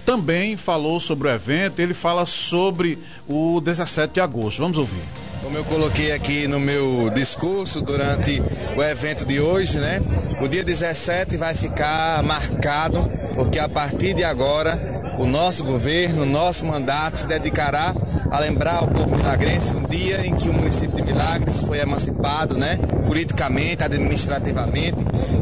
também 0.06 0.58
falou 0.58 1.00
sobre 1.00 1.28
o 1.28 1.32
evento, 1.32 1.80
ele 1.80 1.94
fala 1.94 2.26
sobre 2.26 3.00
o 3.28 3.62
17 3.62 4.14
de 4.14 4.20
agosto. 4.20 4.62
Vamos 4.62 4.78
ouvir. 4.78 5.04
Como 5.42 5.58
eu 5.58 5.64
coloquei 5.66 6.14
aqui 6.14 6.48
no 6.48 6.60
meu 6.60 7.10
discurso 7.14 7.82
durante 7.82 8.42
o 8.78 8.82
evento 8.82 9.26
de 9.26 9.42
hoje, 9.42 9.78
né? 9.78 10.00
O 10.42 10.48
dia 10.48 10.64
17 10.64 11.36
vai 11.38 11.54
ficar 11.54 12.24
marcado, 12.24 13.12
porque 13.36 13.60
a 13.60 13.68
partir 13.68 14.14
de 14.14 14.24
agora 14.24 14.80
o 15.20 15.26
nosso 15.26 15.64
governo, 15.64 16.24
o 16.24 16.26
nosso 16.26 16.66
mandato 16.66 17.18
se 17.18 17.28
dedicará 17.28 17.94
a 18.32 18.40
lembrar 18.40 18.78
ao 18.78 18.88
povo 18.88 19.18
milagrense 19.18 19.74
dia 19.94 20.26
em 20.26 20.36
que 20.36 20.50
o 20.50 20.54
município 20.54 20.96
de 20.96 21.04
Milagres 21.04 21.62
foi 21.62 21.80
emancipado, 21.80 22.58
né? 22.58 22.80
Politicamente, 23.06 23.84
administrativamente, 23.84 24.98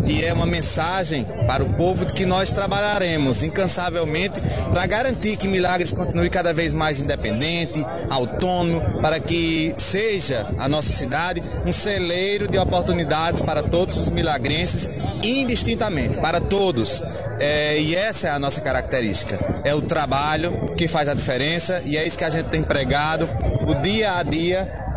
e 0.05 0.23
é 0.25 0.33
uma 0.33 0.45
mensagem 0.45 1.25
para 1.47 1.63
o 1.63 1.73
povo 1.73 2.05
de 2.05 2.13
que 2.13 2.25
nós 2.25 2.51
trabalharemos 2.51 3.43
incansavelmente 3.43 4.41
para 4.69 4.85
garantir 4.85 5.37
que 5.37 5.47
Milagres 5.47 5.93
continue 5.93 6.29
cada 6.29 6.53
vez 6.53 6.73
mais 6.73 7.01
independente, 7.01 7.83
autônomo, 8.09 9.01
para 9.01 9.19
que 9.21 9.73
seja 9.77 10.45
a 10.57 10.67
nossa 10.67 10.91
cidade 10.91 11.41
um 11.65 11.71
celeiro 11.71 12.49
de 12.49 12.57
oportunidades 12.57 13.41
para 13.41 13.63
todos 13.63 13.97
os 13.97 14.09
milagrenses, 14.09 14.97
indistintamente, 15.23 16.17
para 16.17 16.41
todos. 16.41 17.01
É, 17.39 17.79
e 17.79 17.95
essa 17.95 18.27
é 18.27 18.31
a 18.31 18.37
nossa 18.37 18.61
característica. 18.61 19.39
É 19.63 19.73
o 19.73 19.81
trabalho 19.81 20.75
que 20.77 20.87
faz 20.87 21.09
a 21.09 21.13
diferença 21.13 21.81
e 21.85 21.97
é 21.97 22.05
isso 22.05 22.17
que 22.17 22.23
a 22.23 22.29
gente 22.29 22.49
tem 22.49 22.61
pregado 22.61 23.27
o 23.67 23.73
dia 23.81 24.17
a 24.17 24.23
dia 24.23 24.40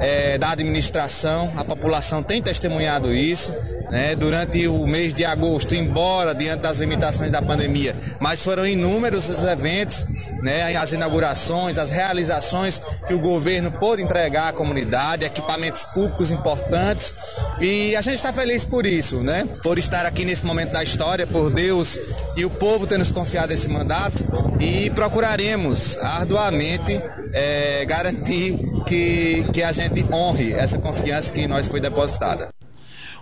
é, 0.01 0.39
da 0.39 0.51
administração. 0.51 1.53
A 1.57 1.65
população 1.65 2.23
tem 2.23 2.41
testemunhado 2.41 3.13
isso. 3.13 3.53
Né, 3.91 4.17
durante 4.17 4.67
o 4.67 4.87
mês 4.87 5.13
de 5.13 5.25
agosto, 5.25 5.75
embora 5.75 6.35
diante 6.35 6.63
das 6.63 6.79
limitações 6.79 7.31
da 7.31 7.43
pandemia, 7.43 7.95
mas 8.19 8.43
foram 8.43 8.67
inúmeros 8.67 9.29
os 9.29 9.45
eventos 9.45 10.07
né, 10.45 10.77
as 10.77 10.93
inaugurações, 10.93 11.79
as 11.79 11.91
realizações 11.91 12.79
que 13.09 13.15
o 13.15 13.19
governo 13.19 13.73
pôde 13.73 14.03
entregar 14.03 14.49
à 14.49 14.53
comunidade, 14.53 15.25
equipamentos 15.25 15.85
públicos 15.87 16.31
importantes. 16.31 17.15
E 17.61 17.97
a 17.97 18.03
gente 18.03 18.17
está 18.17 18.31
feliz 18.31 18.63
por 18.63 18.85
isso, 18.85 19.23
né? 19.23 19.49
Por 19.63 19.79
estar 19.79 20.05
aqui 20.05 20.23
nesse 20.23 20.45
momento 20.45 20.73
da 20.73 20.83
história, 20.83 21.27
por 21.27 21.51
Deus 21.51 21.99
e 22.37 22.45
o 22.45 22.51
povo 22.51 22.87
ter 22.87 22.99
nos 22.99 23.11
confiado 23.11 23.53
esse 23.53 23.71
mandato 23.71 24.23
e 24.61 24.91
procuraremos 24.91 25.97
arduamente 25.97 27.01
é, 27.33 27.85
garantir 27.87 28.59
que, 28.87 29.47
que 29.51 29.63
a 29.63 29.73
gente 29.73 30.05
honre 30.13 30.53
essa 30.53 30.77
confiança 30.77 31.33
que 31.33 31.41
em 31.41 31.47
nós 31.47 31.69
foi 31.69 31.81
depositada. 31.81 32.54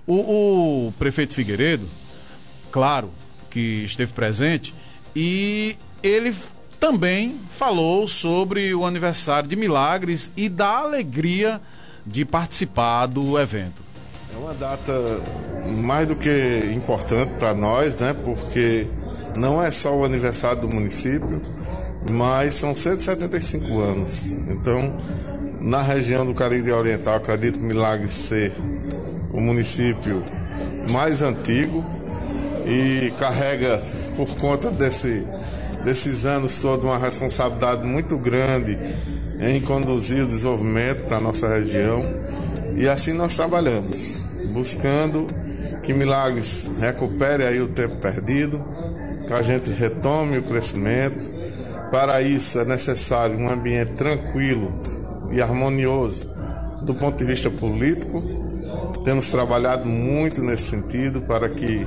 O, 0.07 0.87
o 0.87 0.93
prefeito 0.99 1.35
Figueiredo, 1.35 1.89
claro 2.71 3.11
que 3.51 3.85
esteve 3.85 4.13
presente, 4.13 4.75
e 5.15 5.77
ele 6.03 6.35
também 6.81 7.39
falou 7.51 8.09
sobre 8.09 8.75
o 8.75 8.85
aniversário 8.85 9.49
de 9.49 9.55
Milagres 9.55 10.33
e 10.37 10.49
da 10.49 10.79
alegria 10.79 11.61
de 12.05 12.25
participar 12.25 13.07
do 13.07 13.39
evento. 13.39 13.85
É 14.35 14.37
uma 14.37 14.55
data 14.55 14.93
mais 15.77 16.09
do 16.09 16.17
que 16.17 16.73
importante 16.75 17.35
para 17.39 17.55
nós, 17.55 17.99
né? 17.99 18.13
Porque 18.25 18.89
não 19.37 19.63
é 19.63 19.71
só 19.71 19.95
o 19.95 20.05
aniversário 20.05 20.63
do 20.63 20.69
município, 20.69 21.41
mas 22.11 22.55
são 22.55 22.75
175 22.75 23.79
anos. 23.79 24.33
Então, 24.49 24.99
na 25.61 25.83
região 25.83 26.27
do 26.27 26.35
Caribe 26.35 26.73
Oriental, 26.73 27.15
acredito 27.15 27.61
Milagres 27.61 28.13
ser 28.13 28.53
o 29.33 29.41
município 29.41 30.23
mais 30.91 31.23
antigo 31.23 31.85
e 32.67 33.13
carrega 33.19 33.83
por 34.17 34.29
conta 34.37 34.71
desse 34.71 35.27
desses 35.85 36.25
anos 36.25 36.61
todos 36.61 36.85
uma 36.85 36.99
responsabilidade 36.99 37.85
muito 37.85 38.17
grande 38.17 38.79
em 39.41 39.61
conduzir 39.61 40.23
o 40.23 40.27
desenvolvimento 40.27 41.07
para 41.07 41.17
a 41.17 41.21
nossa 41.21 41.49
região. 41.49 42.03
E 42.77 42.89
assim 42.89 43.13
nós 43.13 43.35
trabalhamos, 43.35 44.25
buscando 44.53 45.27
que 45.83 45.93
Milagres 45.93 46.71
recupere 46.79 47.45
aí 47.45 47.61
o 47.61 47.69
tempo 47.69 47.97
perdido, 47.97 48.65
que 49.27 49.33
a 49.33 49.43
gente 49.43 49.71
retome 49.71 50.39
o 50.39 50.43
crescimento. 50.45 51.43
Para 51.91 52.23
isso 52.23 52.59
é 52.59 52.65
necessário 52.65 53.37
um 53.37 53.51
ambiente 53.51 53.93
tranquilo 53.93 54.73
e 55.33 55.43
harmonioso 55.43 56.33
do 56.83 56.95
ponto 56.95 57.19
de 57.19 57.25
vista 57.25 57.51
político. 57.51 58.23
Temos 59.05 59.31
trabalhado 59.31 59.89
muito 59.89 60.43
nesse 60.43 60.71
sentido 60.71 61.23
para 61.23 61.49
que 61.49 61.87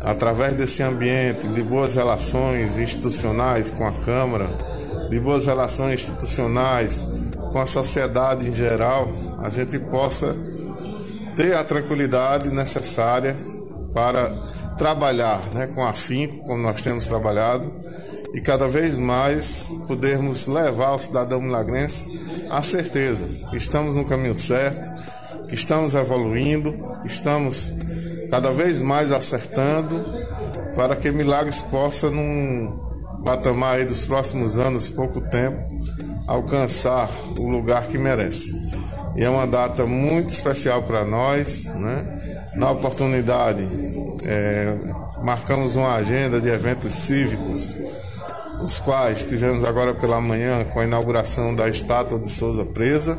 através 0.00 0.54
desse 0.54 0.82
ambiente 0.82 1.48
de 1.48 1.62
boas 1.62 1.94
relações 1.94 2.78
institucionais 2.78 3.70
com 3.70 3.86
a 3.86 3.92
Câmara, 3.92 4.56
de 5.10 5.18
boas 5.20 5.46
relações 5.46 6.00
institucionais 6.00 7.06
com 7.52 7.58
a 7.58 7.66
sociedade 7.66 8.48
em 8.48 8.52
geral, 8.52 9.10
a 9.42 9.50
gente 9.50 9.78
possa 9.78 10.36
ter 11.36 11.54
a 11.54 11.64
tranquilidade 11.64 12.50
necessária 12.50 13.36
para 13.92 14.30
trabalhar 14.76 15.40
né, 15.54 15.66
com 15.66 15.84
afinco, 15.84 16.44
como 16.44 16.62
nós 16.62 16.82
temos 16.82 17.06
trabalhado, 17.06 17.72
e 18.34 18.40
cada 18.40 18.68
vez 18.68 18.96
mais 18.96 19.72
podermos 19.86 20.46
levar 20.46 20.88
ao 20.88 20.98
cidadão 20.98 21.40
milagrense 21.40 22.46
a 22.50 22.62
certeza. 22.62 23.48
Que 23.50 23.56
estamos 23.56 23.96
no 23.96 24.04
caminho 24.04 24.38
certo, 24.38 24.88
estamos 25.50 25.94
evoluindo, 25.94 26.74
estamos 27.04 27.72
cada 28.30 28.50
vez 28.50 28.80
mais 28.80 29.12
acertando 29.12 30.04
para 30.74 30.94
que 30.94 31.10
Milagres 31.10 31.62
possa, 31.62 32.10
num 32.10 32.88
patamar 33.24 33.78
aí 33.78 33.84
dos 33.84 34.06
próximos 34.06 34.58
anos, 34.58 34.88
pouco 34.88 35.20
tempo, 35.20 35.58
alcançar 36.26 37.08
o 37.38 37.48
lugar 37.48 37.86
que 37.86 37.98
merece. 37.98 38.54
E 39.16 39.24
é 39.24 39.30
uma 39.30 39.46
data 39.46 39.84
muito 39.84 40.30
especial 40.30 40.82
para 40.82 41.04
nós, 41.04 41.74
né? 41.74 42.20
Na 42.54 42.70
oportunidade, 42.70 43.66
é, 44.24 44.76
marcamos 45.22 45.74
uma 45.74 45.94
agenda 45.94 46.40
de 46.40 46.48
eventos 46.48 46.92
cívicos, 46.92 47.76
os 48.62 48.78
quais 48.78 49.26
tivemos 49.26 49.64
agora 49.64 49.94
pela 49.94 50.20
manhã 50.20 50.64
com 50.64 50.80
a 50.80 50.84
inauguração 50.84 51.54
da 51.54 51.68
estátua 51.68 52.18
de 52.18 52.30
Souza 52.30 52.64
Presa, 52.64 53.18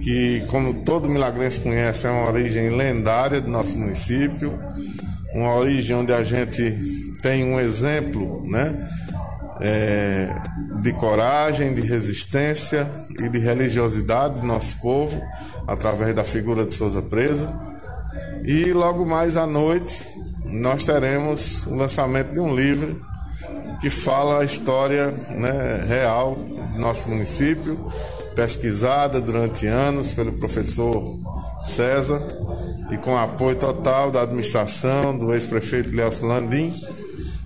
que, 0.00 0.44
como 0.48 0.74
todo 0.82 1.08
milagrense 1.08 1.60
conhece, 1.60 2.06
é 2.06 2.10
uma 2.10 2.28
origem 2.28 2.70
lendária 2.70 3.40
do 3.40 3.50
nosso 3.50 3.78
município, 3.78 4.58
uma 5.34 5.54
origem 5.54 5.96
onde 5.96 6.12
a 6.12 6.22
gente 6.22 6.76
tem 7.22 7.44
um 7.44 7.58
exemplo 7.58 8.44
né, 8.46 8.88
é, 9.60 10.34
de 10.82 10.92
coragem, 10.92 11.74
de 11.74 11.82
resistência 11.82 12.90
e 13.22 13.28
de 13.28 13.38
religiosidade 13.38 14.40
do 14.40 14.46
nosso 14.46 14.78
povo, 14.80 15.20
através 15.66 16.14
da 16.14 16.24
figura 16.24 16.64
de 16.64 16.74
Souza 16.74 17.02
Presa. 17.02 17.58
E 18.44 18.72
logo 18.72 19.04
mais 19.04 19.36
à 19.36 19.46
noite, 19.46 20.06
nós 20.44 20.84
teremos 20.84 21.66
o 21.66 21.74
lançamento 21.74 22.32
de 22.32 22.40
um 22.40 22.54
livro 22.54 23.04
que 23.80 23.90
fala 23.90 24.40
a 24.40 24.44
história 24.44 25.10
né, 25.30 25.84
real 25.86 26.34
do 26.34 26.78
nosso 26.78 27.08
município, 27.08 27.92
pesquisada 28.34 29.20
durante 29.20 29.66
anos 29.66 30.12
pelo 30.12 30.32
professor 30.32 31.18
César 31.62 32.22
e 32.90 32.96
com 32.98 33.16
apoio 33.16 33.56
total 33.56 34.10
da 34.10 34.22
administração 34.22 35.16
do 35.16 35.32
ex-prefeito 35.32 35.94
Léo 35.94 36.10
Landim. 36.22 36.72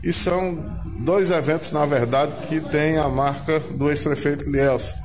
E 0.03 0.12
são 0.12 0.64
dois 1.01 1.31
eventos, 1.31 1.72
na 1.72 1.87
verdade, 1.87 2.33
que 2.49 2.61
têm 2.61 2.97
a 2.97 3.09
marca 3.09 3.61
do 3.61 3.89
ex-prefeito 3.89 4.51
Lielson. 4.51 4.97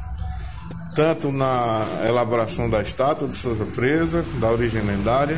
Tanto 0.96 1.32
na 1.32 1.86
elaboração 2.08 2.70
da 2.70 2.82
estátua 2.82 3.28
de 3.28 3.36
Souza 3.36 3.66
Presa, 3.76 4.24
da 4.40 4.50
origem 4.50 4.82
lendária, 4.82 5.38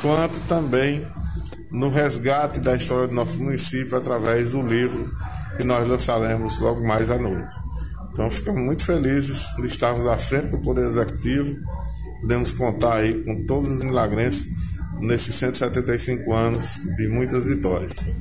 quanto 0.00 0.38
também 0.46 1.04
no 1.74 1.88
resgate 1.88 2.60
da 2.60 2.76
história 2.76 3.08
do 3.08 3.14
nosso 3.14 3.36
município 3.36 3.96
através 3.96 4.52
do 4.52 4.62
livro 4.62 5.12
que 5.56 5.64
nós 5.64 5.86
lançaremos 5.88 6.60
logo 6.60 6.86
mais 6.86 7.10
à 7.10 7.18
noite. 7.18 7.52
Então 8.12 8.30
ficamos 8.30 8.62
muito 8.62 8.84
felizes 8.84 9.56
de 9.56 9.66
estarmos 9.66 10.06
à 10.06 10.16
frente 10.16 10.50
do 10.50 10.58
Poder 10.58 10.86
Executivo. 10.86 11.56
Podemos 12.20 12.52
contar 12.52 12.98
aí 12.98 13.24
com 13.24 13.44
todos 13.44 13.68
os 13.68 13.80
milagrenses 13.80 14.78
nesses 15.00 15.34
175 15.34 16.32
anos 16.32 16.82
de 16.96 17.08
muitas 17.08 17.46
vitórias. 17.46 18.14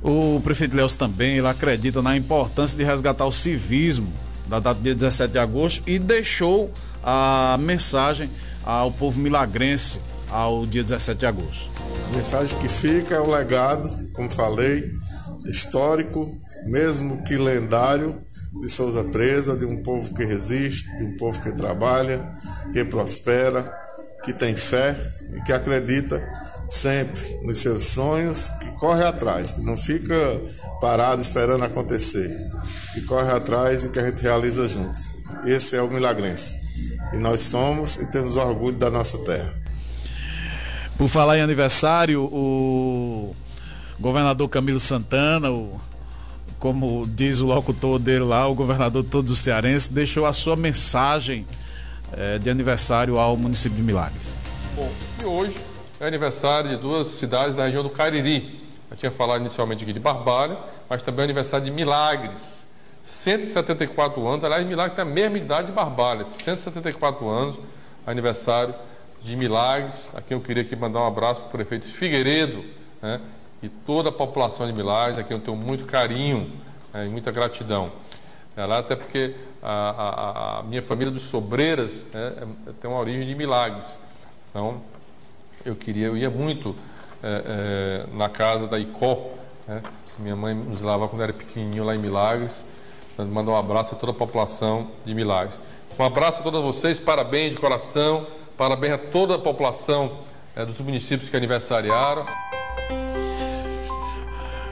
O 0.00 0.40
prefeito 0.40 0.76
Leos 0.76 0.94
também 0.94 1.38
ele 1.38 1.48
acredita 1.48 2.00
na 2.02 2.16
importância 2.16 2.78
de 2.78 2.84
resgatar 2.84 3.26
o 3.26 3.32
civismo 3.32 4.06
da 4.46 4.60
data 4.60 4.80
dia 4.80 4.94
17 4.94 5.32
de 5.32 5.38
agosto 5.40 5.82
e 5.88 5.98
deixou 5.98 6.72
a 7.02 7.58
mensagem 7.60 8.30
ao 8.64 8.92
povo 8.92 9.18
milagrense 9.18 9.98
ao 10.30 10.64
dia 10.64 10.84
17 10.84 11.18
de 11.18 11.26
agosto. 11.26 11.71
A 12.10 12.16
mensagem 12.16 12.58
que 12.58 12.68
fica 12.68 13.14
é 13.14 13.20
o 13.20 13.30
legado, 13.30 13.88
como 14.12 14.30
falei, 14.30 14.92
histórico 15.46 16.30
mesmo 16.66 17.22
que 17.22 17.36
lendário, 17.36 18.22
de 18.60 18.68
Souza 18.68 19.04
Presa, 19.04 19.56
de 19.56 19.64
um 19.64 19.82
povo 19.82 20.14
que 20.14 20.24
resiste, 20.24 20.94
de 20.96 21.04
um 21.04 21.16
povo 21.16 21.40
que 21.40 21.52
trabalha, 21.52 22.30
que 22.72 22.84
prospera, 22.84 23.72
que 24.24 24.32
tem 24.32 24.54
fé 24.54 24.96
e 25.34 25.40
que 25.42 25.52
acredita 25.52 26.22
sempre 26.68 27.20
nos 27.42 27.58
seus 27.58 27.84
sonhos, 27.84 28.48
que 28.60 28.70
corre 28.72 29.04
atrás, 29.04 29.54
que 29.54 29.62
não 29.62 29.76
fica 29.76 30.14
parado 30.80 31.20
esperando 31.20 31.64
acontecer, 31.64 32.36
que 32.94 33.02
corre 33.02 33.30
atrás 33.32 33.84
e 33.84 33.88
que 33.88 33.98
a 33.98 34.06
gente 34.08 34.22
realiza 34.22 34.68
juntos. 34.68 35.08
Esse 35.44 35.76
é 35.76 35.82
o 35.82 35.90
milagrense. 35.90 36.60
E 37.12 37.16
nós 37.16 37.40
somos 37.40 37.96
e 37.96 38.06
temos 38.10 38.36
orgulho 38.36 38.76
da 38.76 38.90
nossa 38.90 39.18
terra. 39.18 39.61
Por 40.98 41.08
falar 41.08 41.38
em 41.38 41.40
aniversário, 41.40 42.22
o 42.24 43.34
governador 43.98 44.48
Camilo 44.48 44.80
Santana, 44.80 45.50
o 45.50 45.80
como 46.62 47.04
diz 47.08 47.40
o 47.40 47.46
locutor 47.46 47.98
dele 47.98 48.24
lá, 48.24 48.46
o 48.46 48.54
governador 48.54 49.02
todo 49.02 49.34
cearense, 49.34 49.92
deixou 49.92 50.24
a 50.24 50.32
sua 50.32 50.54
mensagem 50.54 51.44
é, 52.12 52.38
de 52.38 52.48
aniversário 52.48 53.18
ao 53.18 53.36
município 53.36 53.76
de 53.76 53.82
Milagres. 53.82 54.38
Bom, 54.76 54.88
e 55.20 55.24
hoje 55.24 55.56
é 55.98 56.06
aniversário 56.06 56.70
de 56.70 56.76
duas 56.76 57.08
cidades 57.08 57.56
da 57.56 57.64
região 57.64 57.82
do 57.82 57.90
Cariri. 57.90 58.60
Eu 58.88 58.96
tinha 58.96 59.10
falado 59.10 59.40
inicialmente 59.40 59.82
aqui 59.82 59.92
de 59.92 59.98
Barbalha, 59.98 60.56
mas 60.88 61.02
também 61.02 61.22
é 61.22 61.24
aniversário 61.24 61.64
de 61.64 61.72
Milagres. 61.72 62.64
174 63.02 64.24
anos, 64.24 64.44
aliás, 64.44 64.64
Milagres 64.64 64.94
tem 64.94 65.02
a 65.02 65.08
mesma 65.08 65.38
idade 65.38 65.66
de 65.66 65.72
Barbalha, 65.72 66.24
174 66.24 67.28
anos, 67.28 67.56
aniversário 68.06 68.72
de 69.24 69.36
Milagres, 69.36 70.10
a 70.14 70.20
quem 70.20 70.36
eu 70.36 70.42
queria 70.42 70.62
aqui 70.62 70.74
mandar 70.74 71.00
um 71.00 71.06
abraço 71.06 71.42
para 71.42 71.48
o 71.48 71.52
prefeito 71.52 71.86
Figueiredo 71.86 72.64
né, 73.00 73.20
e 73.62 73.68
toda 73.68 74.08
a 74.08 74.12
população 74.12 74.66
de 74.66 74.72
Milagres, 74.72 75.18
a 75.18 75.22
quem 75.22 75.36
eu 75.36 75.42
tenho 75.42 75.56
muito 75.56 75.84
carinho 75.84 76.50
né, 76.92 77.06
e 77.06 77.08
muita 77.08 77.30
gratidão. 77.30 77.90
É 78.56 78.66
lá 78.66 78.78
até 78.78 78.96
porque 78.96 79.34
a, 79.62 79.70
a, 79.72 80.58
a, 80.58 80.62
minha 80.64 80.82
família 80.82 81.12
dos 81.12 81.22
Sobreiras 81.22 82.06
né, 82.12 82.32
é, 82.66 82.72
tem 82.80 82.90
uma 82.90 82.98
origem 82.98 83.26
de 83.26 83.34
Milagres. 83.34 83.86
Então, 84.50 84.82
eu 85.64 85.76
queria, 85.76 86.08
eu 86.08 86.16
ia 86.16 86.28
muito 86.28 86.74
é, 87.22 88.06
é, 88.06 88.16
na 88.16 88.28
casa 88.28 88.66
da 88.66 88.78
Icó, 88.78 89.30
né, 89.68 89.82
minha 90.18 90.36
mãe 90.36 90.54
nos 90.54 90.82
lavava 90.82 91.08
quando 91.08 91.22
era 91.22 91.32
pequenininho 91.32 91.84
lá 91.84 91.94
em 91.94 91.98
Milagres. 91.98 92.62
Então, 93.14 93.24
mandar 93.26 93.52
um 93.52 93.56
abraço 93.56 93.94
a 93.94 93.98
toda 93.98 94.12
a 94.12 94.14
população 94.14 94.88
de 95.04 95.14
Milagres. 95.14 95.58
Um 95.98 96.04
abraço 96.04 96.40
a 96.40 96.42
todos 96.42 96.62
vocês, 96.62 96.98
parabéns 96.98 97.54
de 97.54 97.60
coração. 97.60 98.26
Parabéns 98.56 98.94
a 98.94 98.98
toda 98.98 99.34
a 99.36 99.38
população 99.38 100.18
é, 100.54 100.64
dos 100.64 100.78
municípios 100.80 101.28
que 101.28 101.36
aniversariaram. 101.36 102.26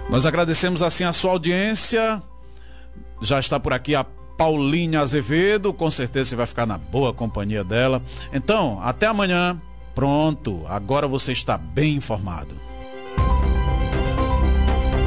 Nós 0.08 0.26
agradecemos 0.26 0.82
assim 0.82 1.04
a 1.04 1.12
sua 1.12 1.32
audiência. 1.32 2.22
Já 3.22 3.38
está 3.38 3.60
por 3.60 3.72
aqui 3.72 3.94
a 3.94 4.04
Paulinha 4.36 5.00
Azevedo, 5.00 5.72
com 5.72 5.90
certeza 5.90 6.30
você 6.30 6.36
vai 6.36 6.46
ficar 6.46 6.66
na 6.66 6.78
boa 6.78 7.12
companhia 7.12 7.62
dela. 7.62 8.02
Então, 8.32 8.80
até 8.82 9.06
amanhã. 9.06 9.60
Pronto, 9.94 10.64
agora 10.66 11.06
você 11.06 11.32
está 11.32 11.58
bem 11.58 11.96
informado. 11.96 12.54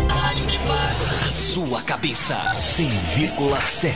A 0.10 1.32
sua 1.32 1.82
cabeça, 1.82 2.36
100,7. 2.60 3.94